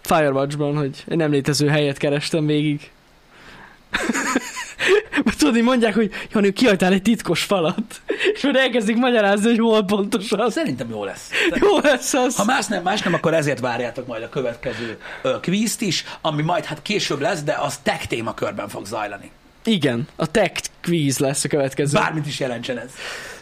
Firewatch-ban, 0.00 0.76
hogy 0.76 1.04
egy 1.08 1.16
nem 1.16 1.30
létező 1.30 1.68
helyet 1.68 1.96
kerestem 1.96 2.46
végig. 2.46 2.90
Mert 5.24 5.38
tudod, 5.38 5.62
mondják, 5.62 5.94
hogy 5.94 6.10
Jani, 6.32 6.52
kihagytál 6.52 6.92
egy 6.92 7.02
titkos 7.02 7.42
falat. 7.42 8.00
És 8.34 8.42
majd 8.42 8.56
elkezdik 8.56 8.96
magyarázni, 8.96 9.48
hogy 9.48 9.58
hol 9.58 9.84
pontosan. 9.84 10.50
Szerintem 10.50 10.90
jó 10.90 11.04
lesz. 11.04 11.30
Jó 11.54 11.78
lesz 11.78 12.14
az. 12.14 12.36
Ha 12.36 12.44
más 12.44 12.66
nem, 12.66 12.82
más 12.82 13.02
nem, 13.02 13.14
akkor 13.14 13.34
ezért 13.34 13.60
várjátok 13.60 14.06
majd 14.06 14.22
a 14.22 14.28
következő 14.28 14.98
ö, 15.22 15.40
kvízt 15.40 15.80
is, 15.80 16.04
ami 16.20 16.42
majd 16.42 16.64
hát 16.64 16.82
később 16.82 17.20
lesz, 17.20 17.42
de 17.42 17.52
az 17.60 17.76
tech 17.82 18.06
témakörben 18.06 18.68
fog 18.68 18.86
zajlani. 18.86 19.30
Igen, 19.64 20.08
a 20.16 20.26
tech 20.30 20.62
quiz 20.82 21.18
lesz 21.18 21.44
a 21.44 21.48
következő. 21.48 21.98
Bármit 21.98 22.26
is 22.26 22.40
jelentsen 22.40 22.78
ez. 22.78 22.90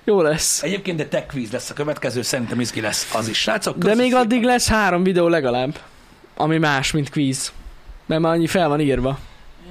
Jó 0.05 0.22
lesz. 0.22 0.62
Egyébként 0.62 0.97
de 0.97 1.07
tech 1.07 1.26
quiz 1.32 1.51
lesz 1.51 1.70
a 1.70 1.74
következő, 1.74 2.22
szerintem 2.22 2.61
izgi 2.61 2.80
lesz 2.80 3.14
az 3.14 3.28
is. 3.28 3.38
Srácok, 3.40 3.78
De 3.78 3.95
még 3.95 4.07
szépen. 4.07 4.20
addig 4.20 4.42
lesz 4.45 4.68
három 4.68 5.03
videó 5.03 5.28
legalább, 5.28 5.78
ami 6.36 6.59
más, 6.59 6.90
mint 6.92 7.11
quiz. 7.11 7.53
Mert 8.07 8.20
már 8.20 8.32
annyi 8.32 8.47
fel 8.47 8.68
van 8.68 8.80
írva. 8.80 9.18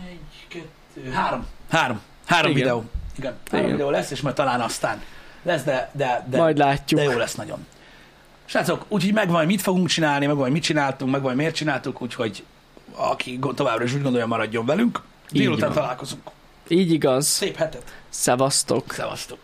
Egy, 0.10 0.20
kettő, 0.48 1.12
három. 1.12 1.46
Három. 1.74 2.02
Három 2.26 2.52
Igen. 2.52 2.64
videó. 2.64 2.84
Igen. 3.18 3.34
Három 3.52 3.66
Igen. 3.66 3.78
videó 3.78 3.90
lesz, 3.90 4.12
és 4.12 4.22
majd 4.22 4.36
talán 4.36 4.62
aztán 4.62 5.02
lesz, 5.44 5.64
de, 5.64 5.90
de, 5.94 6.26
de, 6.30 6.38
Majd 6.38 6.58
látjuk. 6.58 7.00
de 7.00 7.06
jó 7.06 7.18
lesz 7.18 7.36
nagyon. 7.36 7.66
Srácok, 8.46 8.86
úgyhogy 8.88 9.14
megvan, 9.14 9.38
hogy 9.38 9.46
mit 9.46 9.62
fogunk 9.62 9.88
csinálni, 9.88 10.26
megvan, 10.26 10.44
hogy 10.44 10.52
mit 10.52 10.64
csináltunk, 10.64 11.12
megvan, 11.12 11.30
hogy 11.30 11.40
miért 11.40 11.56
csináltuk, 11.56 12.02
úgyhogy 12.02 12.44
aki 12.96 13.40
továbbra 13.56 13.84
is 13.84 13.94
úgy 13.94 14.02
gondolja, 14.02 14.28
maradjon 14.28 14.66
velünk. 14.66 15.02
Délután 15.30 15.72
találkozunk. 15.72 16.30
Így 16.68 16.92
igaz. 16.92 17.28
Szép 17.28 17.56
hetet. 17.56 17.94
Szevasztok. 18.10 18.94
Szevasztok. 18.94 19.40